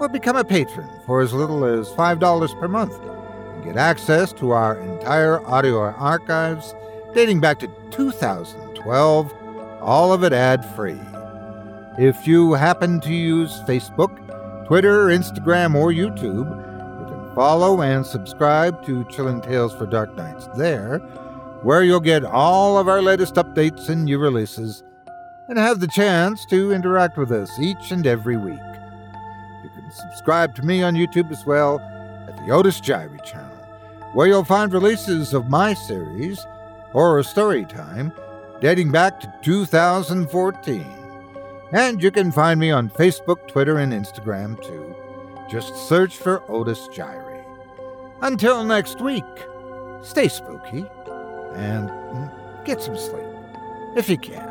Or 0.00 0.08
become 0.08 0.36
a 0.36 0.44
patron 0.44 0.88
for 1.04 1.20
as 1.20 1.34
little 1.34 1.66
as 1.66 1.90
$5 1.90 2.58
per 2.58 2.66
month 2.66 2.98
and 2.98 3.62
get 3.62 3.76
access 3.76 4.32
to 4.32 4.52
our 4.52 4.80
entire 4.80 5.46
audio 5.46 5.92
archives 5.92 6.74
dating 7.12 7.40
back 7.40 7.58
to 7.58 7.68
2012, 7.90 9.34
all 9.82 10.14
of 10.14 10.24
it 10.24 10.32
ad 10.32 10.64
free. 10.74 10.98
If 11.98 12.26
you 12.26 12.54
happen 12.54 13.02
to 13.02 13.12
use 13.12 13.60
Facebook, 13.68 14.16
Twitter, 14.66 15.08
Instagram, 15.08 15.74
or 15.74 15.92
YouTube, 15.92 16.69
Follow 17.34 17.80
and 17.80 18.04
subscribe 18.04 18.84
to 18.84 19.04
Chilling 19.04 19.40
Tales 19.40 19.72
for 19.72 19.86
Dark 19.86 20.16
Nights 20.16 20.48
there, 20.56 20.98
where 21.62 21.84
you'll 21.84 22.00
get 22.00 22.24
all 22.24 22.76
of 22.76 22.88
our 22.88 23.00
latest 23.00 23.34
updates 23.36 23.88
and 23.88 24.04
new 24.04 24.18
releases, 24.18 24.82
and 25.48 25.56
have 25.56 25.78
the 25.78 25.86
chance 25.86 26.44
to 26.46 26.72
interact 26.72 27.16
with 27.16 27.30
us 27.30 27.50
each 27.60 27.92
and 27.92 28.04
every 28.06 28.36
week. 28.36 28.58
You 29.62 29.70
can 29.70 29.90
subscribe 29.92 30.56
to 30.56 30.62
me 30.62 30.82
on 30.82 30.94
YouTube 30.94 31.30
as 31.30 31.46
well 31.46 31.78
at 32.28 32.36
the 32.36 32.52
Otis 32.52 32.80
Jiry 32.80 33.22
channel, 33.24 33.56
where 34.12 34.26
you'll 34.26 34.44
find 34.44 34.72
releases 34.72 35.32
of 35.32 35.48
my 35.48 35.72
series, 35.72 36.44
Horror 36.90 37.22
Story 37.22 37.64
Time, 37.64 38.12
dating 38.60 38.90
back 38.90 39.20
to 39.20 39.32
2014. 39.42 40.84
And 41.72 42.02
you 42.02 42.10
can 42.10 42.32
find 42.32 42.58
me 42.58 42.72
on 42.72 42.90
Facebook, 42.90 43.46
Twitter, 43.46 43.78
and 43.78 43.92
Instagram 43.92 44.60
too. 44.60 44.96
Just 45.48 45.74
search 45.88 46.16
for 46.16 46.42
Otis 46.48 46.88
Jiry. 46.88 47.19
Until 48.22 48.64
next 48.64 49.00
week, 49.00 49.24
stay 50.02 50.28
spooky 50.28 50.84
and 51.54 51.90
get 52.64 52.82
some 52.82 52.96
sleep 52.96 53.24
if 53.96 54.08
you 54.08 54.18
can. 54.18 54.48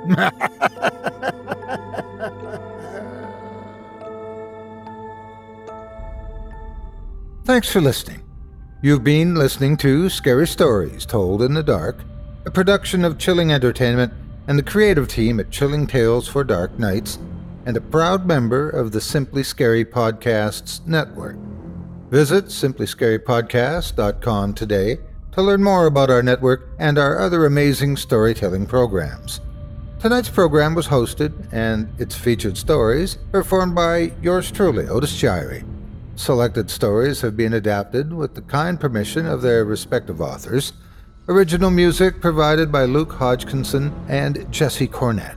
Thanks 7.44 7.70
for 7.70 7.80
listening. 7.80 8.22
You've 8.82 9.02
been 9.02 9.34
listening 9.34 9.76
to 9.78 10.08
Scary 10.08 10.46
Stories 10.46 11.04
Told 11.04 11.42
in 11.42 11.52
the 11.52 11.62
Dark, 11.62 11.98
a 12.46 12.50
production 12.50 13.04
of 13.04 13.18
Chilling 13.18 13.52
Entertainment 13.52 14.12
and 14.46 14.58
the 14.58 14.62
creative 14.62 15.08
team 15.08 15.40
at 15.40 15.50
Chilling 15.50 15.86
Tales 15.86 16.28
for 16.28 16.44
Dark 16.44 16.78
Nights 16.78 17.18
and 17.66 17.76
a 17.76 17.80
proud 17.80 18.26
member 18.26 18.70
of 18.70 18.92
the 18.92 19.00
Simply 19.00 19.42
Scary 19.42 19.84
Podcasts 19.84 20.86
network. 20.86 21.36
Visit 22.10 22.46
simplyscarypodcast.com 22.46 24.54
today 24.54 24.98
to 25.30 25.42
learn 25.42 25.62
more 25.62 25.86
about 25.86 26.10
our 26.10 26.24
network 26.24 26.68
and 26.80 26.98
our 26.98 27.20
other 27.20 27.46
amazing 27.46 27.96
storytelling 27.96 28.66
programs. 28.66 29.40
Tonight's 30.00 30.28
program 30.28 30.74
was 30.74 30.88
hosted 30.88 31.32
and 31.52 31.88
its 32.00 32.16
featured 32.16 32.56
stories 32.56 33.16
performed 33.30 33.76
by 33.76 34.10
yours 34.20 34.50
truly, 34.50 34.88
Otis 34.88 35.22
Jiry. 35.22 35.64
Selected 36.16 36.68
stories 36.68 37.20
have 37.20 37.36
been 37.36 37.52
adapted 37.52 38.12
with 38.12 38.34
the 38.34 38.42
kind 38.42 38.80
permission 38.80 39.26
of 39.26 39.40
their 39.40 39.64
respective 39.64 40.20
authors. 40.20 40.72
Original 41.28 41.70
music 41.70 42.20
provided 42.20 42.72
by 42.72 42.86
Luke 42.86 43.12
Hodgkinson 43.12 43.94
and 44.08 44.50
Jesse 44.50 44.88
Cornett. 44.88 45.36